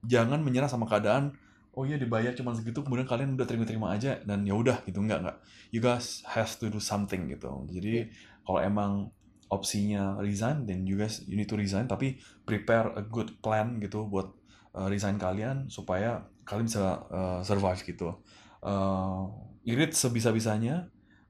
Jangan 0.07 0.39
menyerah 0.45 0.71
sama 0.71 0.87
keadaan. 0.87 1.35
Oh 1.75 1.83
iya 1.83 1.99
dibayar 1.99 2.31
cuma 2.39 2.55
segitu 2.55 2.87
kemudian 2.87 3.03
kalian 3.03 3.35
udah 3.35 3.47
terima-terima 3.51 3.91
aja 3.91 4.23
dan 4.23 4.47
ya 4.47 4.55
udah 4.55 4.87
gitu 4.87 5.03
enggak 5.03 5.27
enggak. 5.27 5.37
You 5.75 5.83
guys 5.83 6.23
have 6.31 6.55
to 6.63 6.71
do 6.71 6.79
something 6.79 7.27
gitu. 7.27 7.67
Jadi 7.67 8.15
kalau 8.47 8.63
emang 8.63 9.11
opsinya 9.51 10.19
resign 10.19 10.65
then 10.65 10.83
you 10.89 10.97
guys 10.97 11.23
you 11.29 11.39
need 11.39 11.49
to 11.49 11.55
resign 11.55 11.87
tapi 11.87 12.19
prepare 12.43 12.91
a 12.97 13.03
good 13.05 13.39
plan 13.39 13.79
gitu 13.79 14.09
buat 14.09 14.33
uh, 14.75 14.89
resign 14.91 15.21
kalian 15.21 15.69
supaya 15.69 16.27
kalian 16.43 16.67
bisa 16.67 17.05
uh, 17.09 17.41
survive 17.45 17.81
gitu 17.85 18.19
uh, 18.65 19.25
irit 19.65 19.93
sebisa-bisanya 19.93 20.89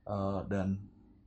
uh, 0.09 0.47
dan 0.47 0.81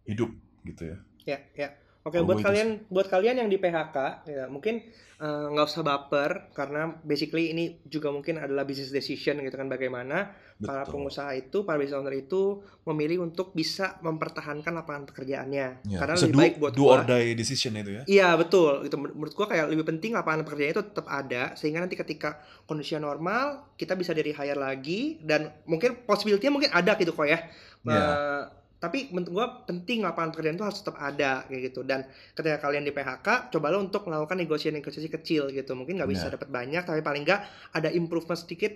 hidup 0.08 0.32
gitu 0.66 0.96
ya 0.96 0.98
Ya, 1.28 1.38
ya. 1.60 1.70
Oke, 2.08 2.24
Kalau 2.24 2.28
buat 2.30 2.40
itu 2.40 2.46
kalian 2.48 2.70
buat 2.88 3.08
kalian 3.12 3.36
yang 3.44 3.50
di 3.52 3.58
PHK 3.60 3.98
ya 4.30 4.44
mungkin 4.48 4.76
eh, 5.20 5.46
nggak 5.52 5.66
usah 5.68 5.84
baper 5.84 6.32
karena 6.56 6.82
basically 7.04 7.52
ini 7.52 7.64
juga 7.84 8.10
mungkin 8.16 8.40
adalah 8.40 8.64
business 8.64 8.96
decision 8.96 9.44
gitu 9.44 9.56
kan 9.60 9.68
bagaimana 9.68 10.32
para 10.68 10.84
betul. 10.84 10.92
pengusaha 10.96 11.32
itu, 11.36 11.58
para 11.68 11.78
business 11.80 12.00
owner 12.00 12.16
itu 12.16 12.64
memilih 12.88 13.24
untuk 13.28 13.52
bisa 13.52 14.00
mempertahankan 14.04 14.72
lapangan 14.72 15.04
pekerjaannya. 15.12 15.68
ya 15.84 16.00
Karena 16.00 16.16
lebih 16.20 16.36
do, 16.36 16.40
baik 16.40 16.54
buat 16.64 16.74
do 16.76 16.84
gua 16.84 16.96
or 16.96 17.02
die 17.08 17.36
decision 17.36 17.76
itu 17.76 17.92
ya. 18.00 18.04
Iya 18.08 18.40
betul, 18.40 18.88
itu 18.88 18.96
Men- 18.96 19.16
menurut 19.20 19.36
gua 19.36 19.48
kayak 19.52 19.68
lebih 19.68 19.84
penting 19.84 20.16
lapangan 20.16 20.48
pekerjaan 20.48 20.72
itu 20.80 20.84
tetap 20.96 21.08
ada 21.12 21.44
sehingga 21.60 21.84
nanti 21.84 22.00
ketika 22.00 22.40
kondisi 22.64 22.96
normal 22.96 23.76
kita 23.76 24.00
bisa 24.00 24.16
dari 24.16 24.32
hire 24.32 24.56
lagi 24.56 25.20
dan 25.20 25.52
mungkin 25.68 26.08
possibility 26.08 26.48
mungkin 26.48 26.72
ada 26.72 26.96
gitu 26.96 27.12
kok 27.12 27.28
ya. 27.28 27.40
ya 27.84 28.08
Eh, 28.08 28.44
tapi 28.88 29.12
menurut 29.12 29.30
gua 29.30 29.46
penting 29.68 30.02
lapangan 30.08 30.32
pekerjaan 30.32 30.56
itu 30.56 30.66
harus 30.66 30.80
tetap 30.80 30.98
ada 30.98 31.44
kayak 31.52 31.62
gitu. 31.72 31.84
Dan 31.84 32.08
ketika 32.32 32.58
kalian 32.64 32.88
di 32.88 32.96
PHK 32.96 33.52
cobalah 33.52 33.80
untuk 33.84 34.08
melakukan 34.08 34.40
negosiasi-negosiasi 34.40 35.10
kecil 35.12 35.52
gitu. 35.52 35.76
Mungkin 35.76 36.00
nggak 36.00 36.10
bisa 36.10 36.32
dapat 36.32 36.48
banyak 36.48 36.88
tapi 36.88 37.04
paling 37.04 37.28
nggak 37.28 37.42
ada 37.76 37.90
improvement 37.92 38.40
sedikit 38.40 38.72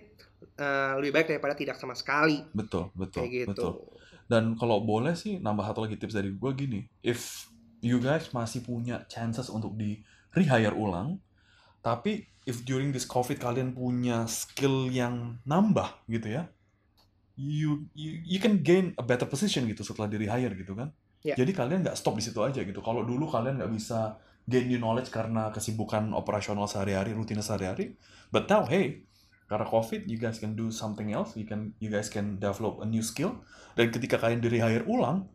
eh, 0.59 0.91
lebih 0.99 1.11
baik 1.15 1.27
daripada 1.31 1.55
tidak 1.55 1.79
sama 1.79 1.95
sekali. 1.95 2.43
Betul 2.51 2.91
betul 2.91 3.23
kayak 3.23 3.31
gitu. 3.31 3.49
betul. 3.55 3.73
Dan 4.27 4.55
kalau 4.59 4.83
boleh 4.83 5.15
sih 5.15 5.39
nambah 5.39 5.63
satu 5.63 5.87
lagi 5.87 5.95
tips 5.95 6.15
dari 6.15 6.31
gue 6.35 6.51
gini. 6.55 6.79
If 7.03 7.51
you 7.81 7.97
guys 7.97 8.29
masih 8.31 8.61
punya 8.61 9.03
chances 9.09 9.49
untuk 9.49 9.73
di 9.75 9.99
rehire 10.37 10.77
ulang 10.77 11.19
tapi 11.81 12.29
if 12.45 12.61
during 12.61 12.93
this 12.93 13.09
covid 13.09 13.41
kalian 13.41 13.73
punya 13.73 14.29
skill 14.29 14.87
yang 14.87 15.41
nambah 15.43 15.89
gitu 16.07 16.41
ya 16.41 16.43
you 17.41 17.89
you, 17.97 18.21
you 18.21 18.39
can 18.39 18.61
gain 18.61 18.93
a 19.01 19.03
better 19.03 19.25
position 19.25 19.65
gitu 19.65 19.81
setelah 19.81 20.05
di 20.05 20.21
rehire 20.21 20.53
gitu 20.53 20.77
kan. 20.77 20.93
Ya. 21.21 21.37
jadi 21.37 21.53
kalian 21.53 21.85
nggak 21.85 21.93
stop 21.93 22.17
di 22.17 22.23
situ 22.25 22.41
aja 22.41 22.61
gitu. 22.61 22.81
Kalau 22.81 23.05
dulu 23.05 23.29
kalian 23.29 23.61
nggak 23.61 23.71
bisa 23.73 24.17
gain 24.45 24.65
new 24.65 24.81
knowledge 24.81 25.13
karena 25.13 25.53
kesibukan 25.53 26.13
operasional 26.17 26.65
sehari-hari 26.65 27.13
rutinitas 27.13 27.53
sehari-hari 27.53 27.93
but 28.33 28.49
now 28.49 28.65
hey 28.65 29.05
karena 29.45 29.69
covid 29.69 30.09
you 30.09 30.17
guys 30.17 30.41
can 30.41 30.57
do 30.57 30.69
something 30.73 31.13
else. 31.13 31.33
You 31.37 31.45
can 31.45 31.73
you 31.77 31.89
guys 31.89 32.09
can 32.09 32.37
develop 32.37 32.81
a 32.81 32.87
new 32.89 33.05
skill. 33.05 33.41
Dan 33.73 33.89
ketika 33.89 34.21
kalian 34.21 34.41
di 34.41 34.49
rehire 34.49 34.85
ulang 34.85 35.29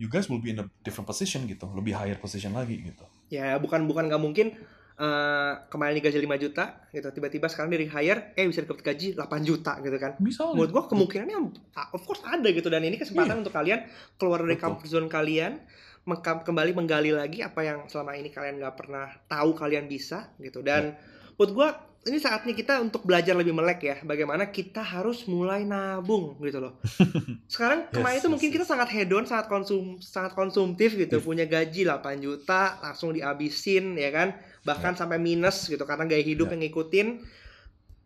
you 0.00 0.08
guys 0.08 0.32
will 0.32 0.40
be 0.40 0.56
in 0.56 0.60
a 0.60 0.66
different 0.80 1.04
position 1.08 1.44
gitu. 1.44 1.68
Lebih 1.68 1.96
higher 1.96 2.16
position 2.16 2.56
lagi 2.56 2.80
gitu. 2.80 3.04
Ya 3.28 3.60
bukan 3.60 3.84
bukan 3.84 4.08
nggak 4.08 4.22
mungkin 4.24 4.56
eh, 5.00 5.52
kemarin 5.66 5.96
digaji 5.96 6.20
5 6.20 6.36
juta 6.36 6.64
gitu 6.92 7.08
tiba-tiba 7.08 7.48
sekarang 7.48 7.72
dari 7.72 7.88
hire 7.88 8.36
eh 8.36 8.44
bisa 8.44 8.60
dapat 8.60 8.84
gaji 8.84 9.16
8 9.16 9.48
juta 9.48 9.80
gitu 9.80 9.96
kan 9.96 10.12
Bisa. 10.20 10.52
menurut 10.52 10.70
gua 10.70 10.84
kemungkinannya 10.86 11.38
ah, 11.74 11.88
of 11.90 12.04
course 12.04 12.20
ada 12.22 12.44
gitu 12.46 12.68
dan 12.68 12.84
ini 12.84 13.00
kesempatan 13.00 13.40
Iya. 13.40 13.42
untuk 13.42 13.54
kalian 13.56 13.80
keluar 14.20 14.44
dari 14.44 14.54
Betul. 14.54 14.64
comfort 14.76 14.88
zone 14.88 15.08
kalian 15.08 15.52
kembali 16.20 16.72
menggali 16.72 17.12
lagi 17.12 17.40
apa 17.40 17.60
yang 17.62 17.78
selama 17.86 18.16
ini 18.16 18.28
kalian 18.28 18.60
nggak 18.60 18.76
pernah 18.76 19.08
tahu 19.24 19.56
kalian 19.56 19.88
bisa 19.88 20.28
gitu 20.36 20.60
dan 20.60 20.92
Iya. 20.92 21.32
menurut 21.40 21.52
gua 21.56 21.68
ini 22.00 22.16
saatnya 22.16 22.56
kita 22.56 22.80
untuk 22.80 23.04
belajar 23.04 23.36
lebih 23.36 23.52
melek 23.52 23.80
ya 23.84 23.96
bagaimana 24.00 24.48
kita 24.48 24.80
harus 24.80 25.28
mulai 25.28 25.68
nabung 25.68 26.40
gitu 26.40 26.56
loh 26.56 26.80
sekarang 27.52 27.92
kemarin 27.92 28.16
Yes, 28.16 28.20
itu 28.24 28.28
yes, 28.28 28.32
mungkin 28.32 28.48
yes. 28.48 28.56
kita 28.56 28.64
sangat 28.64 28.88
hedon 28.88 29.24
sangat 29.28 29.46
konsum 29.52 30.00
sangat 30.00 30.32
konsumtif 30.32 30.96
gitu 30.96 31.20
Yes. 31.20 31.24
punya 31.24 31.44
gaji 31.44 31.84
8 31.84 32.00
juta 32.24 32.80
langsung 32.80 33.12
dihabisin 33.12 34.00
ya 34.00 34.08
kan 34.08 34.32
bahkan 34.62 34.92
sampai 34.92 35.16
minus 35.16 35.64
gitu 35.64 35.82
karena 35.82 36.04
gaya 36.04 36.20
hidup 36.20 36.46
Ya. 36.46 36.52
yang 36.52 36.62
ngikutin 36.62 37.08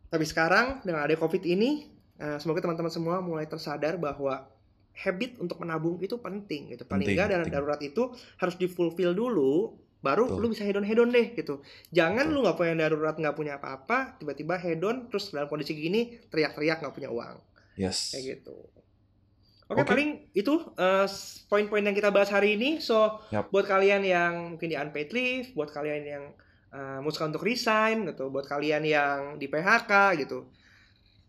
tapi 0.07 0.25
sekarang 0.25 0.81
dengan 0.81 1.03
ada 1.03 1.15
covid 1.15 1.43
ini 1.43 1.91
eh, 2.17 2.39
semoga 2.39 2.61
teman-teman 2.61 2.89
semua 2.89 3.19
mulai 3.19 3.45
tersadar 3.45 3.97
bahwa 3.97 4.47
habit 4.95 5.39
untuk 5.39 5.59
menabung 5.59 5.99
itu 5.99 6.15
penting 6.17 6.71
gitu 6.71 6.87
paling 6.87 7.03
enggak 7.05 7.27
penting. 7.29 7.51
darurat 7.51 7.81
itu 7.81 8.09
harus 8.37 8.55
difulfill 8.55 9.11
dulu 9.11 9.75
baru 9.99 10.29
Betul. 10.29 10.39
lu 10.39 10.47
bisa 10.49 10.63
hedon 10.63 10.85
hedon 10.85 11.11
deh 11.11 11.35
gitu 11.35 11.59
jangan 11.91 12.23
Betul. 12.25 12.35
lu 12.35 12.45
nggak 12.45 12.57
punya 12.57 12.75
darurat 12.79 13.17
nggak 13.17 13.35
punya 13.35 13.53
apa-apa 13.59 14.15
tiba-tiba 14.17 14.55
hedon 14.55 15.09
terus 15.09 15.35
dalam 15.35 15.49
kondisi 15.49 15.75
gini 15.75 16.23
teriak-teriak 16.29 16.79
nggak 16.79 16.95
punya 16.95 17.11
uang 17.11 17.37
Yes. 17.75 18.15
kayak 18.15 18.39
gitu 18.39 18.55
Oke, 19.65 19.81
Oke. 19.81 19.97
paling 19.97 20.29
itu 20.31 20.61
s- 21.09 21.49
poin-poin 21.49 21.81
yang 21.81 21.97
kita 21.97 22.13
bahas 22.13 22.29
hari 22.29 22.53
ini. 22.53 22.85
So, 22.85 23.17
Yap. 23.33 23.49
buat 23.49 23.65
kalian 23.65 24.05
yang 24.05 24.33
mungkin 24.53 24.69
di 24.69 24.77
unpaid 24.77 25.09
leave, 25.09 25.57
buat 25.57 25.73
kalian 25.73 26.05
yang 26.05 26.25
memutuskan 26.75 27.31
untuk 27.31 27.47
resign 27.47 28.03
gitu, 28.11 28.29
buat 28.29 28.45
kalian 28.45 28.83
yang 28.83 29.19
di 29.39 29.47
PHK 29.47 30.19
gitu. 30.27 30.51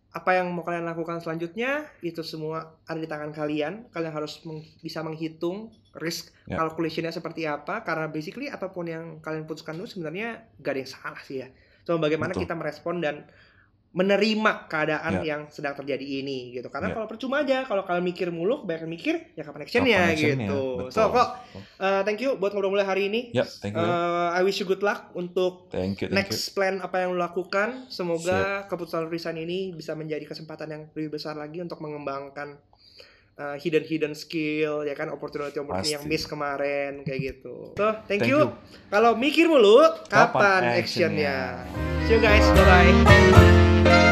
Apa 0.10 0.39
yang 0.39 0.48
mau 0.56 0.64
kalian 0.64 0.88
lakukan 0.88 1.20
selanjutnya 1.20 1.86
itu 2.00 2.24
semua 2.24 2.80
ada 2.88 2.96
di 2.98 3.06
tangan 3.06 3.36
kalian. 3.36 3.91
Kalian 3.91 4.14
harus 4.16 4.39
meng- 4.48 4.64
bisa 4.80 5.04
menghitung 5.04 5.70
risk 6.00 6.32
Ya. 6.48 6.56
calculationnya 6.56 7.12
seperti 7.12 7.43
apa 7.46 7.84
karena 7.84 8.08
basically 8.08 8.48
apa 8.48 8.72
pun 8.72 8.88
yang 8.88 9.20
kalian 9.20 9.43
putuskan 9.43 9.76
itu 9.76 10.00
sebenarnya 10.00 10.48
gak 10.64 10.72
ada 10.72 10.80
yang 10.82 10.91
salah 10.91 11.22
sih 11.22 11.43
ya. 11.43 11.48
Cuma 11.84 12.00
bagaimana 12.00 12.32
Betul. 12.32 12.48
kita 12.48 12.56
merespon 12.56 13.04
dan 13.04 13.28
menerima 13.96 14.68
keadaan 14.68 15.24
Ya. 15.24 15.39
yang 15.39 15.41
sedang 15.48 15.72
terjadi 15.72 16.04
ini 16.04 16.52
gitu. 16.52 16.68
Karena 16.68 16.91
Ya. 16.91 17.00
kalau 17.00 17.08
percuma 17.08 17.48
aja 17.48 17.64
kalau 17.64 17.88
kalian 17.88 18.04
mikir 18.04 18.28
mulu, 18.28 18.68
kebanyakan 18.68 18.91
mikir 18.91 19.16
ya 19.39 19.48
kapan 19.48 19.64
actionnya 19.64 20.12
actionnya, 20.12 20.52
gitu. 20.52 20.62
betul. 20.84 20.91
So 20.91 21.02
kok 21.16 21.28
uh, 21.80 22.02
thank 22.04 22.20
you 22.20 22.36
buat 22.36 22.52
ngobrol-ngobrol 22.52 22.84
hari 22.84 23.08
ini. 23.08 23.32
Ya, 23.32 23.48
thank 23.48 23.72
you. 23.72 23.80
Uh, 23.80 24.36
I 24.36 24.43
wish 24.43 24.60
you 24.60 24.68
good 24.68 24.84
luck 24.84 25.16
untuk 25.16 25.72
thank 25.72 26.04
you, 26.04 26.12
thank 26.12 26.28
you. 26.28 26.36
next 26.36 26.52
plan 26.52 26.84
apa 26.84 27.08
yang 27.08 27.16
lo 27.16 27.24
lakukan. 27.24 27.88
Semoga 27.88 28.68
keputusan 28.68 29.08
resign 29.08 29.39
ini 29.39 29.72
bisa 29.72 29.96
menjadi 29.96 30.28
kesempatan 30.28 30.68
yang 30.68 30.82
lebih 30.91 31.16
besar 31.16 31.39
lagi 31.39 31.64
untuk 31.64 31.80
mengembangkan 31.80 32.60
uh, 33.40 33.56
hidden 33.60 33.84
hidden 33.84 34.14
skill 34.16 34.84
ya 34.84 34.96
kan 34.96 35.12
opportunity 35.12 35.60
opportunity 35.60 35.96
yang 35.96 36.04
miss 36.08 36.28
kemarin 36.28 37.04
kayak 37.04 37.36
gitu. 37.36 37.76
So 37.76 37.86
thank, 38.08 38.24
Thank 38.26 38.32
you. 38.32 38.52
you. 38.52 38.56
Kalau 38.92 39.16
mikir 39.16 39.48
mulu 39.48 39.84
kapan, 40.08 40.32
Kapan 40.32 40.62
actionnya? 40.80 41.38
actionnya? 41.66 42.06
See 42.06 42.14
you 42.16 42.22
guys. 42.22 42.46
Bye 42.54 42.66
bye. 43.84 44.04